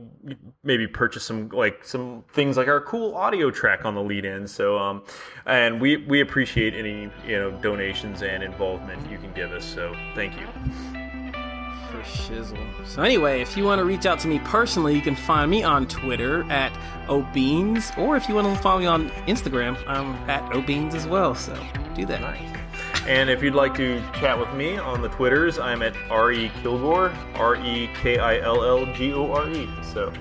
maybe 0.64 0.88
purchase 0.88 1.24
some 1.24 1.50
like 1.50 1.86
some 1.86 2.24
things 2.34 2.58
like 2.58 2.68
our 2.68 2.82
cool 2.82 3.16
audio 3.16 3.50
track 3.50 3.86
on 3.86 3.96
the 3.96 4.04
lead 4.04 4.26
in. 4.26 4.46
So 4.48 4.78
um, 4.78 5.04
and 5.46 5.80
we 5.80 5.98
we 5.98 6.20
appreciate 6.20 6.74
any 6.74 7.10
you 7.26 7.38
know 7.38 7.52
donations 7.62 8.24
and 8.24 8.44
involvement 8.44 9.10
you 9.10 9.18
can 9.18 9.34
give 9.34 9.52
us. 9.52 9.64
So 9.64 9.96
thank 10.16 10.34
you 10.34 11.05
for 11.96 12.34
shizzle. 12.34 12.88
So 12.88 13.02
anyway, 13.02 13.42
if 13.42 13.58
you 13.58 13.64
want 13.64 13.80
to 13.80 13.86
reach 13.86 14.06
out 14.06 14.20
to 14.20 14.28
me 14.28 14.40
personally, 14.40 14.96
you 14.96 15.02
can 15.02 15.16
find 15.16 15.50
me 15.50 15.64
on 15.64 15.88
Twitter 15.88 16.44
at 16.52 16.72
Obeans, 17.08 17.98
or 17.98 18.18
if 18.18 18.30
you 18.30 18.36
want 18.36 18.56
to 18.56 18.62
follow 18.62 18.80
me 18.80 18.86
on 18.86 19.10
Instagram, 19.28 19.78
I'm 19.88 20.14
at 20.30 20.44
Obeans 20.52 20.94
as 20.94 21.08
well. 21.08 21.36
So 21.36 21.54
do 21.96 22.06
that. 22.06 22.22
Nice. 22.22 22.60
And 23.08 23.30
if 23.30 23.44
you'd 23.44 23.54
like 23.54 23.76
to 23.76 24.02
chat 24.20 24.38
with 24.38 24.52
me 24.54 24.78
on 24.78 25.02
the 25.02 25.10
Twitters, 25.10 25.60
I'm 25.60 25.82
at 25.84 25.96
R.E. 26.10 26.50
Killgore, 26.62 27.16
R 27.36 27.56
E 27.58 27.90
K 28.02 28.18
I 28.18 28.40
L 28.40 28.64
L 28.64 28.86
G 28.94 29.14
O 29.14 29.32
R 29.32 29.50
E. 29.50 29.70
So 29.94 30.12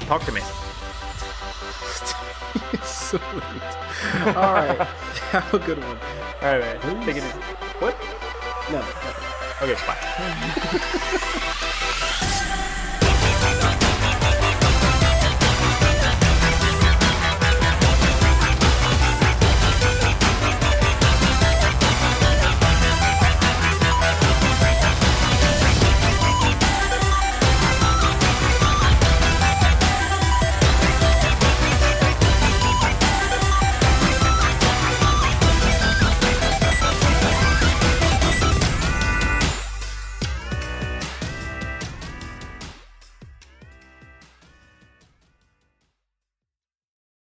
talk 0.00 0.24
to 0.24 0.32
me. 0.32 0.40
so 2.82 3.20
All 4.26 4.32
right. 4.32 4.78
Have 5.32 5.54
a 5.54 5.58
good 5.58 5.78
one. 5.78 5.98
All 6.42 6.58
right, 6.58 6.84
man. 6.84 7.06
Take 7.06 7.16
it 7.16 7.24
easy. 7.24 7.38
What? 7.78 7.96
No. 8.70 8.78
Nothing. 8.78 9.41
Okay, 9.62 9.76
bye. 9.86 9.98